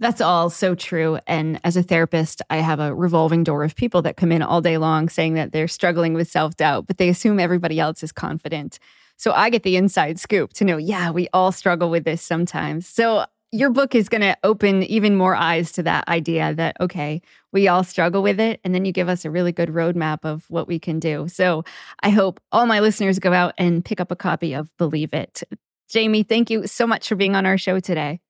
That's 0.00 0.20
all 0.20 0.48
so 0.48 0.76
true. 0.76 1.18
And 1.26 1.60
as 1.64 1.76
a 1.76 1.82
therapist, 1.82 2.40
I 2.50 2.58
have 2.58 2.78
a 2.78 2.94
revolving 2.94 3.42
door 3.42 3.64
of 3.64 3.74
people 3.74 4.00
that 4.02 4.16
come 4.16 4.30
in 4.30 4.42
all 4.42 4.60
day 4.60 4.78
long 4.78 5.08
saying 5.08 5.34
that 5.34 5.50
they're 5.50 5.66
struggling 5.66 6.14
with 6.14 6.30
self 6.30 6.56
doubt, 6.56 6.86
but 6.86 6.98
they 6.98 7.08
assume 7.08 7.40
everybody 7.40 7.80
else 7.80 8.02
is 8.02 8.12
confident. 8.12 8.78
So 9.16 9.32
I 9.32 9.50
get 9.50 9.64
the 9.64 9.76
inside 9.76 10.20
scoop 10.20 10.52
to 10.54 10.64
know, 10.64 10.76
yeah, 10.76 11.10
we 11.10 11.28
all 11.32 11.50
struggle 11.50 11.90
with 11.90 12.04
this 12.04 12.22
sometimes. 12.22 12.86
So 12.86 13.26
your 13.50 13.70
book 13.70 13.94
is 13.94 14.08
going 14.08 14.20
to 14.20 14.36
open 14.44 14.82
even 14.82 15.16
more 15.16 15.34
eyes 15.34 15.72
to 15.72 15.82
that 15.82 16.06
idea 16.08 16.54
that, 16.54 16.76
okay, 16.80 17.22
we 17.52 17.66
all 17.66 17.82
struggle 17.82 18.22
with 18.22 18.38
it. 18.38 18.60
And 18.62 18.74
then 18.74 18.84
you 18.84 18.92
give 18.92 19.08
us 19.08 19.24
a 19.24 19.30
really 19.30 19.52
good 19.52 19.70
roadmap 19.70 20.18
of 20.24 20.44
what 20.48 20.68
we 20.68 20.78
can 20.78 21.00
do. 21.00 21.28
So 21.28 21.64
I 22.02 22.10
hope 22.10 22.40
all 22.52 22.66
my 22.66 22.80
listeners 22.80 23.18
go 23.18 23.32
out 23.32 23.54
and 23.56 23.84
pick 23.84 24.00
up 24.00 24.10
a 24.10 24.16
copy 24.16 24.52
of 24.52 24.76
Believe 24.76 25.14
It. 25.14 25.42
Jamie, 25.88 26.22
thank 26.22 26.50
you 26.50 26.66
so 26.66 26.86
much 26.86 27.08
for 27.08 27.16
being 27.16 27.34
on 27.34 27.46
our 27.46 27.56
show 27.56 27.80
today. 27.80 28.20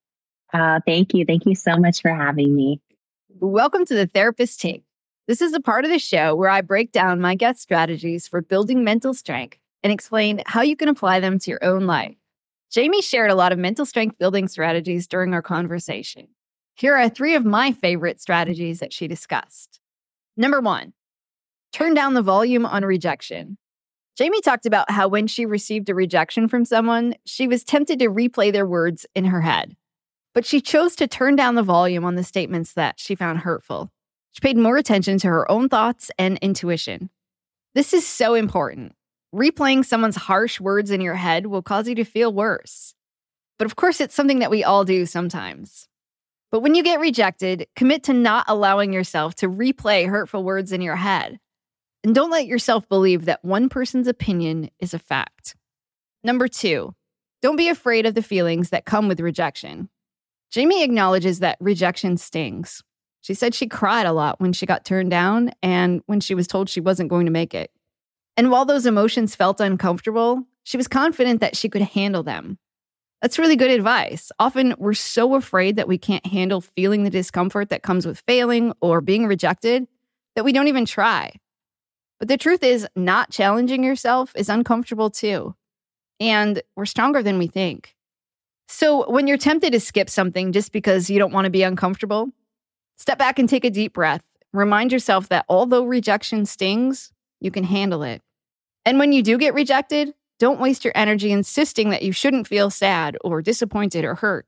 Uh, 0.54 0.78
thank 0.87 1.12
you. 1.12 1.24
Thank 1.24 1.46
you 1.46 1.57
so 1.57 1.76
much 1.76 2.00
for 2.00 2.14
having 2.14 2.54
me. 2.54 2.81
Welcome 3.40 3.85
to 3.87 3.94
the 3.94 4.07
Therapist 4.07 4.61
Take. 4.61 4.85
This 5.26 5.42
is 5.42 5.52
a 5.52 5.61
part 5.61 5.85
of 5.85 5.90
the 5.90 5.98
show 5.98 6.35
where 6.37 6.48
I 6.48 6.61
break 6.61 6.92
down 6.92 7.20
my 7.20 7.35
guest 7.35 7.61
strategies 7.61 8.28
for 8.28 8.40
building 8.40 8.85
mental 8.85 9.12
strength 9.12 9.59
and 9.83 9.92
explain 9.92 10.42
how 10.46 10.62
you 10.62 10.76
can 10.76 10.88
apply 10.88 11.20
them 11.20 11.38
to 11.40 11.50
your 11.50 11.62
own 11.62 11.87
life. 11.87 12.14
Jamie 12.70 13.02
shared 13.02 13.31
a 13.31 13.35
lot 13.35 13.52
of 13.52 13.59
mental 13.59 13.87
strength 13.87 14.18
building 14.18 14.48
strategies 14.48 15.07
during 15.07 15.33
our 15.35 15.42
conversation. 15.42 16.28
Here 16.74 16.94
are 16.94 17.09
three 17.09 17.35
of 17.35 17.44
my 17.44 17.72
favorite 17.72 18.20
strategies 18.20 18.81
that 18.81 18.92
she 18.92 19.09
discussed. 19.09 19.81
Number 20.37 20.61
one, 20.61 20.92
turn 21.72 21.94
down 21.94 22.14
the 22.14 22.22
volume 22.22 22.66
on 22.66 22.85
rejection. 22.85 23.59
Jamie 24.16 24.40
talked 24.40 24.66
about 24.66 24.90
how 24.90 25.09
when 25.09 25.26
she 25.26 25.46
received 25.46 25.88
a 25.88 25.94
rejection 25.94 26.48
from 26.48 26.64
someone, 26.64 27.14
she 27.24 27.48
was 27.48 27.64
tempted 27.64 27.98
to 28.00 28.11
replay 28.11 28.52
their 28.52 28.66
words 28.66 29.07
in 29.14 29.26
her 29.26 29.40
head 29.40 29.76
but 30.38 30.46
she 30.46 30.61
chose 30.61 30.94
to 30.94 31.09
turn 31.09 31.35
down 31.35 31.57
the 31.57 31.64
volume 31.64 32.04
on 32.04 32.14
the 32.14 32.22
statements 32.22 32.74
that 32.74 33.00
she 33.00 33.16
found 33.16 33.40
hurtful. 33.40 33.90
She 34.31 34.40
paid 34.40 34.57
more 34.57 34.76
attention 34.76 35.18
to 35.18 35.26
her 35.26 35.50
own 35.50 35.68
thoughts 35.68 36.12
and 36.16 36.38
intuition. 36.38 37.11
This 37.74 37.92
is 37.92 38.07
so 38.07 38.35
important. 38.35 38.94
Replaying 39.35 39.85
someone's 39.85 40.17
harsh 40.17 40.59
words 40.59 40.91
in 40.91 41.01
your 41.01 41.14
head 41.14 41.47
will 41.47 41.62
cause 41.62 41.87
you 41.87 41.95
to 41.97 42.05
feel 42.05 42.33
worse. 42.33 42.95
But 43.59 43.67
of 43.67 43.77
course, 43.77 44.01
it's 44.01 44.14
something 44.14 44.38
that 44.38 44.51
we 44.51 44.64
all 44.64 44.85
do 44.85 45.05
sometimes. 45.05 45.88
But 46.51 46.61
when 46.61 46.75
you 46.75 46.83
get 46.83 47.01
rejected, 47.01 47.67
commit 47.77 48.05
to 48.05 48.14
not 48.14 48.47
allowing 48.49 48.93
yourself 48.93 49.35
to 49.37 49.49
replay 49.49 50.09
hurtful 50.09 50.45
words 50.45 50.73
in 50.73 50.81
your 50.81 50.97
head. 50.97 51.38
And 52.03 52.14
don't 52.14 52.31
let 52.31 52.47
yourself 52.47 52.88
believe 52.88 53.27
that 53.27 53.45
one 53.45 53.69
person's 53.69 54.09
opinion 54.09 54.71
is 54.79 54.95
a 54.95 54.99
fact. 54.99 55.57
Number 56.25 56.49
two, 56.49 56.95
don't 57.43 57.57
be 57.57 57.69
afraid 57.69 58.07
of 58.07 58.14
the 58.14 58.23
feelings 58.23 58.71
that 58.71 58.87
come 58.87 59.09
with 59.09 59.21
rejection. 59.21 59.91
Jamie 60.51 60.83
acknowledges 60.83 61.41
that 61.41 61.59
rejection 61.61 62.17
stings. 62.17 62.83
She 63.21 63.35
said 63.35 63.55
she 63.55 63.67
cried 63.67 64.07
a 64.07 64.12
lot 64.12 64.41
when 64.41 64.55
she 64.55 64.64
got 64.64 64.87
turned 64.87 65.11
down 65.11 65.53
and 65.62 66.01
when 66.07 66.21
she 66.21 66.35
was 66.35 66.47
told 66.47 66.71
she 66.71 66.81
wasn't 66.81 67.11
going 67.11 67.27
to 67.27 67.33
make 67.33 67.55
it. 67.55 67.71
And 68.38 68.53
while 68.53 68.64
those 68.64 68.87
emotions 68.87 69.35
felt 69.35 69.61
uncomfortable, 69.61 70.44
she 70.62 70.77
was 70.77 70.87
confident 70.87 71.40
that 71.40 71.57
she 71.57 71.68
could 71.68 71.83
handle 71.83 72.22
them. 72.22 72.57
That's 73.20 73.37
really 73.37 73.57
good 73.57 73.72
advice. 73.72 74.31
Often 74.38 74.77
we're 74.79 74.94
so 74.94 75.35
afraid 75.35 75.74
that 75.74 75.88
we 75.88 75.98
can't 75.98 76.24
handle 76.24 76.61
feeling 76.61 77.03
the 77.03 77.11
discomfort 77.11 77.68
that 77.70 77.83
comes 77.83 78.07
with 78.07 78.22
failing 78.29 78.73
or 78.81 79.00
being 79.00 79.27
rejected 79.27 79.88
that 80.37 80.44
we 80.44 80.52
don't 80.52 80.69
even 80.69 80.85
try. 80.85 81.33
But 82.21 82.29
the 82.29 82.37
truth 82.37 82.63
is, 82.63 82.87
not 82.94 83.33
challenging 83.33 83.83
yourself 83.83 84.31
is 84.37 84.48
uncomfortable 84.48 85.10
too. 85.10 85.56
And 86.21 86.63
we're 86.77 86.87
stronger 86.87 87.25
than 87.25 87.38
we 87.38 87.48
think. 87.48 87.96
So, 88.69 89.10
when 89.10 89.27
you're 89.27 89.37
tempted 89.37 89.73
to 89.73 89.81
skip 89.81 90.08
something 90.08 90.52
just 90.52 90.71
because 90.71 91.10
you 91.10 91.19
don't 91.19 91.33
want 91.33 91.46
to 91.46 91.50
be 91.50 91.65
uncomfortable, 91.65 92.29
step 92.98 93.19
back 93.19 93.40
and 93.40 93.48
take 93.48 93.65
a 93.65 93.71
deep 93.71 93.94
breath. 93.94 94.23
Remind 94.52 94.92
yourself 94.92 95.29
that 95.31 95.44
although 95.48 95.85
rejection 95.85 96.46
stings, 96.46 97.10
you 97.40 97.50
can 97.50 97.65
handle 97.65 98.04
it. 98.04 98.23
And 98.89 98.99
when 98.99 99.13
you 99.13 99.23
do 99.23 99.37
get 99.37 99.53
rejected, 99.53 100.15
don't 100.39 100.61
waste 100.61 100.83
your 100.83 100.95
energy 100.95 101.31
insisting 101.31 101.91
that 101.91 102.01
you 102.01 102.11
shouldn't 102.11 102.49
feel 102.49 102.71
sad 102.71 103.19
or 103.21 103.43
disappointed 103.43 104.03
or 104.03 104.15
hurt. 104.15 104.47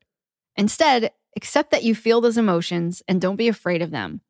Instead, 0.57 1.11
accept 1.36 1.72
that 1.72 1.84
you 1.84 1.95
feel 1.95 2.22
those 2.22 2.38
emotions 2.38 3.03
and 3.07 3.20
don't 3.20 3.36
be 3.36 3.49
afraid 3.49 3.82
of 3.82 3.91
them. 3.91 4.22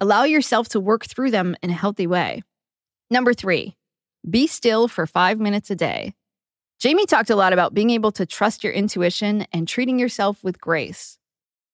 Allow 0.00 0.24
yourself 0.24 0.70
to 0.70 0.80
work 0.80 1.04
through 1.04 1.30
them 1.30 1.54
in 1.62 1.70
a 1.70 1.74
healthy 1.74 2.08
way. 2.08 2.42
Number 3.12 3.32
three, 3.32 3.76
be 4.28 4.48
still 4.48 4.88
for 4.88 5.06
five 5.06 5.38
minutes 5.38 5.70
a 5.70 5.76
day. 5.76 6.14
Jamie 6.80 7.06
talked 7.06 7.30
a 7.30 7.36
lot 7.36 7.52
about 7.52 7.74
being 7.74 7.90
able 7.90 8.10
to 8.10 8.26
trust 8.26 8.64
your 8.64 8.72
intuition 8.72 9.46
and 9.52 9.68
treating 9.68 10.00
yourself 10.00 10.42
with 10.42 10.60
grace. 10.60 11.16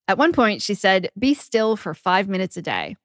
At 0.06 0.18
one 0.18 0.34
point, 0.34 0.60
she 0.60 0.74
said, 0.74 1.08
Be 1.18 1.32
still 1.32 1.76
for 1.76 1.94
five 1.94 2.28
minutes 2.28 2.58
a 2.58 2.62
day. 2.62 2.98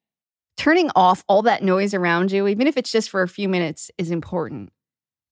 Turning 0.58 0.90
off 0.96 1.24
all 1.28 1.42
that 1.42 1.64
noise 1.64 1.94
around 1.94 2.32
you, 2.32 2.48
even 2.48 2.68
if 2.68 2.78
it's 2.78 2.92
just 2.92 3.10
for 3.10 3.22
a 3.22 3.28
few 3.28 3.50
minutes, 3.50 3.92
is 3.98 4.10
important. 4.10 4.72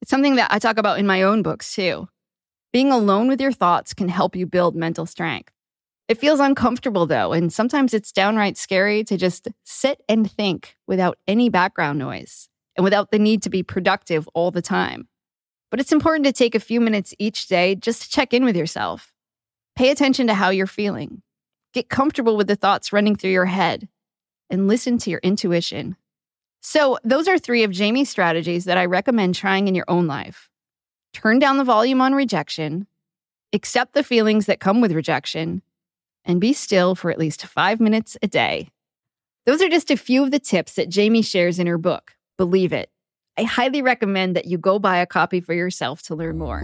It's 0.01 0.11
something 0.11 0.35
that 0.35 0.51
I 0.51 0.59
talk 0.59 0.77
about 0.77 0.99
in 0.99 1.07
my 1.07 1.23
own 1.23 1.43
books 1.43 1.73
too. 1.73 2.09
Being 2.73 2.91
alone 2.91 3.29
with 3.29 3.39
your 3.39 3.53
thoughts 3.53 3.93
can 3.93 4.09
help 4.09 4.35
you 4.35 4.45
build 4.45 4.75
mental 4.75 5.05
strength. 5.05 5.53
It 6.09 6.17
feels 6.17 6.41
uncomfortable 6.41 7.05
though, 7.05 7.31
and 7.31 7.53
sometimes 7.53 7.93
it's 7.93 8.11
downright 8.11 8.57
scary 8.57 9.03
to 9.05 9.15
just 9.15 9.47
sit 9.63 10.01
and 10.09 10.29
think 10.29 10.75
without 10.87 11.17
any 11.27 11.49
background 11.49 11.99
noise 11.99 12.49
and 12.75 12.83
without 12.83 13.11
the 13.11 13.19
need 13.19 13.41
to 13.43 13.49
be 13.49 13.63
productive 13.63 14.27
all 14.33 14.51
the 14.51 14.61
time. 14.61 15.07
But 15.71 15.79
it's 15.79 15.93
important 15.93 16.25
to 16.25 16.33
take 16.33 16.53
a 16.53 16.59
few 16.59 16.81
minutes 16.81 17.15
each 17.17 17.47
day 17.47 17.75
just 17.75 18.01
to 18.01 18.09
check 18.09 18.33
in 18.33 18.43
with 18.43 18.57
yourself. 18.57 19.13
Pay 19.75 19.89
attention 19.89 20.27
to 20.27 20.33
how 20.33 20.49
you're 20.49 20.67
feeling. 20.67 21.21
Get 21.73 21.89
comfortable 21.89 22.35
with 22.35 22.47
the 22.47 22.55
thoughts 22.55 22.91
running 22.91 23.15
through 23.15 23.31
your 23.31 23.45
head 23.45 23.87
and 24.53 24.67
listen 24.67 24.99
to 24.99 25.09
your 25.09 25.19
intuition. 25.23 25.97
So, 26.61 26.99
those 27.03 27.27
are 27.27 27.39
three 27.39 27.63
of 27.63 27.71
Jamie's 27.71 28.09
strategies 28.09 28.65
that 28.65 28.77
I 28.77 28.85
recommend 28.85 29.33
trying 29.33 29.67
in 29.67 29.73
your 29.73 29.89
own 29.89 30.05
life. 30.05 30.47
Turn 31.11 31.39
down 31.39 31.57
the 31.57 31.63
volume 31.63 31.99
on 31.99 32.13
rejection, 32.13 32.85
accept 33.51 33.93
the 33.93 34.03
feelings 34.03 34.45
that 34.45 34.59
come 34.59 34.79
with 34.79 34.91
rejection, 34.91 35.63
and 36.23 36.39
be 36.39 36.53
still 36.53 36.93
for 36.93 37.09
at 37.09 37.17
least 37.17 37.45
five 37.45 37.79
minutes 37.79 38.15
a 38.21 38.27
day. 38.27 38.69
Those 39.47 39.61
are 39.61 39.69
just 39.69 39.91
a 39.91 39.97
few 39.97 40.23
of 40.23 40.31
the 40.31 40.39
tips 40.39 40.75
that 40.75 40.87
Jamie 40.87 41.23
shares 41.23 41.57
in 41.57 41.67
her 41.67 41.79
book, 41.79 42.15
Believe 42.37 42.71
It. 42.71 42.91
I 43.37 43.43
highly 43.43 43.81
recommend 43.81 44.35
that 44.35 44.45
you 44.45 44.59
go 44.59 44.77
buy 44.77 44.97
a 44.97 45.07
copy 45.07 45.41
for 45.41 45.55
yourself 45.55 46.03
to 46.03 46.15
learn 46.15 46.37
more. 46.37 46.63